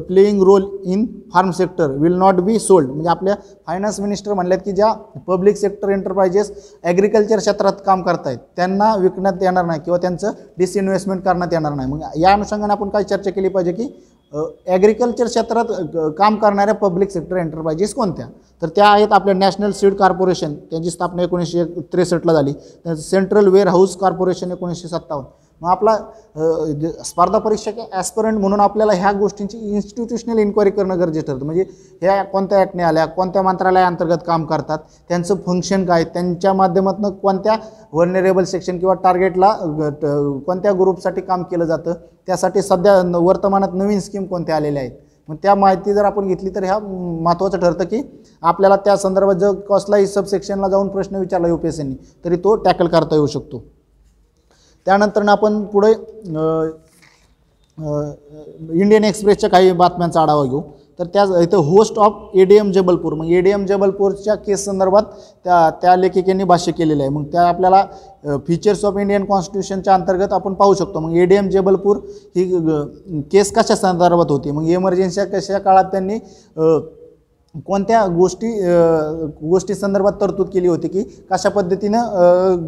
playing 0.07 0.41
role 0.43 0.65
in 0.85 1.05
farm 1.33 1.51
sector 1.51 1.91
will 1.99 2.13
not 2.17 2.39
be 2.41 2.57
sold. 2.59 2.89
म्हणजे 2.89 3.09
आपल्या 3.09 3.35
फायनान्स 3.67 3.99
मिनिस्टर 3.99 4.33
म्हणल्यात 4.33 4.59
की 4.65 4.71
ज्या 4.71 4.91
पब्लिक 5.27 5.57
सेक्टर 5.57 5.89
एंटरप्राइजेस 5.89 6.51
ॲग्रिकल्चर 6.83 7.37
क्षेत्रात 7.37 7.73
काम 7.85 8.01
करतायत 8.03 8.37
त्यांना 8.55 8.95
विकण्यात 8.95 9.43
येणार 9.43 9.65
नाही 9.65 9.79
किंवा 9.85 9.97
त्यांचं 10.01 10.31
डिसइन्व्हेस्टमेंट 10.57 11.23
करण्यात 11.23 11.53
येणार 11.53 11.73
नाही. 11.73 11.91
मग 11.91 12.01
या 12.17 12.33
अनुषंगाने 12.33 12.73
आपण 12.73 12.89
काय 12.89 13.03
चर्चा 13.03 13.31
केली 13.31 13.49
पाहिजे 13.49 13.71
की 13.71 13.87
ॲग्रिकल्चर 14.33 15.25
क्षेत्रात 15.25 15.65
काम 16.17 16.35
करणाऱ्या 16.35 16.73
पब्लिक 16.75 17.09
सेक्टर 17.11 17.35
एंटरप्राइजेस 17.37 17.93
कोणत्या? 17.93 18.27
तर 18.61 18.69
त्या 18.75 18.87
आहेत 18.87 19.13
आपल्या 19.13 19.33
नॅशनल 19.35 19.71
सीड 19.71 19.93
कॉर्पोरेशन 19.95 20.53
त्यांची 20.71 20.89
स्थापना 20.89 21.23
एकोणीसशे 21.23 21.63
त्रेसष्टला 21.93 22.33
झाली. 22.33 22.53
त्यानंतर 22.53 23.01
सेंट्रल 23.01 23.47
वेअर 23.47 23.67
हाऊस 23.67 23.95
कॉर्पोरेशन 23.97 24.51
एकोणीसशे 24.51 24.87
सत्तावन्न. 24.87 25.27
मग 25.61 25.69
आपला 25.69 25.95
जे 26.79 26.91
स्पर्धा 27.05 27.37
परीक्षक 27.39 27.73
ॲस्परंट 27.93 28.39
म्हणून 28.39 28.59
आपल्याला 28.59 28.93
ह्या 28.93 29.11
गोष्टींची 29.11 29.57
इन्स्टिट्यूशनल 29.73 30.37
इन्क्वायरी 30.37 30.71
करणं 30.71 30.99
गरजेचं 30.99 31.27
ठरतं. 31.27 31.45
म्हणजे 31.45 31.63
ह्या 32.01 32.23
कोणत्या 32.23 32.59
ॲक्टने 32.59 32.83
आल्या 32.83 33.05
कोणत्या 33.05 33.41
मंत्रालयाअंतर्गत 33.41 34.23
काम 34.27 34.45
करतात 34.45 34.79
त्यांचं 35.09 35.35
फंक्शन 35.45 35.85
काय 35.85 36.03
त्यांच्या 36.03 36.53
माध्यमातून 36.53 37.11
कोणत्या 37.11 37.55
व्हर्नरेबल 37.93 38.43
सेक्शन 38.43 38.79
किंवा 38.79 38.93
टार्गेटला 38.93 39.51
ट- 40.01 40.05
कोणत्या 40.45 40.73
ग्रुपसाठी 40.73 41.21
काम 41.21 41.43
केलं 41.43 41.65
जातं 41.65 41.93
त्यासाठी 42.27 42.61
सध्या 42.61 43.01
न- 43.03 43.15
वर्तमानात 43.15 43.73
नवीन 43.73 43.99
स्कीम 43.99 44.25
कोणत्या 44.25 44.55
आलेल्या 44.55 44.81
आहेत? 44.83 44.91
मग 45.27 45.35
त्या 45.43 45.53
माहिती 45.55 45.93
जर 45.93 46.05
आपण 46.05 46.27
घेतली 46.27 46.49
तर 46.55 46.63
ह्या 46.63 46.77
महत्त्वाचं 46.79 47.59
ठरतं 47.59 47.83
की 47.83 48.01
आपल्याला 48.43 48.75
त्या 48.75 48.95
संदर्भात 48.97 49.35
जर 49.35 49.53
कसलाही 49.69 50.07
सबसेक्शनला 50.07 50.67
जाऊन 50.67 50.87
प्रश्न 50.87 51.15
विचारला 51.15 51.47
यू 51.47 51.57
पी 51.57 51.67
एस 51.67 51.75
सीनी 51.77 51.95
तरी 52.25 52.35
तो 52.35 52.55
टॅकल 52.55 52.87
करता 52.87 53.15
येऊ 53.15 53.25
शकतो. 53.27 53.63
त्यानंतर 54.85 55.27
आपण 55.29 55.61
पुढे 55.73 55.91
इंडियन 57.77 59.03
एक्सप्रेसच्या 59.03 59.49
काही 59.49 59.71
बातम्यांचा 59.71 60.21
आढावा 60.21 60.43
घेऊ. 60.43 60.61
तर 60.99 61.05
त्या 61.13 61.23
इथं 61.41 61.57
host 61.57 61.97
of 61.99 62.35
A 62.35 62.43
D 62.45 62.55
M 62.57 62.71
Jabalpur 62.71 63.13
मग 63.13 63.31
ए 63.31 63.39
डी 63.41 63.51
एम 63.51 63.65
जबलपूरच्या 63.65 64.35
केस 64.35 64.63
संदर्भात 64.65 65.03
त्या 65.45 65.69
त्या 65.81 65.95
लेखिकेने 65.95 66.43
भाष्य 66.43 66.71
केलेलं 66.71 67.03
आहे. 67.03 67.09
मग 67.11 67.23
त्या 67.31 67.47
आपल्याला 67.47 67.83
फीचर्स 68.47 68.83
ऑफ 68.85 68.97
इंडियन 68.97 69.25
कॉन्स्टिट्यूशनच्या 69.25 69.93
अंतर्गत 69.93 70.33
आपण 70.33 70.53
पाहू 70.53 70.73
शकतो. 70.73 70.99
मग 70.99 71.15
ए 71.17 71.25
डी 71.25 71.35
एम 71.35 71.49
जबलपूर 71.49 71.97
ही 72.35 72.45
केस 73.31 73.51
कशा 73.55 73.75
संदर्भात 73.75 74.31
होती? 74.31 74.51
मग 74.51 74.67
इमर्जन्सी 74.67 75.25
कशा 75.33 75.59
काळात 75.59 75.91
त्यांनी 75.91 76.17
कोणत्या 77.59 78.05
गोष्टी 78.07 78.47
गोष्टी 79.49 79.73
संदर्भात 79.73 80.11
तरतूद 80.21 80.47
केली 80.47 80.67
होती 80.67 80.87
की 80.87 81.03
कशा 81.31 81.49
पद्धतीनं 81.49 81.99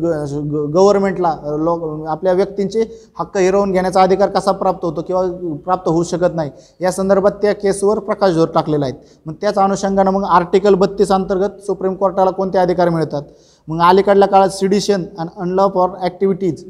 ग- 0.02 0.26
ग- 0.52 0.72
गव्हर्नमेंटला 0.74 1.36
लोक 1.44 1.80
लो 1.80 2.04
आपल्या 2.04 2.34
व्यक्तींचे 2.34 2.86
हक्क 3.20 3.38
हिरवून 3.38 3.72
घेण्याचा 3.72 4.02
अधिकार 4.02 4.30
कसा 4.30 4.52
प्राप्त 4.52 4.86
होतो 4.86 5.02
किंवा 5.02 5.56
प्राप्त 5.66 5.90
होऊ 5.90 6.04
शकत 6.04 6.36
नाही 6.36 6.52
या 6.82 6.92
संदर्भात 6.92 7.32
त्या 7.32 7.54
केसवर 7.54 8.00
प्रकाशझोर 8.00 8.48
टाकलेला 8.56 8.86
आहे. 8.86 8.94
मग 9.26 9.34
त्याच 9.42 9.56
अनुषंगानं 9.56 10.12
मग 10.12 10.24
आर्टिकल 10.24 10.74
बत्तीस 10.74 11.12
अंतर्गत 11.12 11.66
सुप्रीम 11.66 11.94
कोर्टाला 11.94 12.32
कोणते 12.32 12.58
अधिकार 12.58 12.90
मिळतात? 12.90 13.22
मग 13.68 13.82
अलीकडल्या 13.88 14.28
काळात 14.28 14.50
सिडिशन 14.50 15.04
आणि 15.20 15.30
अनलॉ 15.42 15.68
फॉर 15.74 15.90
ॲक्टिव्हिटीज 16.02 16.64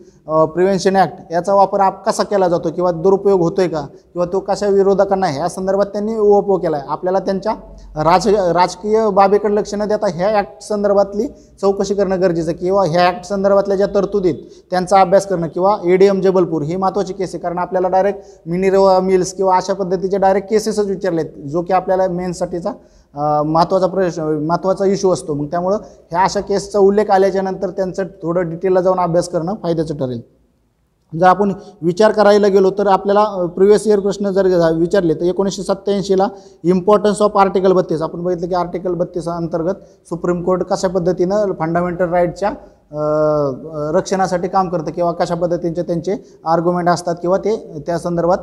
प्रिव्हेन्शन 0.53 0.95
ॲक्ट 0.95 1.31
याचा 1.31 1.53
वापर 1.55 1.79
आप 1.79 2.03
कसा 2.05 2.23
केला 2.23 2.47
जातो 2.49 2.69
किंवा 2.75 2.91
दुरुपयोग 2.91 3.41
होतो 3.41 3.61
आहे 3.61 3.69
का? 3.69 3.81
किंवा 3.81 4.25
तो 4.31 4.39
कशा 4.47 4.67
विरोधकांना 4.67 5.27
ह्या 5.27 5.47
संदर्भात 5.49 5.85
त्यांनी 5.93 6.15
उपयोग 6.15 6.59
केला 6.61 6.77
आहे 6.77 6.87
आपल्याला 6.91 7.19
त्यांच्या 7.25 7.53
राज 8.03 8.27
राजकीय 8.55 9.07
बाबीकडे 9.15 9.53
लक्ष 9.55 9.73
न 9.75 9.85
देता 9.87 10.07
ह्या 10.15 10.29
ॲक्ट 10.37 10.63
संदर्भातली 10.63 11.27
चौकशी 11.61 11.93
करणं 11.95 12.21
गरजेचं 12.21 12.49
आहे. 12.51 12.57
किंवा 12.57 12.83
ह्या 12.85 13.05
ॲक्ट 13.07 13.25
संदर्भातल्या 13.25 13.77
ज्या 13.77 13.87
तरतुदी 13.95 14.29
आहेत 14.29 14.61
त्यांचा 14.71 14.99
अभ्यास 15.01 15.27
करणं 15.27 15.47
किंवा 15.47 15.77
ए 15.85 15.95
डी 15.97 16.05
एम 16.07 16.21
जबलपूर 16.21 16.63
ही 16.63 16.75
महत्त्वाची 16.75 17.13
केस 17.13 17.33
आहे. 17.33 17.41
कारण 17.41 17.57
आपल्याला 17.57 17.87
डायरेक्ट 17.87 18.49
मिनिरवा 18.49 18.99
मिल्स 18.99 19.33
किंवा 19.33 19.55
अशा 19.57 19.73
पद्धतीचे 19.73 20.17
डायरेक्ट 20.17 20.49
केसेसच 20.49 20.85
विचारले 20.87 21.21
आहेत 21.21 21.47
जो 21.49 21.61
की 21.61 21.73
आपल्याला 21.73 22.07
मेन्ससाठीचा 22.09 22.71
महत्त्वाचा 23.15 23.87
प्रश्न 23.87 24.23
महत्त्वाचा 24.47 24.85
इश्यू 24.85 25.11
असतो. 25.13 25.33
मग 25.33 25.45
त्यामुळं 25.51 25.77
ह्या 26.11 26.23
अशा 26.23 26.39
केसचा 26.41 26.79
उल्लेख 26.79 27.11
आल्याच्यानंतर 27.11 27.69
त्यांचं 27.69 28.03
थोडं 28.21 28.49
डिटेलला 28.49 28.81
जाऊन 28.81 28.99
अभ्यास 28.99 29.29
करणं 29.29 29.55
फायद्याचं 29.63 29.97
ठरेल. 29.97 30.21
जर 31.13 31.25
आपण 31.25 31.51
विचार 31.81 32.11
करायला 32.11 32.47
गेलो 32.47 32.69
तर 32.77 32.87
आपल्याला 32.87 33.45
प्रिव्हियस 33.55 33.85
इयर 33.87 33.99
प्रश्न 33.99 34.29
जर 34.31 34.47
विचारले 34.77 35.13
तर 35.13 35.25
एकोणीसशे 35.25 35.63
सत्त्याऐंशीला 35.63 36.27
इम्पॉर्टन्स 36.63 37.21
ऑफ 37.21 37.37
आर्टिकल 37.37 37.71
बत्तीस. 37.73 38.01
आपण 38.01 38.23
बघितलं 38.23 38.47
की 38.47 38.55
आर्टिकल 38.55 38.93
बत्तीस 38.93 39.27
अंतर्गत 39.27 39.83
सुप्रीम 40.09 40.43
कोर्ट 40.43 40.63
कशा 40.69 40.87
पद्धतीनं 40.87 41.53
फंडामेंटल 41.59 42.09
राईटच्या 42.09 42.51
रक्षणासाठी 43.93 44.47
काम 44.47 44.69
करतं 44.69 44.91
किंवा 44.91 45.11
कशा 45.11 45.35
पद्धतीचे 45.35 45.81
त्यांचे 45.81 46.15
आर्ग्युमेंट 46.45 46.89
असतात 46.89 47.15
किंवा 47.21 47.37
ते 47.37 47.55
त्या 47.87 47.97
संदर्भात 47.99 48.37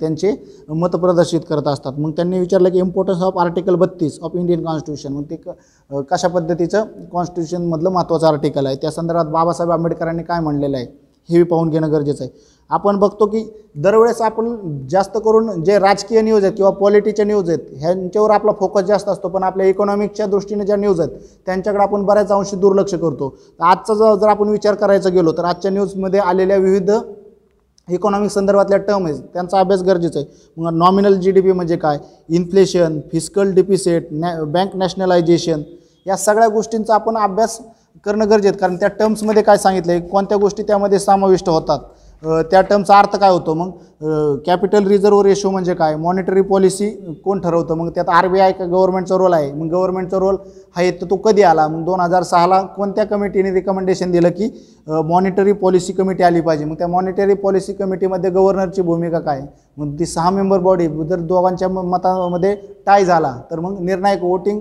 त्यांचे 0.00 0.32
मत 0.68 0.88
प्रदर्शित 0.88 1.40
करत 1.48 1.68
असतात. 1.68 1.92
मग 1.98 2.10
त्यांनी 2.10 2.38
विचारलं 2.40 2.70
की 2.70 2.78
इम्पॉर्टन्स 2.78 3.22
ऑफ 3.22 3.38
आर्टिकल 3.38 3.74
बत्तीस 3.74 4.18
ऑफ 4.22 4.30
इंडियन 4.34 4.64
कॉन्स्टिट्यूशन 4.64 5.12
मग 5.12 5.22
ते 5.30 5.36
क- 5.36 5.94
कशा 6.10 6.28
पद्धतीचं 6.28 6.84
कॉन्स्टिट्यूशनमधलं 7.12 7.90
महत्त्वाचं 7.90 8.26
आर्टिकल 8.26 8.66
आहे? 8.66 8.76
त्या 8.76 8.90
संदर्भात 8.90 9.24
बाबासाहेब 9.24 9.72
आंबेडकरांनी 9.72 10.22
काय 10.22 10.40
म्हणलेलं 10.40 10.76
आहे? 10.76 11.07
हे 11.28 11.42
पाहून 11.42 11.70
घेणं 11.70 11.92
गरजेचं 11.92 12.24
आहे. 12.24 12.56
आपण 12.70 12.96
बघतो 12.98 13.26
की 13.26 13.42
दरवेळेस 13.76 14.20
आपण 14.22 14.56
जास्त 14.90 15.16
करून 15.24 15.62
जे 15.64 15.78
राजकीय 15.78 16.20
न्यूज 16.22 16.44
आहेत 16.44 16.56
किंवा 16.56 16.70
पॉलिटीच्या 16.70 17.24
न्यूज 17.24 17.48
आहेत 17.50 17.60
ह्यांच्यावर 17.80 18.30
आपला 18.30 18.52
फोकस 18.58 18.82
जास्त 18.84 19.08
असतो. 19.08 19.28
पण 19.28 19.42
आपल्या 19.42 19.66
इकॉनॉमिकच्या 19.66 20.26
दृष्टीने 20.26 20.64
ज्या 20.66 20.76
न्यूज 20.76 21.00
आहेत 21.00 21.10
त्यांच्याकडे 21.46 21.82
आपण 21.82 22.04
बऱ्याच 22.04 22.32
अंशी 22.32 22.56
दुर्लक्ष 22.56 22.94
करतो. 22.94 23.34
आजचा 23.60 23.94
जर 23.94 24.14
जर 24.14 24.28
आपण 24.28 24.48
विचार 24.48 24.74
करायचा 24.74 25.10
गेलो 25.10 25.32
तर 25.38 25.44
आजच्या 25.44 25.70
न्यूजमध्ये 25.70 26.20
आलेल्या 26.20 26.56
विविध 26.56 26.90
इकॉनॉमिक 27.88 28.30
संदर्भातल्या 28.30 28.78
टर्म 28.78 29.06
आहेत 29.06 29.20
त्यांचा 29.34 29.58
अभ्यास 29.58 29.82
गरजेचा 29.82 30.18
आहे. 30.18 30.28
मग 30.56 30.74
नॉमिनल 30.76 31.14
जी 31.14 31.30
डी 31.30 31.40
पी 31.40 31.52
म्हणजे 31.52 31.76
काय? 31.76 31.98
इन्फ्लेशन 32.28 32.98
फिजिकल 33.12 33.52
डिपिसेट 33.54 34.08
नॅ 34.12 34.34
बँक 34.42 34.76
नॅशनलायझेशन 34.76 35.62
या 36.06 36.16
सगळ्या 36.16 36.48
गोष्टींचा 36.48 36.94
आपण 36.94 37.16
अभ्यास 37.16 37.58
करणं 38.04 38.30
गरजेचं 38.30 38.56
कारण 38.58 38.76
त्या 38.76 38.88
टर्म्समध्ये 38.98 39.42
काय 39.42 39.56
सांगितलं 39.58 39.92
आहे 39.92 40.00
कोणत्या 40.00 40.38
गोष्टी 40.38 40.62
त्यामध्ये 40.62 40.98
समाविष्ट 40.98 41.48
होतात? 41.48 41.78
त्या 42.50 42.60
टर्मचा 42.60 42.98
अर्थ 42.98 43.14
काय 43.16 43.30
होतो 43.30 43.52
मग? 43.54 43.70
कॅपिटल 44.46 44.86
रिझर्व्ह 44.88 45.22
रेशो 45.24 45.50
म्हणजे 45.50 45.74
काय? 45.74 45.94
मॉनिटरी 45.96 46.40
पॉलिसी 46.42 46.88
कोण 47.24 47.40
ठरवतं? 47.40 47.74
मग 47.76 47.90
त्यात 47.94 48.08
आर 48.08 48.26
बी 48.28 48.40
आय 48.40 48.52
का 48.52 48.64
गव्हर्नमेंटचा 48.64 49.16
रोल 49.18 49.32
आहे. 49.32 49.52
मग 49.52 49.68
गव्हर्नमेंटचा 49.72 50.18
रोल 50.18 50.36
आहे 50.76 50.90
तर 51.00 51.06
तो 51.10 51.16
कधी 51.16 51.42
आला? 51.42 51.66
मग 51.68 51.84
दोन 51.84 52.00
हजार 52.00 52.22
सहाला 52.22 52.60
कोणत्या 52.76 53.04
कमिटीने 53.06 53.52
रिकमेंडेशन 53.54 54.10
दिलं 54.12 54.30
की 54.30 54.48
मॉनिटरी 54.88 55.52
पॉलिसी 55.52 55.92
कमिटी 55.92 56.22
आली 56.22 56.40
पाहिजे? 56.40 56.64
मग 56.64 56.74
त्या 56.78 56.88
मॉनिटरी 56.88 57.34
पॉलिसी 57.34 57.72
कमिटीमध्ये 57.72 58.30
गव्हर्नरची 58.30 58.82
भूमिका 58.82 59.18
काय? 59.20 59.40
मग 59.78 59.98
ती 59.98 60.06
सहा 60.06 60.30
मेंबर 60.30 60.58
बॉडी 60.58 60.88
जर 61.08 61.20
दोघांच्या 61.20 61.68
म- 61.68 61.86
मतामध्ये 61.90 62.54
टाय 62.86 63.04
झाला 63.04 63.34
तर 63.50 63.60
मग 63.60 63.80
निर्णायक 63.80 64.22
वोटिंग 64.22 64.60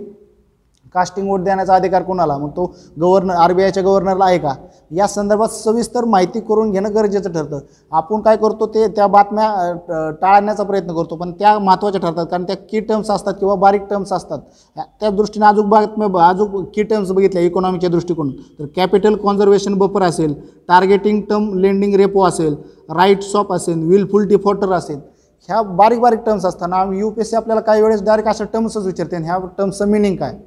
कास्टिंग 0.94 1.30
वोट 1.30 1.40
देण्याचा 1.40 1.76
अधिकार 1.76 2.02
कोणाला? 2.02 2.38
मग 2.38 2.50
तो 2.50 2.76
गव्हर्नर 3.02 3.34
आर 3.34 3.54
बी 3.54 3.64
आयच्या 3.64 3.84
गव्हर्नरला 3.84 4.26
आहे 4.26 4.38
का? 4.38 4.54
या 4.92 5.08
संदर्भात 5.08 5.48
सविस्तर 5.48 6.06
माहिती 6.06 6.40
करून 6.40 6.72
घेणं 6.72 6.96
गरजेचं 6.96 7.32
ठरतं. 7.32 7.60
आपण 7.92 8.22
काय 8.22 8.38
करतो 8.38 8.68
ते 8.68 8.88
त्या 8.88 9.08
बातम्या 9.08 9.74
ट- 9.74 10.22
टाळण्याचा 10.22 10.64
प्रयत्न 10.64 10.88
करतो 10.88 11.16
पण 11.16 11.32
त्या 11.32 11.60
महत्त्वाच्या 11.60 12.02
ठरतात. 12.02 12.26
कारण 12.32 12.44
त्या 12.44 12.56
की 12.56 12.80
टर्म्स 12.80 13.10
असतात 13.10 13.34
किंवा 13.34 13.56
बारीक 13.56 13.82
टर्म्स 13.90 14.14
असतात. 14.14 14.38
त्या- 14.76 14.88
त्या 15.00 15.10
दृष्टीने 15.10 15.46
अजून 15.46 15.70
बातम्या 15.70 16.28
अजून 16.28 16.66
की 16.74 16.84
टर्म्स 16.84 17.12
बघितल्या 17.12 17.44
इकॉनॉमीच्या 17.44 17.90
दृष्टिकोन 17.90 18.32
तर 18.32 18.66
कॅपिटल 18.76 19.16
कॉन्झर्वेशन 19.16 19.74
बफर 19.74 20.02
असेल 20.02 20.34
टार्गेटिंग 20.68 21.22
टर्म 21.22 21.54
लेंडिंग 21.54 21.96
रेपो 21.96 22.24
असेल 22.26 22.56
राईट्स 22.90 23.36
ऑफ 23.36 23.52
असेल 23.52 23.88
विलफुल 23.88 24.28
डिफॉल्टर 24.28 24.72
असेल. 24.72 25.00
ह्या 25.48 25.62
बारीक 25.62 26.00
बारीक 26.00 26.20
टर्म्स 26.26 26.46
असताना 26.46 26.96
यू 26.96 27.10
पी 27.10 27.22
एस 27.22 27.30
सी 27.30 27.36
आपल्याला 27.36 27.62
काही 27.62 27.82
वेळेस 27.82 28.04
डायरेक्ट 28.04 28.30
अशा 28.30 28.44
टर्म्सच 28.44 28.86
विचारते. 28.86 29.16
ह्या 29.16 29.38
टर्म्सचं 29.58 29.88
मिनिंग 29.88 30.16
काय? 30.16 30.38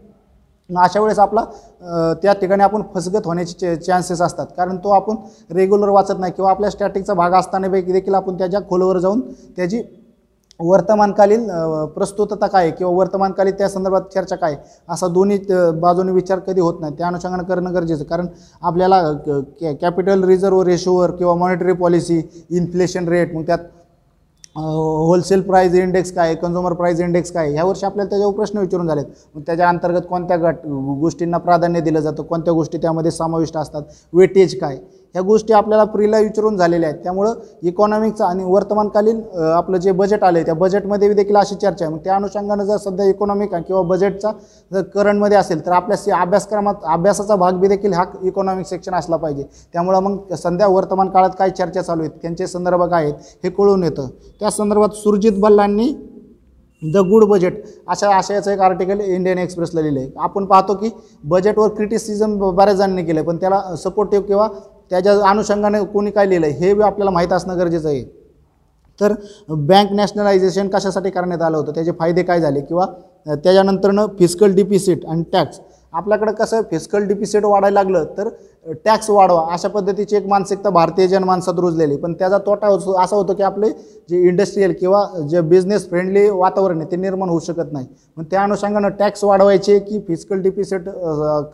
अशा 0.76 1.00
वेळेस 1.00 1.18
आपला 1.18 1.44
त्या 2.22 2.32
ठिकाणी 2.32 2.62
आपण 2.62 2.82
फसगत 2.94 3.26
होण्याचे 3.26 3.76
चान्सेस 3.76 4.20
असतात. 4.22 4.46
कारण 4.56 4.76
तो 4.76 4.90
आपण 4.90 5.16
रेग्युलर 5.50 5.88
वाचत 5.88 6.18
नाही 6.20 6.32
किंवा 6.32 6.50
आपल्या 6.50 6.70
स्टॅटिकचा 6.70 7.14
भाग 7.14 7.34
असताना 7.34 7.68
देखील 7.68 8.14
आपण 8.14 8.38
त्याच्या 8.38 8.60
खोलवर 8.68 8.98
जाऊन 8.98 9.20
त्याची 9.56 9.82
वर्तमानकालीन 10.60 11.46
प्रस्तुतता 11.94 12.46
काय 12.46 12.62
आहे 12.62 12.76
किंवा 12.76 12.92
वर्तमानकालीन 12.94 13.54
त्या 13.58 13.68
संदर्भात 13.68 14.00
चर्चा 14.14 14.36
काय 14.36 14.52
आहे, 14.52 14.62
असा 14.88 15.06
दोन्ही 15.08 15.38
बाजूने 15.80 16.12
विचार 16.12 16.38
कधी 16.38 16.60
होत 16.60 16.80
नाही. 16.80 16.94
त्या 16.98 17.06
अनुषंगानं 17.06 17.44
करणं 17.44 17.74
गरजेचं 17.74 18.04
कारण 18.04 18.26
आपल्याला 18.62 19.00
कॅपिटल 19.80 20.24
रिझर्व 20.24 20.62
रेशोवर 20.62 21.10
किंवा 21.10 21.34
मॉनिटरी 21.34 21.72
पॉलिसी 21.72 22.20
इन्फ्लेशन 22.50 23.08
रेट 23.08 23.34
मग 23.34 23.46
त्यात 23.46 23.58
होलसेल 24.56 25.40
प्राईज 25.42 25.74
इंडेक्स 25.76 26.12
काय 26.12 26.34
कन्झ्युमर 26.34 26.72
प्राईज 26.72 27.00
इंडेक्स 27.00 27.30
काय 27.32 27.52
ह्या 27.52 27.64
वर्षी 27.64 27.86
आपल्याला 27.86 28.08
त्याच्यावर 28.10 28.34
प्रश्न 28.34 28.58
विचारून 28.58 28.86
झालेत. 28.88 29.04
मग 29.34 29.42
त्याच्या 29.46 29.68
अंतर्गत 29.68 30.06
कोणत्या 30.08 30.36
गट 30.38 30.66
गोष्टींना 31.00 31.38
प्राधान्य 31.38 31.80
दिलं 31.80 32.00
जातं 32.00 32.22
कोणत्या 32.22 32.52
गोष्टी 32.54 32.78
त्यामध्ये 32.78 33.10
समाविष्ट 33.10 33.56
असतात 33.56 33.82
वेटेज 34.12 34.58
काय? 34.60 34.78
ह्या 35.14 35.22
गोष्टी 35.22 35.52
आपल्याला 35.52 35.84
प्रीला 35.84 36.18
विचारून 36.18 36.56
झालेल्या 36.56 36.88
आहेत. 36.88 37.02
त्यामुळं 37.02 37.34
इकॉनॉमिकचं 37.62 38.24
आणि 38.24 38.44
वर्तमानकालीन 38.44 39.20
आपलं 39.54 39.78
जे 39.78 39.92
बजेट 39.92 40.24
आलं 40.24 40.38
आहे 40.38 40.46
त्या 40.46 40.54
बजेटमध्ये 40.54 41.12
देखील 41.14 41.36
अशी 41.36 41.54
चर्चा 41.54 41.84
आहे. 41.84 41.94
मग 41.94 42.00
त्या 42.04 42.14
अनुषंगानं 42.16 42.64
जर 42.64 42.76
सध्या 42.76 43.06
इकॉनॉमिक 43.08 43.54
किंवा 43.54 43.82
बजेटचा 43.82 44.30
जर 44.72 44.82
करंटमध्ये 44.94 45.38
असेल 45.38 45.64
तर 45.66 45.72
आपल्या 45.72 45.96
सी 45.96 46.10
अभ्यासक्रमात 46.10 46.84
अभ्यासाचा 46.92 47.36
भाग 47.36 47.58
बी 47.60 47.68
देखील 47.68 47.92
हा 47.92 48.04
इकॉनॉमिक 48.22 48.66
सेक्शन 48.66 48.94
असला 48.94 49.16
पाहिजे. 49.16 49.44
त्यामुळं 49.74 50.00
मग 50.00 50.34
सध्या 50.34 50.68
वर्तमान 50.68 51.08
काळात 51.10 51.30
काय 51.38 51.50
चर्चा 51.50 51.82
चालू 51.82 52.02
आहेत 52.02 52.22
त्यांचे 52.22 52.46
संदर्भ 52.46 52.84
काय 52.84 53.04
आहेत 53.04 53.44
हे 53.44 53.50
कळून 53.50 53.82
येतं. 53.84 54.08
त्या 54.40 54.50
संदर्भात 54.50 54.94
सुरजित 54.94 55.40
बल्लांनी 55.40 55.92
द 56.82 56.96
गुड 57.08 57.24
बजेट 57.28 57.62
अशा 57.88 58.08
आशयाचं 58.16 58.50
एक 58.50 58.60
आर्टिकल 58.60 59.00
इंडियन 59.00 59.38
एक्सप्रेसला 59.38 59.80
लिहिलं 59.80 60.00
आहे 60.00 60.10
आपण 60.18 60.44
पाहतो 60.44 60.74
की 60.74 60.90
बजेटवर 61.24 61.68
क्रिटिसिझम 61.68 62.38
बऱ्याच 62.50 62.76
जणांनी 62.76 63.04
केलं 63.04 63.22
पण 63.22 63.36
त्याला 63.36 63.60
सपोर्टिव्ह 63.78 64.26
किंवा 64.26 64.48
त्याच्या 64.90 65.12
अनुषंगाने 65.30 65.84
कोणी 65.84 66.10
काय 66.10 66.28
लिहिलं 66.28 66.46
हे 66.60 66.72
बी 66.74 66.82
आपल्याला 66.82 67.10
माहीत 67.10 67.32
असणं 67.32 67.58
गरजेचं 67.58 67.88
आहे. 67.88 68.02
तर 69.00 69.12
बँक 69.48 69.92
नॅशनलायझेशन 69.92 70.68
कशासाठी 70.68 71.10
करण्यात 71.10 71.42
आलं 71.42 71.56
होतं? 71.56 71.72
त्याचे 71.74 71.92
फायदे 71.98 72.22
काय 72.22 72.40
झाले? 72.40 72.60
किंवा 72.60 72.86
त्याच्यानंतरनं 73.26 74.06
फिजिकल 74.18 74.54
डिपिसिट 74.54 75.06
आणि 75.06 75.22
टॅक्स 75.32 75.60
आपल्याकडं 75.92 76.32
कसं 76.32 76.62
फिजिकल 76.70 77.06
डिपिसिट 77.06 77.44
वाढायला 77.44 77.82
लागलं 77.82 78.04
तर 78.18 78.28
टॅक्स 78.84 79.08
वाढवा. 79.10 79.44
अशा 79.52 79.68
पद्धतीची 79.68 80.16
एक 80.16 80.26
मानसिकता 80.28 80.70
भारतीय 80.70 81.06
जनमानसात 81.08 81.58
रुजलेली. 81.58 81.96
पण 81.96 82.12
त्याचा 82.12 82.38
तोटा 82.46 82.66
होतो 82.68 82.92
असा 83.02 83.16
होतो 83.16 83.34
की 83.34 83.42
आपले 83.42 83.68
जे 84.10 84.20
इंडस्ट्रीयल 84.28 84.72
किंवा 84.80 85.04
जे 85.30 85.40
बिझनेस 85.40 85.88
फ्रेंडली 85.90 86.28
वातावरण 86.30 86.80
आहे 86.80 86.90
ते 86.90 86.96
निर्माण 86.96 87.28
होऊ 87.28 87.38
शकत 87.40 87.72
नाही. 87.72 87.86
मग 88.16 88.24
त्या 88.30 88.42
अनुषंगानं 88.42 88.88
टॅक्स 88.98 89.24
वाढवायचे 89.24 89.78
की 89.78 90.00
फिजिकल 90.08 90.42
डिपिसिट 90.42 90.88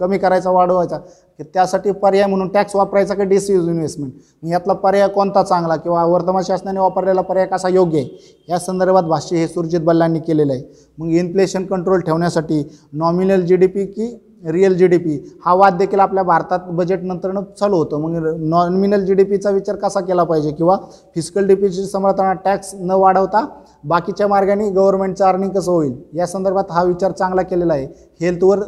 कमी 0.00 0.18
करायचा 0.18 0.50
वाढवायचा? 0.50 0.98
की 1.38 1.44
त्यासाठी 1.44 1.90
पर्याय 1.92 2.26
म्हणून 2.26 2.48
टॅक्स 2.48 2.76
वापरायचा 2.76 3.14
का 3.14 3.24
डिसिज 3.24 3.68
इन्व्हेस्टमेंट 3.68 4.12
मग 4.42 4.50
यातला 4.50 4.72
पर्याय 4.74 5.08
कोणता 5.08 5.42
चांगला? 5.42 5.76
किंवा 5.76 6.04
वर्तमान 6.04 6.42
शासनाने 6.42 6.80
वापरलेला 6.80 7.20
पर्याय 7.20 7.46
कसा 7.46 7.68
योग्य 7.68 7.98
आहे? 7.98 8.44
या 8.48 8.58
संदर्भात 8.58 9.04
भाष्य 9.04 9.36
हे 9.36 9.48
सुरजित 9.48 9.80
बल्लांनी 9.80 10.20
केलेलं 10.20 10.52
आहे. 10.52 10.62
मग 10.98 11.10
इन्फ्लेशन 11.10 11.64
कंट्रोल 11.66 12.00
ठेवण्यासाठी 12.00 12.62
नॉमिनल 12.92 13.40
जी 13.40 13.56
डी 13.56 13.66
पी 13.66 13.84
की 13.86 14.06
रिअल 14.46 14.74
जी 14.74 14.86
डी 14.86 14.98
पी 14.98 15.18
हा 15.44 15.54
वाद 15.54 15.76
देखील 15.78 16.00
आपल्या 16.00 16.22
भारतात 16.24 16.68
बजेटनंतरनं 16.70 17.42
चालू 17.58 17.76
होतो. 17.76 17.98
मग 17.98 18.34
नॉमिनल 18.48 19.04
जी 19.04 19.14
डी 19.14 19.24
पीचा 19.24 19.50
विचार 19.50 19.76
कसा 19.76 20.00
केला 20.00 20.24
पाहिजे? 20.24 20.50
किंवा 20.52 20.76
फिजिकल 21.14 21.46
डी 21.46 21.70
समर्थना 21.84 22.32
टॅक्स 22.44 22.74
न 22.74 22.90
वाढवता 22.92 23.46
बाकीच्या 23.84 24.28
मार्गाने 24.28 24.68
गव्हर्नमेंटचं 24.70 25.24
अर्निंग 25.26 25.50
कसं 25.50 25.70
होईल? 25.72 25.94
या 26.14 26.26
संदर्भात 26.26 26.70
हा 26.70 26.82
विचार 26.84 27.12
चांगला 27.12 27.42
केलेला 27.42 27.74
आहे. 27.74 27.86
हेल्थवर 28.20 28.62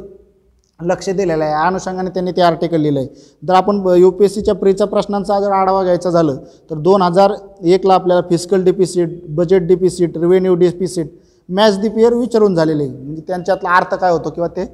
लक्ष 0.80 1.08
दिलेलं 1.10 1.44
आहे. 1.44 1.52
या 1.52 1.66
अनुषंगाने 1.66 2.10
त्यांनी 2.14 2.32
ते 2.32 2.42
आर्टिकल 2.42 2.80
लिहिलं 2.80 3.00
आहे 3.00 3.08
जर 3.42 3.54
आपण 3.54 3.82
यू 3.96 4.10
पी 4.10 4.24
एस 4.24 4.34
सीच्या 4.34 4.54
प्रीच्या 4.54 4.86
प्रश्नांचा 4.86 5.38
जर 5.40 5.52
आढावा 5.52 5.82
घ्यायचा 5.82 6.10
झालं 6.10 6.36
तर 6.70 6.78
दोन 6.78 7.02
हजार 7.02 7.32
एकला 7.64 7.94
आपल्याला 7.94 8.22
fiscal 8.28 8.64
deficit 8.64 9.18
budget 9.36 9.66
deficit 9.68 10.18
revenue 10.18 10.54
deficit 10.54 11.10
match 11.48 11.80
डिपियर 11.80 12.14
विचारून 12.14 12.54
झालेले 12.54 12.84
आहे. 12.84 12.92
म्हणजे 12.94 13.22
त्यांच्यातला 13.26 13.76
अर्थ 13.76 13.94
काय 13.94 14.12
होतो 14.12 14.30
किंवा 14.30 14.48
ते 14.48 14.64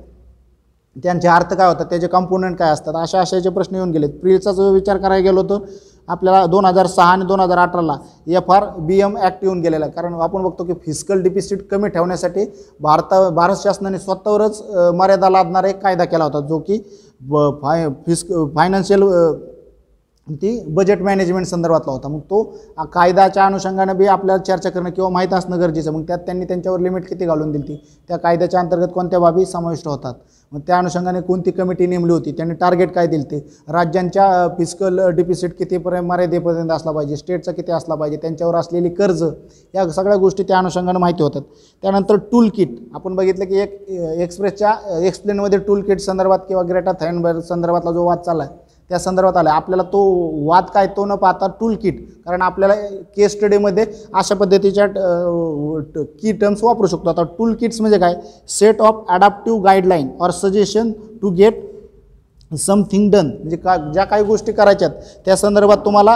त्यांचे 0.96 1.28
अर्थ 1.28 1.54
काय 1.54 1.68
होतात 1.68 1.87
त्याचे 1.90 2.07
कंपोनंट 2.07 2.57
काय 2.57 2.70
असतात 2.72 2.94
अशा 2.96 3.20
अशाचे 3.20 3.48
प्रश्न 3.50 3.74
येऊन 3.76 3.90
गेलेत. 3.90 4.11
प्रिलचा 4.22 4.52
जो 4.52 4.70
विचार 4.72 4.96
करायला 4.96 5.24
गेलो 5.24 5.42
तर 5.50 5.64
आपल्याला 6.09 6.44
दोन 6.46 6.64
हजार 6.64 6.87
सहा 6.87 7.07
आणि 7.12 7.24
दोन 7.26 7.40
हजार 7.40 7.59
अठराला 7.59 7.96
F 8.28 8.50
R 8.52 8.64
B 8.78 9.00
M 9.00 9.16
act 9.18 9.44
येऊन 9.44 9.61
गेलेला. 9.61 9.85
आहे 9.85 9.94
कारण 9.94 10.14
आपण 10.14 10.42
बघतो 10.42 10.64
की 10.64 10.72
फिजिकल 10.85 11.22
डिपिसिट 11.22 11.66
कमी 11.70 11.88
ठेवण्यासाठी 11.88 12.44
भारता 12.80 13.28
भारत 13.30 13.57
शासनाने 13.62 13.98
स्वतःवरच 13.98 14.62
मर्यादा 14.94 15.28
लादणारा 15.30 15.68
एक 15.68 15.80
कायदा 15.83 16.04
केला 16.04 16.24
होता 16.24 16.40
जो 16.48 16.59
की 16.59 16.78
ब 17.22 17.50
फाय 17.62 17.88
फिस्क 18.07 18.33
फायनान्शियल 18.54 19.02
ती 20.28 20.58
बजेट 20.74 21.02
मॅनेजमेंट 21.02 21.46
संदर्भातला 21.46 21.92
होता. 21.92 22.08
मग 22.08 22.20
तो 22.20 22.42
कायद्याच्या 22.92 23.46
अनुषंगानं 23.46 23.96
बी 23.96 24.06
आपल्याला 24.06 24.42
चर्चा 24.42 24.70
करणं 24.70 24.90
किंवा 24.90 25.08
माहीत 25.10 25.32
असणं 25.34 25.60
गरजेचं. 25.60 25.92
मग 25.92 26.02
त्यात 26.08 26.18
त्यांनी 26.18 26.44
त्यांच्यावर 26.44 26.80
लिमिट 26.80 27.08
किती 27.08 27.26
घालून 27.26 27.50
दिली 27.52 27.62
ती? 27.68 27.76
त्या 28.08 28.16
कायद्याच्या 28.18 28.60
अंतर्गत 28.60 28.92
कोणत्या 28.94 29.18
बाबी 29.18 29.44
समाविष्ट 29.46 29.88
होतात? 29.88 30.14
मग 30.52 30.60
त्या 30.66 30.78
अनुषंगाने 30.78 31.20
कोणती 31.20 31.50
कमिटी 31.50 31.87
नेमली 31.87 32.12
होती? 32.12 32.32
त्यांनी 32.32 32.54
टार्गेट 32.54 32.92
काय 32.94 33.06
दिलं 33.06 33.24
ते? 33.30 33.38
राज्यांच्या 33.68 34.48
फिजिकल 34.58 35.00
डिपिसिट 35.16 35.56
कितीपर्यंत 35.58 36.06
मर्यादेपर्यंत 36.08 36.70
असला 36.72 36.92
पाहिजे? 36.92 37.16
स्टेटचा 37.16 37.52
किती 37.52 37.72
असला 37.72 37.94
पाहिजे? 37.94 38.16
त्यांच्यावर 38.22 38.54
असलेली 38.56 38.88
कर्ज 38.88 39.22
या 39.74 39.88
सगळ्या 39.90 40.16
गोष्टी 40.16 40.42
त्या 40.42 40.58
अनुषंगानं 40.58 41.00
माहिती 41.00 41.22
होतात. 41.22 41.42
त्यानंतर 41.82 42.16
टूल 42.32 42.48
किट 42.56 42.76
आपण 42.94 43.14
बघितलं 43.16 43.44
की 43.44 43.58
एक 43.60 43.80
एक्सप्रेसच्या 44.20 44.74
एक्सप्लेनमध्ये 45.06 45.58
टूल 45.58 45.82
किट 45.82 46.00
संदर्भात 46.00 46.38
किंवा 46.48 46.62
ग्रेटा 46.68 46.92
थँडबर्ग 47.00 47.40
संदर्भातला 47.40 47.92
जो 47.92 48.04
वाद 48.06 48.18
चालला 48.18 48.42
आहे 48.44 48.62
त्या 48.90 48.99
संदर्भात 48.99 49.37
आला 49.37 49.51
आपल्याला 49.53 49.83
तो 49.92 50.01
वाद 50.47 50.64
काय 50.75 50.87
तो 50.97 51.05
न 51.07 51.14
पाहता 51.16 51.47
टूल 51.61 51.75
किट 51.83 52.01
कारण 52.27 52.42
आपल्याला 52.42 52.75
केस 53.16 53.33
स्टडीमध्ये 53.33 53.85
अशा 54.14 54.35
पद्धतीच्या 54.35 54.87
की 56.20 56.33
टर्म्स 56.33 56.62
वापरू 56.64 56.87
शकतो. 56.87 57.11
आता 57.11 57.23
टूल 57.38 57.55
किट्स 57.61 57.81
म्हणजे 57.81 57.99
काय? 57.99 58.14
Set 58.49 58.81
of 58.83 59.05
adaptive 59.11 59.62
guideline 59.64 60.09
or 60.20 60.31
suggestion 60.31 60.90
to 61.23 61.31
get 61.31 61.62
something 62.50 63.11
done. 63.11 63.26
म्हणजे 63.28 63.57
का 63.57 63.76
ज्या 63.92 64.04
काही 64.04 64.24
गोष्टी 64.24 64.52
करायच्यात 64.52 64.90
त्या 65.26 65.37
संदर्भात 65.37 65.76
तुम्हाला 65.85 66.12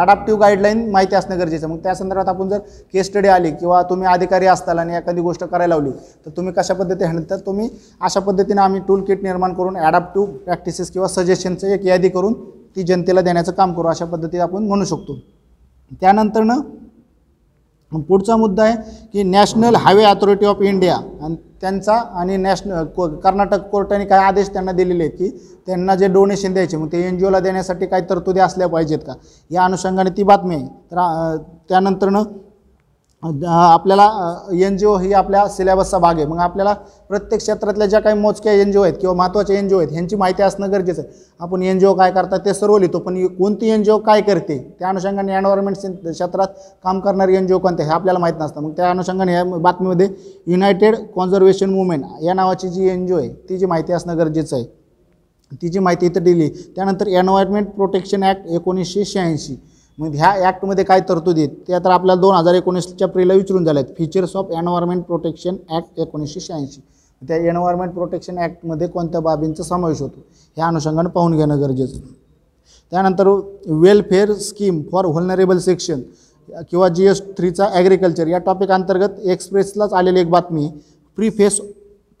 अडॅप्टिव्ह 0.00 0.40
गाईडलाईन 0.40 0.88
माहिती 0.90 1.14
असणं 1.16 1.38
गरजेचं 1.38 1.68
मग 1.68 1.78
त्या 1.82 1.94
संदर्भात 1.94 2.28
आपण 2.28 2.48
जर 2.48 2.58
केस 2.94 3.06
स्टडी 3.06 3.28
आली 3.28 3.50
किंवा 3.50 3.82
तुम्ही 3.90 4.08
अधिकारी 4.08 4.46
असताल 4.46 4.78
आणि 4.78 4.96
एखादी 4.96 5.20
गोष्ट 5.20 5.44
करायला 5.44 5.74
लावली 5.74 5.90
तर 6.26 6.30
तुम्ही 6.36 6.52
कशा 6.52 6.74
पद्धतीने 6.74 7.06
हँडल 7.06 7.30
तर 7.30 7.38
तुम्ही 7.46 7.68
अशा 8.00 8.20
पद्धतीने 8.20 8.60
आम्ही 8.60 8.80
टूल 8.88 9.04
किट 9.04 9.22
निर्माण 9.22 9.52
करून 9.54 9.76
ॲडॅप्टिव्ह 9.76 10.26
प्रॅक्टिसेस 10.44 10.90
किंवा 10.90 11.08
सजेशनचं 11.08 11.68
एक 11.68 11.86
यादी 11.86 12.08
करून 12.08 12.34
ती 12.76 12.82
जनतेला 12.82 13.20
देण्याचं 13.20 13.52
काम 13.52 13.72
करू 13.72 13.88
अशा 13.88 14.04
पद्धतीने 14.04 14.42
आपण 14.42 14.66
म्हणू 14.66 14.84
शकतो. 14.84 15.18
त्यानंतरनं 16.00 16.60
पुढचा 18.00 18.36
मुद्दा 18.36 18.62
आहे 18.62 18.76
की 19.12 19.22
national 19.22 19.74
highway 19.74 20.04
authority 20.04 20.46
of 20.46 20.62
India 20.62 20.96
आणि 21.22 21.34
त्यांचा 21.60 21.92
आणि 21.92 22.36
नॅशनल 22.36 22.84
को 22.84 23.08
कर्नाटक 23.16 23.68
कोर्टाने 23.70 24.04
काय 24.04 24.18
आदेश 24.18 24.48
त्यांना 24.52 24.72
दिलेले 24.72 25.04
आहेत 25.04 25.18
की 25.18 25.28
त्यांना 25.66 25.94
जे 25.94 26.08
डोनेशन 26.08 26.52
द्यायचे 26.52 26.76
मग 26.76 26.86
ते 26.92 27.02
एन 27.08 27.18
जी 27.18 27.26
ओला 27.26 27.40
देण्यासाठी 27.40 27.86
काही 27.86 28.02
तरतुदी 28.10 28.40
असल्या 28.40 28.68
पाहिजेत 28.68 28.98
का? 28.98 29.12
या 29.50 29.64
अनुषंगाने 29.64 30.10
ती 30.10 30.22
बातमी 30.22 30.54
आहे. 30.54 30.66
तर 30.66 31.36
त्यानंतरनं 31.68 32.22
आपल्याला 33.22 34.04
एन 34.66 34.76
जी 34.76 34.86
ओ 34.86 34.94
ही 34.98 35.12
आपल्या 35.12 35.46
सिलेबसचा 35.48 35.98
भाग 35.98 36.16
आहे. 36.16 36.24
मग 36.26 36.38
आपल्याला 36.40 36.72
प्रत्येक 37.08 37.40
क्षेत्रातल्या 37.40 37.86
ज्या 37.86 38.00
काही 38.00 38.18
मोजक्या 38.20 38.52
एन 38.52 38.72
जी 38.72 38.78
ओ 38.78 38.82
आहेत 38.82 38.94
किंवा 39.00 39.14
महत्त्वाच्या 39.16 39.58
एन 39.58 39.68
जी 39.68 39.74
ओ 39.74 39.78
आहेत 39.78 39.92
ह्यांची 39.92 40.16
माहिती 40.16 40.42
असणं 40.42 40.72
गरजेचं 40.72 41.02
आहे. 41.02 41.12
आपण 41.40 41.62
एन 41.62 41.78
जी 41.78 41.86
ओ 41.86 41.92
काय 41.94 42.10
करतात 42.12 42.40
ते 42.44 42.54
सर्व 42.54 42.76
लिहितो 42.78 42.98
पण 42.98 43.26
कोणती 43.36 43.70
एन 43.70 43.82
जी 43.82 43.90
ओ 43.90 43.98
काय 43.98 44.20
करते 44.20 44.58
त्या 44.78 44.88
अनुषंगाने 44.88 45.36
एन्व्हायरमेंट 45.36 45.76
क्षेत्रात 46.06 46.48
काम 46.84 47.00
करणारी 47.00 47.36
एन 47.36 47.46
जी 47.46 47.54
ओ 47.54 47.58
कोणते 47.58 47.82
हे 47.82 47.90
आपल्याला 47.90 48.18
माहीत 48.18 48.40
नसतं. 48.40 48.60
मग 48.60 48.72
त्या 48.76 48.90
अनुषंगाने 48.90 49.32
या 49.34 49.44
बातमीमध्ये 49.44 50.08
युनायटेड 50.46 50.96
कॉन्झर्वेशन 51.14 51.70
मुवमेंट 51.70 52.04
या 52.22 52.34
नावाची 52.34 52.68
जी 52.68 52.88
एन 52.88 53.06
जी 53.06 53.12
ओ 53.12 53.18
आहे 53.18 53.28
ती 53.48 53.58
जी 53.58 53.66
माहिती 53.66 53.92
असणं 53.92 54.18
गरजेचं 54.18 54.56
आहे. 54.56 54.64
तिची 55.62 55.78
माहिती 55.78 56.06
इथं 56.06 56.22
दिली. 56.24 56.48
त्यानंतर 56.76 57.06
एन्व्हायरमेंट 57.08 57.68
प्रोटेक्शन 57.70 58.22
ॲक्ट 58.22 58.46
एकोणीसशे 58.48 59.04
शहाऐंशी. 59.04 59.56
मग 59.98 60.14
ह्या 60.14 60.30
ॲक्टमध्ये 60.46 60.84
काय 60.84 61.00
तरतुदी 61.08 61.40
आहेत 61.40 61.56
त्या 61.66 61.78
तर 61.78 61.90
आपल्याला 61.90 62.20
दोन 62.20 62.34
हजार 62.34 62.54
एकोणीसच्या 62.54 63.08
प्रिला 63.08 63.34
विचारून 63.34 63.64
झाल्या 63.64 63.82
आहेत 63.82 63.94
features 63.98 64.36
of 64.36 64.50
environment 64.50 65.02
protection 65.04 65.56
act 65.70 66.00
एकोणीसशे 66.00 66.40
शहाऐंशी. 66.40 66.80
त्या 67.22 67.36
एन्व्हायरमेंट 67.38 67.92
प्रोटेक्शन 67.94 68.38
ॲक्टमध्ये 68.38 68.86
कोणत्या 68.88 69.20
बाबींचा 69.20 69.62
समावेश 69.62 70.00
होतो? 70.02 70.24
ह्या 70.56 70.66
अनुषंगाने 70.66 71.08
पाहून 71.08 71.36
घेणं 71.36 71.60
गरजेचं 71.60 71.98
त्यानंतर 72.92 73.28
welfare 73.82 74.32
scheme 74.34 74.82
for 74.92 75.06
vulnerable 75.06 75.58
section 75.58 76.00
किंवा 76.70 76.88
जी 76.88 77.06
एस 77.06 77.22
थ्रीचा 77.38 77.68
ॲग्रिकल्चर 77.74 78.26
या 78.26 78.38
टॉपिक 78.38 78.70
अंतर्गत 78.70 79.20
एक्सप्रेसलाच 79.24 79.92
आलेली 79.92 80.20
एक 80.20 80.30
बातमी 80.30 80.68
pre 81.18 81.30
phase 81.30 81.60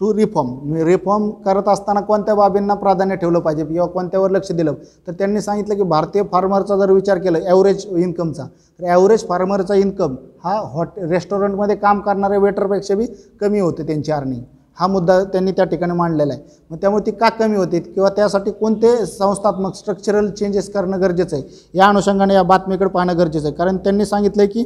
two 0.02 0.12
reform 0.14 0.74
reform 0.76 1.28
करत 1.44 1.68
असताना 1.68 2.00
कोणत्या 2.00 2.34
बाबींना 2.34 2.74
प्राधान्य 2.74 3.16
ठेवलं 3.16 3.38
पाहिजे 3.40 3.64
किंवा 3.64 3.86
कोणत्यावर 3.86 4.30
लक्ष 4.30 4.50
दिलं? 4.52 4.74
तर 5.06 5.12
त्यांनी 5.12 5.40
सांगितलं 5.40 5.74
की 5.74 5.82
भारतीय 5.82 6.22
फार्मरचा 6.32 6.76
जर 6.76 6.90
विचार 6.92 7.18
केला 7.18 7.38
ॲव्हरेज 7.46 7.86
इन्कमचा 7.96 8.44
तर 8.44 8.86
ॲव्हरेज 8.86 9.26
फार्मरचा 9.28 9.74
इन्कम 9.74 10.14
हा 10.44 10.58
हॉट 10.72 10.98
रेस्टॉरंटमध्ये 11.10 11.76
काम 11.76 12.00
करणाऱ्या 12.00 12.38
वेटरपेक्षा 12.38 12.94
बी 12.94 13.06
कमी 13.40 13.60
होते 13.60 13.86
त्यांची 13.86 14.12
अर्निंग 14.12 14.42
हा 14.78 14.86
मुद्दा 14.86 15.22
त्यांनी 15.22 15.52
त्या 15.52 15.64
ठिकाणी 15.64 15.92
मांडलेला 15.92 16.32
आहे. 16.32 16.42
मग 16.70 16.76
त्यामुळे 16.80 17.04
ती 17.06 17.10
का 17.10 17.28
कमी 17.28 17.56
होते? 17.56 17.78
किंवा 17.80 18.08
त्यासाठी 18.08 18.50
कोणते 18.50 18.94
संस्थात्मक 19.06 19.74
स्ट्रक्चरल 19.74 20.30
चेंजेस 20.30 20.72
करणं 20.72 21.00
गरजेचं 21.00 21.36
आहे? 21.36 21.44
या 21.74 21.86
अनुषंगाने 21.86 22.34
या 22.34 22.42
बातमीकडे 22.42 22.88
पाहणं 22.88 23.18
गरजेचं 23.18 23.46
आहे. 23.46 23.54
कारण 23.56 23.76
त्यांनी 23.76 24.06
सांगितलं 24.06 24.46
की 24.46 24.64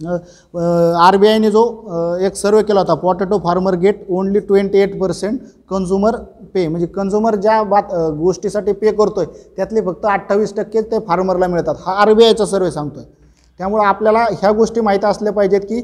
आर 0.00 1.16
बी 1.16 1.26
आयने 1.28 1.50
जो 1.50 1.62
एक 2.26 2.36
सर्वे 2.36 2.62
केला 2.62 2.80
होता 2.80 2.94
potato 2.94 3.38
farmer 3.44 3.74
get 3.76 4.04
only 4.08 4.40
twenty 4.40 4.78
eight 4.78 4.98
percent 5.00 5.38
consumer 5.70 6.16
pay 6.54 6.66
म्हणजे 6.68 6.86
कन्झ्युमर 6.86 7.34
ज्या 7.36 7.62
बात 7.62 7.92
गोष्टीसाठी 8.18 8.72
पे 8.72 8.90
करतो 8.90 9.20
आहे 9.20 9.46
त्यातले 9.56 9.80
फक्त 9.86 10.06
अठ्ठावीस 10.06 10.54
टक्के 10.56 10.80
ते 10.90 10.98
फार्मरला 11.08 11.46
मिळतात. 11.46 11.74
हा 11.86 11.92
आर 12.02 12.12
बी 12.12 12.24
आयचा 12.24 12.46
सर्वे 12.46 12.70
सांगतो 12.70 12.98
आहे 13.00 13.08
त्यामुळं 13.60 13.84
आपल्याला 13.84 14.24
ह्या 14.32 14.50
गोष्टी 14.52 14.80
माहीत 14.80 15.04
असल्या 15.04 15.32
पाहिजेत 15.32 15.60
की 15.68 15.82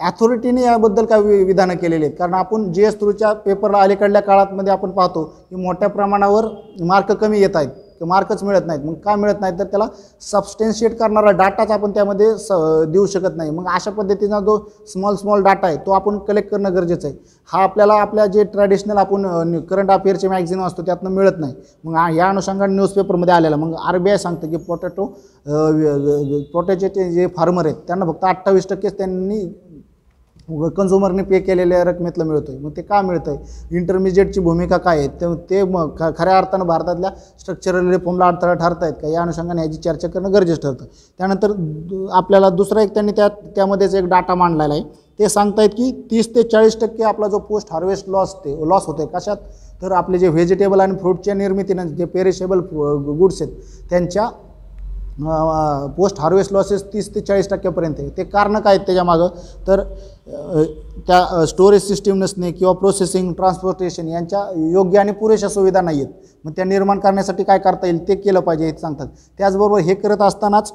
ॲथॉरिटीने 0.00 0.62
याबद्दल 0.62 1.04
काय 1.04 1.20
वि 1.20 1.42
विधानं 1.44 1.76
केलेली 1.76 2.04
आहेत. 2.04 2.16
कारण 2.16 2.34
आपण 2.34 2.72
जी 2.72 2.84
एस 2.84 2.98
थ्रूच्या 3.00 3.32
पेपरला 3.34 3.78
अलीकडल्या 3.82 4.22
काळातमध्ये 4.22 4.72
आपण 4.72 4.90
पाहतो 4.90 5.24
की 5.50 5.56
मोठ्या 5.56 5.88
प्रमाणावर 5.88 6.46
मार्क 6.84 7.12
कमी 7.12 7.40
येत 7.40 7.56
आहेत. 7.56 7.68
की 8.00 8.04
मार्कच 8.04 8.42
मिळत 8.44 8.66
नाहीत. 8.66 8.84
मग 8.84 8.94
का 9.04 9.14
मिळत 9.16 9.40
नाहीत? 9.40 9.58
तर 9.58 9.64
त्याला 9.64 9.86
सबस्टेन्शिएट 10.22 10.98
करणारा 10.98 11.30
डाटाच 11.32 11.70
आपण 11.70 11.90
त्यामध्ये 11.94 12.32
स 12.38 12.52
देऊ 12.92 13.06
शकत 13.06 13.36
नाही. 13.36 13.50
मग 13.50 13.66
अशा 13.74 13.90
पद्धतीचा 13.90 14.40
जो 14.40 14.58
स्मॉल 14.92 15.16
स्मॉल 15.16 15.42
डाटा 15.42 15.66
आहे 15.66 15.76
तो 15.86 15.92
आपण 15.92 16.18
कलेक्ट 16.28 16.50
करणं 16.50 16.74
गरजेचं 16.74 17.08
आहे. 17.08 17.16
हा 17.48 17.62
आपल्याला 17.62 17.94
आपल्या 17.94 18.26
जे 18.26 18.44
ट्रॅडिशनल 18.44 18.96
आपण 18.98 19.58
करंट 19.68 19.90
अफेअरचे 19.90 20.28
मॅगझिन 20.28 20.60
वाचतो 20.60 20.82
त्यातनं 20.86 21.10
मिळत 21.10 21.38
नाही. 21.38 21.54
मग 21.84 22.16
या 22.16 22.28
अनुषंगाने 22.28 22.74
न्यूजपेपरमध्ये 22.74 23.34
आलेला. 23.34 23.56
मग 23.56 23.74
आर 23.86 23.98
बी 23.98 24.10
आय 24.10 24.18
सांगतं 24.18 24.50
की 24.50 24.56
पोटॅटो 24.56 25.06
पोटॅटोचे 26.52 27.10
जे 27.10 27.26
फार्मर 27.36 27.66
आहेत 27.66 27.76
त्यांना 27.86 28.06
फक्त 28.06 28.24
अठ्ठावीस 28.24 28.66
टक्केच 28.68 28.96
त्यांनी 28.98 29.40
कन्झ्युमरने 30.48 31.22
पे 31.22 31.38
केलेल्या 31.38 31.82
रकमेतलं 31.84 32.24
मिळतोय. 32.24 32.56
मग 32.58 32.70
ते 32.76 32.82
का 32.82 33.00
मिळतंय? 33.02 33.36
इंटरमिजिएटची 33.70 34.40
भूमिका 34.40 34.76
काय 34.76 34.98
आहे? 34.98 35.08
ते 35.08 35.34
ते 35.50 35.62
मग 35.62 35.90
ख 35.98 36.02
खऱ्या 36.18 36.38
अर्थानं 36.38 36.66
भारतातल्या 36.66 37.10
स्ट्रक्चरल 37.40 37.90
रिफॉर्मला 37.90 38.26
अडथळा 38.26 38.54
ठरत 38.54 38.82
आहेत 38.82 38.94
का? 39.02 39.08
या 39.08 39.22
अनुषंगाने 39.22 39.62
याची 39.62 39.78
चर्चा 39.78 40.08
करणं 40.08 40.32
गरजेचं 40.32 40.60
ठरतं. 40.62 40.84
त्यानंतर 41.18 41.52
दु- 41.58 42.08
आपल्याला 42.12 42.50
दुसरा 42.50 42.82
एक 42.82 42.94
त्यांनी 42.94 43.12
त्या 43.12 43.28
त्यामध्येच 43.28 43.94
एक 43.94 44.04
डाटा 44.04 44.34
मांडलेला 44.34 44.74
आहे. 44.74 44.82
ते 45.18 45.28
सांगतायत 45.28 45.70
की 45.70 46.08
तीस 46.10 46.34
ते 46.34 46.42
चाळीस 46.42 46.80
टक्के 46.80 47.02
आपला 47.04 47.28
जो 47.28 47.38
पोस्ट 47.38 47.68
हार्वेस्ट 47.72 48.08
लॉस 48.08 48.34
ते 48.34 48.68
लॉस 48.68 48.82
होतो 48.86 49.02
आहे 49.02 49.08
कशात? 49.14 49.36
तर 49.82 49.92
आपले 49.92 50.18
जे 50.18 50.28
व्हेजिटेबल 50.28 50.80
आणि 50.80 50.96
फ्रूटच्या 50.96 51.34
निर्मितीनं 51.34 51.88
जे 51.88 52.04
पेरिशेबल 52.04 52.58
गुड्स 53.18 53.42
आहेत 53.42 53.52
त्यांच्या 53.90 54.28
पोस्ट 55.96 56.20
हार्वेस्ट 56.20 56.52
लॉसेस 56.52 56.84
तीस 56.92 57.14
ते 57.14 57.20
चाळीस 57.20 57.48
टक्क्यापर्यंत 57.48 57.94
आहे. 57.98 58.08
ते 58.16 58.24
कारणं 58.24 58.60
काय 58.60 58.74
आहेत 58.74 58.86
त्याच्यामागं? 58.86 59.28
तर 59.66 59.82
त्या 60.28 61.44
स्टोरेज 61.46 61.82
सिस्टीम 61.82 62.16
नसणे 62.22 62.50
किंवा 62.52 62.72
प्रोसेसिंग 62.74 63.32
ट्रान्सपोर्टेशन 63.34 64.08
यांच्या 64.08 64.40
योग्य 64.72 64.98
आणि 64.98 65.12
पुरेशा 65.12 65.48
सुविधा 65.48 65.80
नाही 65.80 66.02
आहेत 66.02 66.12
मग 66.44 66.52
त्या 66.56 66.64
निर्माण 66.64 66.98
करण्यासाठी 66.98 67.44
काय 67.44 67.58
करता 67.58 67.86
येईल 67.86 68.06
ते 68.08 68.14
केलं 68.14 68.40
पाहिजे 68.40 68.66
हे 68.66 68.72
सांगतात. 68.78 69.06
त्याचबरोबर 69.38 69.80
हे 69.80 69.94
करत 69.94 70.22
असतानाच 70.22 70.72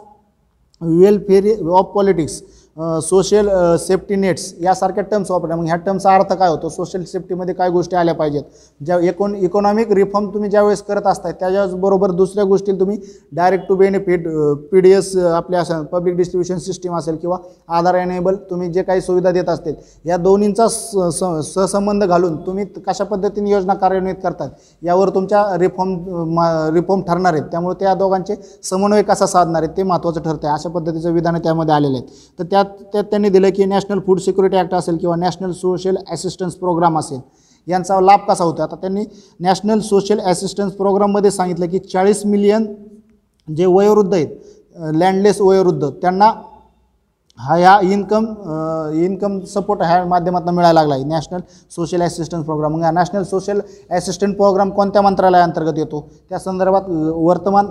welfare 0.82 1.70
of 1.70 1.94
politics 1.96 2.42
social 2.78 3.50
safety 3.80 4.16
nets 4.16 4.54
यासारख्या 4.62 5.04
टर्म्स 5.04 5.32
वापरल्या. 5.32 5.58
मग 5.58 5.66
ह्या 5.66 5.76
टर्मचा 5.76 6.14
अर्थ 6.16 6.34
काय 6.34 6.50
होतो? 6.50 6.70
सोशल 6.70 7.04
सेफ्टीमध्ये 7.04 7.54
काय 7.56 7.70
गोष्टी 7.70 7.96
आल्या 7.96 8.14
पाहिजेत? 8.16 8.44
ज्या 8.82 8.98
एकोन 9.08 9.36
इकॉनॉमिक 9.36 9.92
रिफॉर्म 9.92 10.30
तुम्ही 10.34 10.50
ज्यावेळेस 10.50 10.82
करत 10.84 11.08
असताय 11.08 11.32
त्याच्याबरोबर 11.40 12.12
दुसऱ्या 12.12 12.44
गोष्टी 12.44 12.72
तुम्ही 12.80 12.98
direct 13.32 13.68
to 13.70 13.76
benefit 13.76 14.28
P 14.72 14.80
D 14.82 14.92
S 14.92 15.16
आपल्या 15.18 15.60
असं 15.62 15.84
पब्लिक 15.92 16.16
डिस्ट्रीब्युशन 16.18 16.58
सिस्टीम 16.60 16.96
असेल 16.96 17.16
किंवा 17.16 17.38
आधार 17.78 17.96
एनेबल 17.96 18.36
तुम्ही 18.50 18.72
जे 18.74 18.84
काही 18.84 19.02
सुविधा 19.02 19.32
देत 19.32 19.50
असतील 19.50 19.76
या 20.06 20.18
दोन्हींचा 20.18 20.68
स- 20.68 21.10
स- 21.14 21.54
सहसंबंध 21.54 22.04
घालून 22.04 22.36
तुम्ही 22.46 22.66
कशा 22.88 23.04
पद्धतीने 23.04 23.52
योजना 23.52 23.74
कार्यान्वित 23.74 24.16
करतात 24.24 24.50
यावर 24.82 25.10
तुमच्या 25.10 25.46
रिफॉर्म 25.58 26.40
रिफॉर्म 26.76 27.02
ठरणार 27.02 27.34
आहेत. 27.34 27.44
त्यामुळे 27.52 27.76
त्या 27.80 27.94
दोघांचे 27.94 28.36
समन्वय 28.64 29.02
कसा 29.04 29.26
साधणार 29.26 29.62
आहेत 29.64 29.78
ते 29.78 29.84
महत्त्वाचं 29.84 30.22
ठरतं 30.22 30.48
आहे 30.48 30.54
अशा 30.54 30.70
पद्धतीचं 30.70 31.12
विधानं 31.12 31.40
त्यामध्ये 31.40 31.76
आलेले 31.76 31.98
आहेत 31.98 32.40
तर 32.40 32.44
त्या 32.44 32.63
त्यात 32.64 32.84
त्यात 32.94 33.04
त्यांनी 33.04 33.30
दिलं 33.30 33.50
की 33.50 33.66
नॅशनल 33.66 34.00
फूड 34.00 34.20
सिक्युरिटी 34.20 34.58
ॲक्ट 34.58 34.74
असेल 34.74 34.98
किंवा 34.98 35.16
नॅशनल 35.16 35.52
सोशल 35.52 35.96
ॲसिस्टन्स 36.08 36.56
प्रोग्राम 36.56 37.00
असेल 37.00 37.20
यांचा 37.68 38.00
लाभ 38.02 38.20
कसा 38.30 38.44
होतो 38.44 38.62
आता 38.62 38.76
त्यांनी 38.76 39.04
नॅशनल 39.40 39.80
सोशल 39.80 40.20
ॲसिस्टन्स 40.20 40.74
प्रोग्राममध्ये 40.74 41.32
सांगितलं 41.32 41.68
की 41.68 41.80
चाळीस 41.80 42.26
मिलियन 42.26 42.66
जे 43.48 43.66
वयोवृद्ध 43.66 44.14
आहेत 44.14 44.96
लँडलेस 44.96 45.42
वयोवृद्ध 45.42 45.90
त्यांना 46.02 46.32
हा 47.40 47.56
ह्या 47.56 47.78
इन्कम 47.84 48.26
इन्कम 48.96 49.40
सपोर्ट 49.54 49.82
ह्या 49.82 50.04
माध्यमातून 50.06 50.56
मिळायला 50.56 50.80
लागला 50.80 50.96
आहे. 50.96 51.04
नॅशनल 51.04 51.40
सोशल 51.72 52.02
ॲसिस्टन्स 52.02 52.46
प्रोग्राम 52.46 52.74
मग 52.74 52.84
हा 52.84 52.92
नॅशनल 52.92 53.24
सोशल 53.24 53.60
असिस्टंट 53.92 54.36
प्रोग्राम 54.38 54.70
कोणत्या 54.70 55.02
मंत्रालयाअंतर्गत 55.02 55.78
येतो? 55.78 56.02
त्या 56.30 56.40
संदर्भात 56.40 56.90
वर्तमान 56.90 57.68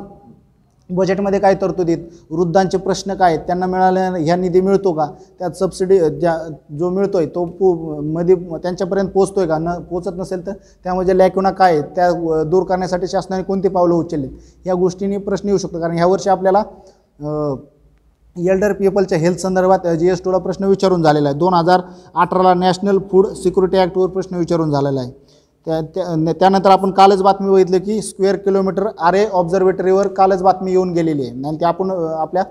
बजेटमध्ये 0.94 1.40
काय 1.40 1.55
तरतुदीत 1.61 1.98
वृद्धांचे 2.31 2.78
प्रश्न 2.78 3.14
काय 3.14 3.35
आहेत? 3.35 3.46
त्यांना 3.46 3.66
मिळाल्या 3.66 4.09
ह्या 4.14 4.37
निधी 4.37 4.61
मिळतो 4.61 4.92
का? 4.92 5.07
त्यात 5.38 5.57
सबसिडी 5.59 5.98
ज्या 6.11 6.37
जो 6.78 6.90
मिळतो 6.90 7.18
आहे 7.18 7.26
तो 7.35 7.44
पो 7.44 8.00
मध्ये 8.12 8.35
त्यांच्यापर्यंत 8.35 9.09
पोचतो 9.11 9.40
आहे 9.40 9.48
का? 9.48 9.59
न 9.59 9.78
पोचत 9.90 10.18
नसेल 10.18 10.46
तर 10.46 10.52
त्यामध्ये 10.85 11.18
लॅक्युना 11.18 11.50
काय 11.50 11.72
आहेत? 11.72 11.85
त्या 11.96 12.42
दूर 12.50 12.64
करण्यासाठी 12.64 13.07
शासनाने 13.09 13.42
कोणती 13.42 13.68
पावलं 13.68 13.94
उचललीत? 13.94 14.31
या 14.66 14.74
गोष्टींनी 14.74 15.16
प्रश्न 15.18 15.48
येऊ 15.48 15.59
शकतो. 15.59 15.81
कारण 15.81 15.96
ह्यावर्षी 15.96 16.31
आपल्याला 16.31 16.62
एल्डर 18.37 18.72
पीपलच्या 18.72 19.18
हेल्थ 19.18 19.38
संदर्भात 19.38 19.87
जी 19.98 20.09
एस 20.11 20.22
टूला 20.24 20.38
प्रश्न 20.38 20.64
विचारून 20.64 21.02
झालेला 21.02 21.28
आहे. 21.28 21.38
दोन 21.38 21.55
हजार 21.55 21.81
अठराला 22.14 22.52
नॅशनल 22.55 22.98
फूड 23.11 23.26
सिक्युरिटी 23.42 23.76
ॲक्टवर 23.78 24.09
प्रश्न 24.11 24.37
विचारून 24.37 24.70
झालेला 24.70 25.00
आहे. 25.00 25.11
त्या 25.66 25.81
त्या- 25.94 26.33
त्यानंतर 26.40 26.70
आपण 26.70 26.90
कालच 26.90 27.22
बातमी 27.22 27.51
बघितली 27.51 27.79
की 27.79 28.01
स्क्वेअर 28.03 28.37
किलोमीटर 28.37 28.87
आरे 29.01 29.25
ऑब्झर्वेटरीवर 29.33 30.07
कालच 30.07 30.42
बातमी 30.42 30.70
येऊन 30.70 30.92
गेलेली 30.92 31.22
आहे. 31.22 31.31
आणि 31.48 31.57
ते 31.61 31.64
आपण 31.64 31.90
आपल्या 31.90 32.44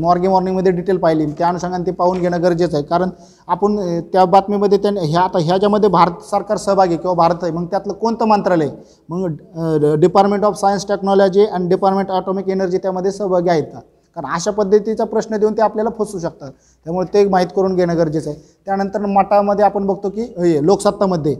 मॉर्गे 0.00 0.28
मॉर्निंगमध्ये 0.28 0.72
डिटेल 0.72 0.96
पाहिली. 0.98 1.26
त्या 1.38 1.48
अनुषंगाने 1.48 1.86
ते 1.86 1.90
पाहून 1.92 2.20
घेणं 2.20 2.42
गरजेचं 2.42 2.76
आहे. 2.76 2.84
कारण 2.86 3.10
आपण 3.48 3.76
त्या 4.12 4.24
बातमीमध्ये 4.24 4.78
त्या 4.78 4.90
ह्या 5.02 5.20
आता 5.20 5.38
ह्याच्यामध्ये 5.38 5.88
भारत 5.90 6.22
सरकार 6.30 6.56
सहभागी 6.56 6.94
आहे 6.94 7.02
किंवा 7.02 7.14
भारत 7.14 7.42
आहे. 7.42 7.52
मग 7.52 7.66
त्यातलं 7.66 7.92
कोणतं 7.92 8.28
मंत्रालय? 8.28 8.68
मग 9.08 9.94
डिपार्टमेंट 10.00 10.44
ऑफ 10.44 10.58
सायन्स 10.60 10.86
टेक्नॉलॉजी 10.88 11.44
आणि 11.44 11.68
डिपार्टमेंट 11.68 12.10
ऑटोमिक 12.10 12.48
एनर्जी 12.48 12.78
त्यामध्ये 12.78 13.12
सहभागी 13.12 13.50
आहेत 13.50 13.64
का? 13.72 13.80
कारण 14.16 14.32
अशा 14.34 14.50
पद्धतीचा 14.50 15.04
प्रश्न 15.04 15.36
देऊन 15.36 15.52
ते 15.52 15.62
आपल्याला 15.62 15.90
फसू 15.98 16.18
शकतात. 16.18 16.50
त्यामुळे 16.86 17.12
ते 17.14 17.24
माहीत 17.28 17.48
करून 17.56 17.74
घेणं 17.76 17.96
गरजेचं 17.96 18.30
आहे. 18.30 18.38
त्यानंतर 18.66 19.06
मठामध्ये 19.06 19.64
आपण 19.64 19.86
बघतो 19.86 20.08
की 20.08 20.66
लोकसत्तामध्ये 20.66 21.36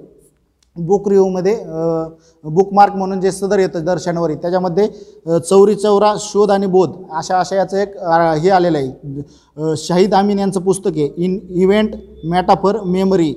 बुक 0.77 1.09
रिव्ह्यूमध्ये 1.09 1.55
बुकमार्क 2.45 2.95
म्हणून 2.97 3.21
जे 3.21 3.31
सदर 3.33 3.59
येतं 3.59 3.85
दर्शनवरी 3.85 4.35
त्याच्यामध्ये 4.35 4.87
चौरी 5.41 5.75
चौरा 5.75 6.13
शोध 6.21 6.51
आणि 6.51 6.67
बोध 6.67 6.91
अशा 7.19 7.39
आशयाचं 7.39 7.77
एक 7.77 7.97
हे 8.43 8.51
आलेलं 8.51 8.79
आहे. 8.79 9.77
शाहिद 9.77 10.15
आमीन 10.15 10.39
यांचं 10.39 10.61
पुस्तक 10.61 10.97
आहे 10.97 11.09
in 11.17 11.39
event 11.51 11.95
metaphor 12.25 12.81
memory. 12.83 13.33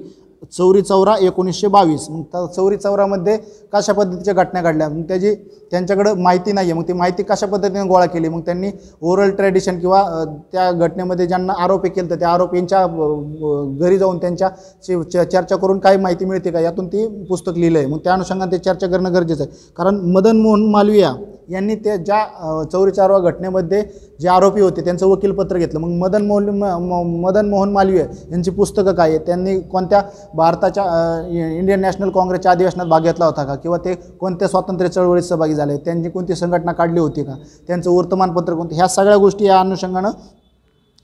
Chauri 0.57 0.81
Chaura 0.81 1.15
एकोणीसशे 1.21 1.67
बावीस. 1.67 2.07
मग 2.09 2.45
चौरी 2.55 2.77
चौरामध्ये 2.77 3.37
कशा 3.73 3.93
पद्धतीच्या 3.93 4.33
घटना 4.33 4.61
घडल्या? 4.61 4.87
मग 4.89 5.01
त्याची 5.07 5.33
त्यांच्याकडं 5.71 6.21
माहिती 6.21 6.51
नाही 6.51 6.69
आहे 6.69 6.79
मग 6.79 6.87
ती 6.87 6.93
माहिती 6.93 7.23
कशा 7.23 7.47
पद्धतीने 7.47 7.83
गोळा 7.87 8.05
केली? 8.05 8.29
मग 8.29 8.41
त्यांनी 8.45 8.71
ओरल 9.01 9.29
ट्रेडिशन 9.35 9.79
किंवा 9.79 10.03
त्या 10.51 10.71
घटनेमध्ये 10.71 11.27
ज्यांना 11.27 11.53
आरोपी 11.63 11.89
केलं 11.89 12.09
तर 12.09 12.15
त्या 12.19 12.29
आरोपींच्या 12.29 12.85
घरी 13.79 13.97
जाऊन 13.97 14.17
त्यांच्या 14.17 14.49
चर्चा 15.23 15.55
करून 15.55 15.79
काय 15.79 15.97
माहिती 15.97 16.25
मिळते 16.25 16.51
का? 16.51 16.59
यातून 16.59 16.87
ती 16.87 17.05
पुस्तक 17.29 17.57
लिहिलं 17.57 17.79
आहे 17.79 17.87
मग 17.87 17.99
त्या 18.03 18.13
अनुषंगाने 18.13 18.51
ते 18.51 18.57
चर्चा 18.57 18.87
करणं 18.87 19.13
गरजेचं 19.13 19.43
आहे. 19.43 19.69
कारण 19.77 19.99
मदन 20.15 20.41
मोहन 20.41 20.65
मालविया 20.71 21.13
यांनी 21.51 21.75
त्या 21.75 21.95
ज्या 21.95 22.23
चौरीचारवा 22.23 22.63
चौरी 22.63 22.91
चारवा 22.91 23.19
घटनेमध्ये 23.19 23.83
जे 24.21 24.27
आरोपी 24.27 24.61
होते 24.61 24.83
त्यांचं 24.83 25.07
वकीलपत्र 25.07 25.57
घेतलं. 25.57 25.79
मग 25.79 25.87
मदन 25.87 26.25
मोहन 26.25 26.49
म- 26.49 26.65
म- 26.65 27.21
मदन 27.25 27.49
मोहन 27.49 27.71
मालवीय 27.71 28.05
यांची 28.31 28.51
पुस्तकं 28.51 28.93
काय 28.93 29.09
आहेत? 29.09 29.19
त्यांनी 29.19 29.59
कोणत्या 29.59 30.01
भारताच्या 30.33 30.83
इंडियन 31.57 31.79
नॅशनल 31.79 32.09
काँग्रेसच्या 32.09 32.51
अधिवेशनात 32.51 32.85
भाग 32.85 33.01
घेतला 33.01 33.25
होता 33.25 33.43
का? 33.43 33.55
किंवा 33.55 33.77
ते 33.77 33.93
कोणत्या 33.95 34.47
स्वातंत्र्य 34.47 34.89
चळवळीत 34.89 35.23
सहभागी 35.23 35.55
झाले? 35.55 35.77
त्यांनी 35.77 36.09
कोणती 36.09 36.35
संघटना 36.35 36.71
काढली 36.71 36.99
होती 36.99 37.23
का? 37.23 37.33
त्यांचं 37.67 37.91
वर्तमानपत्र 37.91 38.53
कोणतं? 38.53 38.75
ह्या 38.75 38.87
सगळ्या 38.87 39.17
गोष्टी 39.17 39.45
या 39.45 39.59
अनुषंगानं 39.59 40.09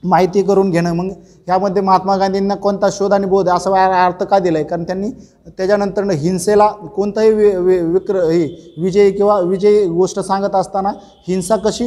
माहिती 0.02 0.42
करून 0.42 0.70
घेणं. 0.70 0.92
मग 0.92 1.08
ह्यामध्ये 1.46 1.82
महात्मा 1.82 2.16
गांधींना 2.16 2.54
कोणता 2.54 2.88
शोध 2.92 3.12
आणि 3.12 3.26
बोध 3.26 3.48
असा 3.48 4.04
अर्थ 4.04 4.22
का 4.22 4.38
दिला 4.38 4.58
आहे 4.58 4.66
कारण 4.68 4.84
त्यांनी 4.84 5.10
त्याच्यानंतरनं 5.48 6.14
हिंसेला 6.14 6.66
कोणताही 6.96 7.30
वि 7.32 7.54
वि 7.56 7.78
विक्र 7.82 8.22
हे 8.22 8.42
विजयी 8.82 9.10
किंवा 9.12 9.38
विजयी 9.40 9.86
गोष्ट 9.86 10.20
सांगत 10.20 10.54
असताना 10.54 10.92
हिंसा 11.28 11.56
कशी 11.64 11.84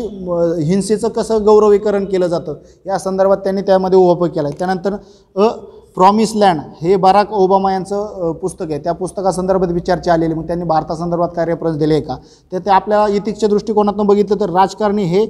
हिंसेचं 0.66 1.08
कसं 1.10 1.46
गौरवीकरण 1.46 2.06
केलं 2.06 2.28
जातं? 2.28 2.56
या 2.86 2.98
संदर्भात 3.00 3.38
त्यांनी 3.38 3.62
त्यामध्ये 3.62 4.00
उभं 4.00 4.28
केला 4.28 4.48
आहे 4.48 4.60
त्यानंतर 4.60 4.94
अ 5.36 5.48
प्रॉमिस 5.96 6.32
लँड 6.36 6.60
हे 6.82 6.96
बराक 6.96 7.32
ओबामा 7.34 7.72
यांचं 7.72 8.32
पुस्तक 8.42 8.70
आहे. 8.70 8.80
त्या 8.84 8.92
पुस्तकासंदर्भात 8.94 9.72
विचारचे 9.72 10.12
आलेले. 10.12 10.34
मग 10.34 10.46
त्यांनी 10.48 10.66
भारतासंदर्भात 10.66 11.30
काय 11.36 11.46
रेफरन्स 11.46 11.78
दिले 11.78 11.94
आहे 11.94 12.04
का? 12.04 12.16
तर 12.52 12.60
ते 12.60 12.70
आपल्या 12.70 13.06
इतिकच्या 13.16 13.50
दृष्टिकोनातून 13.50 14.08
बघितलं 14.08 14.40
तर 14.40 14.50
राजकारणी 14.50 15.04
हे 15.06 15.26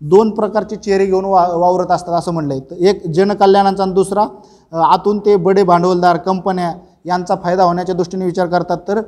दोन 0.00 0.30
प्रकारचे 0.34 0.76
चेहरे 0.76 1.06
घेऊन 1.06 1.24
वा 1.24 1.46
वावरत 1.50 1.90
असतात 1.90 2.14
असं 2.14 2.32
म्हणलं 2.32 2.54
आहे 2.54 2.62
तर 2.70 2.86
एक 2.88 3.06
जनकल्याणाचा 3.06 3.82
आणि 3.82 3.92
दुसरा 3.92 4.26
आतून 4.84 5.18
ते 5.18 5.36
बडे 5.36 5.62
भांडवलदार 5.62 6.16
कंपन्या 6.16 6.72
यांचा 7.06 7.34
फायदा 7.42 7.64
होण्याच्या 7.64 7.94
दृष्टीने 7.94 8.24
विचार 8.24 8.46
करतात. 8.46 8.76
तर 8.88 9.00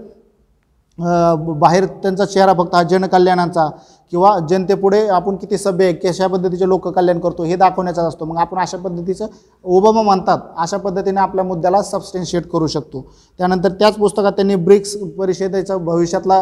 बाहेर 1.59 1.85
त्यांचा 2.03 2.25
चेहरा 2.25 2.53
फक्त 2.55 2.75
हा 2.75 2.83
जनकल्याणाचा 2.83 3.69
किंवा 4.13 4.39
जनतेपुढे 4.51 5.07
आपण 5.09 5.37
किती 5.37 5.59
सभ्य 5.59 5.85
आहे 5.85 5.93
कशा 5.95 6.27
पद्धतीचे 6.27 6.69
लोक 6.69 6.89
कल्याण 6.89 7.19
करतो 7.21 7.43
हे 7.45 7.57
दाखवण्याचाच 7.57 8.05
असतो. 8.05 8.25
मग 8.25 8.39
आपण 8.39 8.59
अशा 8.59 8.79
पद्धतीचं 8.79 9.27
ओबामा 9.65 10.03
म्हणतात 10.03 10.39
अशा 10.59 10.77
पद्धतीने 10.77 11.21
आपल्या 11.21 11.45
मुद्द्याला 11.45 11.83
सबस्टेन्शिएट 11.83 12.47
करू 12.53 12.67
शकतो. 12.67 13.05
त्यानंतर 13.39 13.73
त्याच 13.73 13.97
पुस्तकात 13.97 14.33
त्यांनी 14.33 14.55
ब्रिक्स 14.57 14.97
परिषदेचा 15.19 15.77
भविष्यातला 15.77 16.41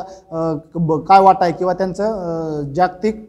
काय 1.09 1.21
वाटा 1.21 1.45
आहे 1.45 1.53
किंवा 1.53 1.73
त्यांचं 1.73 2.73
जागतिक 2.75 3.27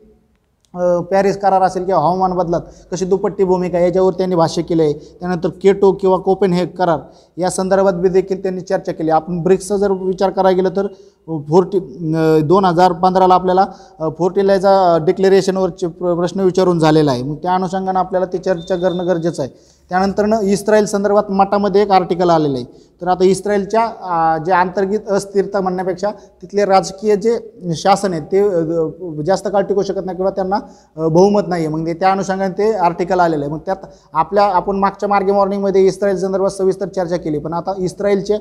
पॅरिस 0.73 1.37
करार 1.39 1.61
असेल 1.61 1.85
किंवा 1.85 1.99
हवामान 2.01 2.33
बदलात 2.37 2.61
कशी 2.91 3.05
दुपट्टी 3.05 3.43
भूमिका 3.43 3.77
आहे 3.77 3.85
याच्यावर 3.85 4.13
त्यांनी 4.13 4.35
भाष्य 4.35 4.61
केलं 4.61 4.83
आहे 4.83 4.93
त्यानंतर 4.93 5.49
केटो 5.61 5.91
किंवा 6.01 6.17
कोपेन 6.25 6.53
हे 6.53 6.65
करार 6.65 6.99
या 7.37 7.49
संदर्भात 7.49 7.93
बी 7.93 8.09
देखील 8.09 8.41
त्यांनी 8.43 8.61
चर्चा 8.61 8.91
केली. 8.91 9.09
आपण 9.09 9.41
ब्रिक्सचा 9.43 9.77
जर 9.77 9.91
विचार 9.91 10.29
करायला 10.29 10.55
गेलं 10.55 10.75
तर 10.75 10.87
फोर्टी 11.49 11.79
दोन 12.47 12.65
हजार 12.65 12.91
पंधराला 13.01 13.33
आपल्याला 13.33 13.65
फोर्टिलायचा 14.17 14.97
डिक्लेरेशनवरचे 15.05 15.87
प्रश्न 15.87 16.39
विचारून 16.41 16.79
झालेला 16.79 17.11
आहे. 17.11 17.23
मग 17.23 17.35
त्या 17.43 17.55
अनुषंगानं 17.55 17.99
आपल्याला 17.99 18.25
ती 18.33 18.37
चर्चा 18.37 18.75
करणं 18.75 19.07
गरजेचं 19.07 19.43
आहे. 19.43 19.51
त्यानंतरनं 19.89 20.41
इस्रायल 20.51 20.85
संदर्भात 20.85 21.31
मठामध्ये 21.31 21.81
एक 21.81 21.91
आर्टिकल 21.91 22.29
आलेलं 22.29 22.57
आहे. 22.57 22.65
तर 23.01 23.07
आता 23.07 23.25
इस्रायलच्या 23.25 24.43
जे 24.45 24.51
अंतर्गत 24.53 25.09
अस्थिरता 25.11 25.59
म्हणण्यापेक्षा 25.61 26.09
तिथले 26.41 26.65
राजकीय 26.65 27.15
जे 27.15 27.37
शासन 27.77 28.13
आहे 28.13 28.21
ते 28.31 29.23
जास्त 29.25 29.47
काळ 29.47 29.63
टिकू 29.65 29.83
शकत 29.83 30.05
नाही 30.05 30.15
किंवा 30.17 30.31
त्यांना 30.31 30.59
बहुमत 30.97 31.47
नाही 31.47 31.65
आहे 31.65 31.73
मग 31.73 31.85
ते 31.85 31.93
त्या 31.99 32.11
अनुषंगाने 32.11 32.53
ते 32.57 32.71
आर्टिकल 32.75 33.19
आलेलं 33.19 33.45
आहे. 33.45 33.53
मग 33.53 33.59
त्यात 33.65 33.85
आपल्या 34.13 34.43
आपण 34.45 34.79
मागच्या 34.79 35.09
मार्गे 35.09 35.31
मॉर्निंगमध्ये 35.31 35.85
इस्रायल 35.87 36.17
संदर्भात 36.17 36.51
सविस्तर 36.51 36.87
चर्चा 36.87 37.17
केली. 37.17 37.37
पण 37.39 37.53
आता 37.53 37.73
इस्रायलचे 37.83 38.33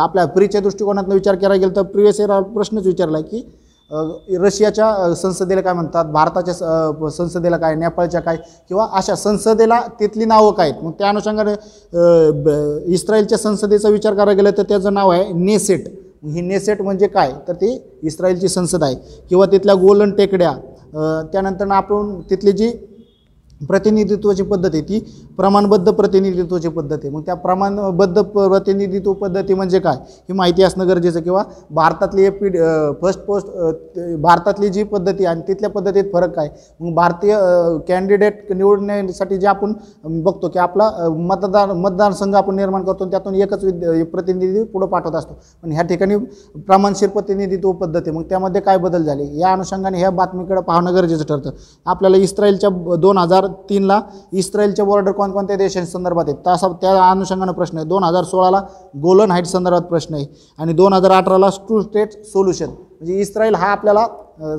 आपल्या 0.00 0.24
प्रीच्या 0.26 0.60
दृष्टिकोनातून 0.60 1.12
विचार 1.12 1.34
केला 1.34 1.54
गेलं 1.54 1.76
तर 1.76 1.82
प्रिवियस 1.82 2.20
प्रश्नच 2.54 2.86
विचारला 2.86 3.18
आहे 3.18 3.28
की 3.28 3.48
रशियाच्या 3.90 5.14
संसदेला 5.14 5.60
काय 5.60 5.72
म्हणतात? 5.72 6.04
भारताच्या 6.04 6.54
स- 6.54 7.16
संसदेला 7.16 7.56
काय 7.56 7.74
नेपाळच्या 7.74 8.20
काय 8.20 8.36
किंवा 8.68 8.86
अशा 8.92 9.14
संसदेला 9.14 9.80
तिथली 10.00 10.24
नावं 10.24 10.52
काय 10.52 10.70
आहेत? 10.70 10.82
मग 10.84 10.92
त्या 10.98 11.08
अनुषंगाने 11.08 11.54
ब- 12.42 12.82
इस्रायलच्या 12.86 13.38
संसदेचा 13.38 13.88
विचार 13.88 14.14
करायला 14.14 14.32
गेलं 14.32 14.50
तर 14.58 14.62
त्याचं 14.62 14.94
नाव 14.94 15.10
आहे 15.10 15.32
नेसेट. 15.34 15.88
ही 16.24 16.40
नेसेट 16.40 16.80
म्हणजे 16.82 17.06
काय? 17.06 17.32
तर 17.48 17.52
ती 17.52 17.76
इस्रायलची 18.02 18.48
संसद 18.48 18.84
आहे. 18.84 18.94
किंवा 19.28 19.46
तिथल्या 19.46 19.74
गोलन 19.74 20.12
टेकड्या 20.12 20.52
त्यानंतर 21.32 21.70
आपण 21.72 22.20
तिथली 22.30 22.52
जी 22.52 22.70
प्रतिनिधित्वाची 23.60 24.42
पद्धत 24.42 24.70
आहे 24.72 24.82
ती 24.82 24.98
प्रमाणबद्ध 25.38 25.90
प्रतिनिधित्वाची 25.90 26.68
पद्धत 26.68 26.92
आहे. 26.94 27.10
मग 27.10 27.22
त्या 27.26 27.34
प्रमाणबद्ध 27.34 28.20
प्रतिनिधित्व 28.20 29.12
पद्धती 29.12 29.54
म्हणजे 29.54 29.78
काय? 29.80 29.96
ही 30.28 30.34
माहिती 30.34 30.62
असणं 30.62 30.88
गरजेचं 30.88 31.20
किंवा 31.20 31.42
भारतातली 31.70 32.24
ए 32.26 32.30
पी 32.30 32.50
फर्स्ट 33.02 33.20
पोस्ट 33.26 33.46
भारतातली 34.20 34.68
जी 34.68 34.82
पद्धती 34.84 35.24
आहे 35.24 35.34
आणि 35.34 35.42
तिथल्या 35.48 35.70
पद्धतीत 35.70 36.04
फरक 36.12 36.34
काय? 36.36 36.48
मग 36.80 36.94
भारतीय 36.94 37.36
कॅन्डिडेट 37.88 38.52
निवडण्यासाठी 38.52 39.36
जे 39.36 39.46
आपण 39.46 39.72
बघतो 40.22 40.48
की 40.48 40.58
आपला 40.58 40.90
मतदार 41.18 41.72
मतदारसंघ 41.72 42.34
आपण 42.36 42.54
निर्माण 42.56 42.84
करतो 42.84 43.04
आणि 43.04 43.10
त्यातून 43.10 43.34
एकच 43.34 43.64
विद्य 43.64 44.02
प्रतिनिधी 44.04 44.62
पुढं 44.64 44.86
पाठवत 44.86 45.14
असतो. 45.14 45.38
पण 45.62 45.72
ह्या 45.72 45.82
ठिकाणी 45.84 46.16
प्रमाणशीर 46.66 47.08
प्रतिनिधित्व 47.08 47.72
पद्धती 47.72 48.10
मग 48.10 48.22
त्यामध्ये 48.28 48.60
काय 48.60 48.78
बदल 48.78 49.02
झाले? 49.04 49.24
या 49.38 49.52
अनुषंगाने 49.52 49.98
ह्या 49.98 50.10
बातमीकडे 50.10 50.60
पाहणं 50.60 50.94
गरजेचं 50.94 51.24
ठरतं. 51.24 51.50
आपल्याला 51.86 52.16
इस्रायलच्या 52.16 52.70
दोन 52.96 53.18
हजार 53.18 53.46
तीनला 53.70 54.00
इस्रायलच्या 54.32 54.84
बॉर्डर 54.84 55.12
कोणकोणत्या 55.26 55.56
देशांसंदर्भात 55.56 56.24
आहेत? 56.28 56.36
तसा 56.46 56.68
त्या 56.80 57.10
अनुषंगानं 57.10 57.52
प्रश्न 57.52 57.78
आहे. 57.78 57.86
दोन 57.86 58.04
हजार 58.04 58.24
सोळाला 58.24 58.60
गोलन 59.02 59.30
हाईट 59.30 59.46
संदर्भात 59.46 59.82
प्रश्न 59.88 60.14
आहे. 60.14 60.26
आणि 60.58 60.72
दोन 60.72 60.92
हजार 60.92 61.12
अठराला 61.12 61.48
टू 61.68 61.80
स्टेट 61.82 62.12
सोल्युशन. 62.26 62.70
म्हणजे 63.00 63.20
इस्रायल 63.20 63.54
हा 63.54 63.66
आपल्याला 63.66 64.06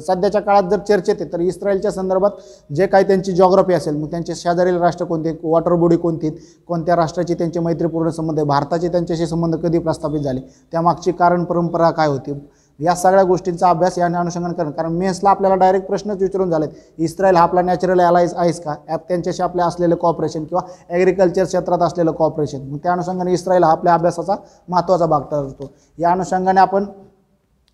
सध्याच्या 0.07 0.41
काळात 0.41 0.63
जर 0.71 0.79
चर्चेत 0.79 1.15
आहे 1.19 1.31
तर 1.31 1.39
इस्रायलच्या 1.39 1.91
संदर्भात 1.91 2.31
जे 2.75 2.85
काही 2.87 3.03
त्यांची 3.07 3.31
जॉग्रफी 3.31 3.73
असेल 3.73 3.95
मग 3.95 4.09
त्यांचे 4.11 4.35
शेजारील 4.35 4.77
राष्ट्र 4.81 5.05
कोणते 5.05 5.35
वॉटर 5.43 5.73
बॉडी 5.73 5.97
कोणती 5.97 6.29
कोणत्या 6.67 6.95
राष्ट्राची 6.95 7.33
त्यांचे 7.33 7.59
मैत्रीपूर्ण 7.59 8.09
संबंध 8.09 8.39
आहे 8.39 8.47
भारताचे 8.47 8.87
त्यांच्याशी 8.87 9.27
संबंध 9.27 9.55
कधी 9.55 9.79
प्रस्थापित 9.79 10.21
झाले? 10.21 10.39
त्यामागची 10.71 11.11
कारण 11.11 11.43
परंपरा 11.43 11.89
काय 11.91 12.07
होती? 12.07 12.33
या 12.79 12.95
सगळ्या 12.95 13.23
गोष्टींचा 13.23 13.69
अभ्यास 13.69 13.97
या 13.97 14.05
अनुषंगाने 14.05 14.53
करणं. 14.53 14.71
कारण 14.71 14.93
मेन्सला 14.97 15.29
आपल्याला 15.29 15.55
डायरेक्ट 15.55 15.87
प्रश्नच 15.87 16.21
विचारून 16.21 16.49
झालेत. 16.49 16.69
इस्रायल 16.97 17.35
हा 17.35 17.43
आपला 17.43 17.61
नॅचरल 17.61 18.01
अलायन्स 18.01 18.33
आहेस 18.35 18.59
का? 18.61 18.75
ॲप 18.87 19.07
त्यांच्याशी 19.07 19.43
आपल्या 19.43 19.65
असलेलं 19.65 19.95
कॉपरेशन 19.95 20.43
किंवा 20.43 20.61
ॲग्रिकल्चर 20.89 21.43
क्षेत्रात 21.45 21.81
असलेलं 21.81 22.11
कॉपरेशन 22.11 22.61
मग 22.69 22.77
त्या 22.83 22.91
अनुषंगाने 22.91 23.33
इस्रायल 23.33 23.63
हा 23.63 23.71
आपल्या 23.71 23.93
अभ्यासाचा 23.93 24.35
महत्त्वाचा 24.69 25.05
भाग 25.05 25.21
ठरतो. 25.31 25.71
या 25.97 26.11
अनुषंगाने 26.11 26.59
आपण 26.59 26.85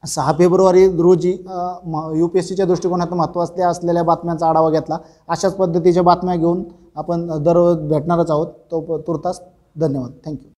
सहा 0.03 0.31
फेब्रुवारी 0.37 0.85
रोजी 0.97 1.31
यू 2.15 2.27
पी 2.27 2.39
एस 2.39 2.47
सीच्या 2.47 2.65
दृष्टिकोनातून 2.65 3.17
महत्त्वाच्या 3.17 3.67
असलेल्या 3.69 4.03
बातम्यांचा 4.03 4.47
आढावा 4.47 4.69
घेतला. 4.69 4.97
अशाच 5.29 5.55
पद्धतीच्या 5.55 6.03
बातम्या 6.03 6.35
घेऊन 6.35 6.63
आपण 6.95 7.27
दररोज 7.43 7.77
भेटणारच 7.89 8.31
आहोत. 8.31 8.47
तो 8.71 8.97
तुर्तास 9.07 9.41
धन्यवाद. 9.75 10.11
थँक्यू 10.25 10.51